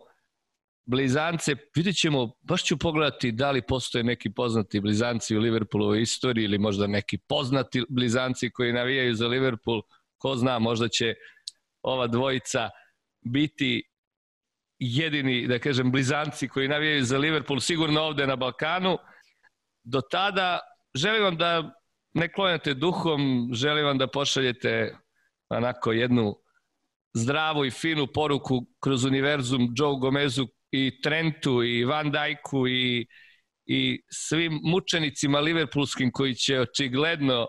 blizance, 0.87 1.57
vidjet 1.77 1.97
ćemo, 1.97 2.33
baš 2.41 2.65
ću 2.65 2.79
pogledati 2.79 3.33
da 3.33 3.51
li 3.51 3.63
postoje 3.63 4.05
neki 4.05 4.31
poznati 4.31 4.81
blizanci 4.81 5.37
u 5.37 5.41
Liverpoolovoj 5.41 6.03
istoriji 6.03 6.45
ili 6.45 6.59
možda 6.59 6.87
neki 6.87 7.19
poznati 7.19 7.85
blizanci 7.89 8.51
koji 8.51 8.73
navijaju 8.73 9.15
za 9.15 9.27
Liverpool, 9.27 9.83
ko 10.17 10.37
zna, 10.37 10.59
možda 10.59 10.89
će 10.89 11.15
ova 11.83 12.07
dvojica 12.07 12.71
biti 13.21 13.88
jedini, 14.79 15.47
da 15.47 15.59
kažem, 15.59 15.93
blizanci 15.93 16.49
koji 16.49 16.69
navijaju 16.69 17.05
za 17.05 17.19
Liverpool, 17.19 17.61
sigurno 17.61 18.01
ovde 18.01 18.27
na 18.27 18.37
Balkanu. 18.37 18.99
Do 19.85 20.01
tada 20.01 20.59
želim 20.95 21.23
vam 21.23 21.37
da 21.37 21.75
ne 22.15 22.33
klonete 22.33 22.75
duhom, 22.75 23.51
želim 23.53 23.85
vam 23.85 23.99
da 23.99 24.07
pošaljete 24.07 24.97
onako 25.49 25.93
jednu 25.93 26.35
zdravu 27.15 27.65
i 27.65 27.71
finu 27.71 28.07
poruku 28.15 28.67
kroz 28.81 29.05
univerzum 29.05 29.75
Joe 29.77 29.99
Gomezu 30.01 30.47
i 30.71 31.01
Trentu 31.03 31.63
i 31.65 31.85
Van 31.85 32.11
Dijku 32.11 32.69
i, 32.69 33.07
i 33.67 34.01
svim 34.11 34.61
mučenicima 34.63 35.41
liverpoolskim 35.41 36.11
koji 36.13 36.35
će 36.35 36.61
očigledno 36.61 37.47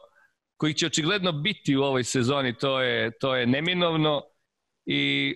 koji 0.60 0.74
će 0.74 0.86
očigledno 0.86 1.32
biti 1.32 1.76
u 1.76 1.82
ovoj 1.82 2.04
sezoni, 2.04 2.58
to 2.58 2.82
je, 2.82 3.12
to 3.20 3.36
je 3.36 3.48
neminovno 3.48 4.22
i 4.86 5.34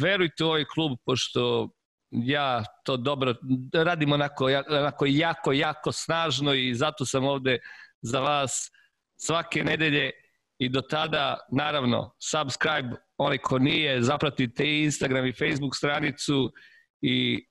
verujte 0.00 0.44
u 0.44 0.46
ovaj 0.46 0.64
klub, 0.64 0.98
pošto 1.06 1.68
ja 2.10 2.64
to 2.84 2.96
dobro 2.96 3.34
radim 3.72 4.12
onako, 4.12 4.46
onako 4.68 5.06
jako, 5.06 5.52
jako 5.52 5.92
snažno 5.92 6.54
i 6.54 6.74
zato 6.74 7.06
sam 7.06 7.24
ovde 7.24 7.58
za 8.02 8.20
vas 8.20 8.70
svake 9.16 9.64
nedelje 9.64 10.10
i 10.58 10.68
do 10.68 10.80
tada, 10.80 11.38
naravno, 11.52 12.14
subscribe, 12.18 12.96
onaj 13.16 13.38
ko 13.38 13.58
nije, 13.58 14.02
zapratite 14.02 14.64
i 14.64 14.82
Instagram 14.84 15.26
i 15.26 15.32
Facebook 15.32 15.76
stranicu 15.76 16.52
i 17.00 17.46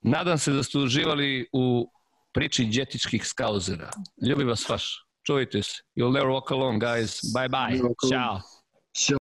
nadam 0.00 0.38
se 0.38 0.52
da 0.52 0.62
ste 0.62 0.78
uživali 0.78 1.48
u 1.52 1.92
priči 2.32 2.64
džetičkih 2.64 3.26
skauzera. 3.26 3.90
Ljubi 4.28 4.44
vas 4.44 4.68
vaš. 4.68 5.04
Čuvajte 5.26 5.62
se. 5.62 5.82
You'll 5.96 6.12
never 6.12 6.28
walk 6.28 6.52
alone, 6.52 6.78
guys. 6.78 7.20
Bye 7.34 7.48
bye. 7.48 7.80
Ciao. 8.10 8.57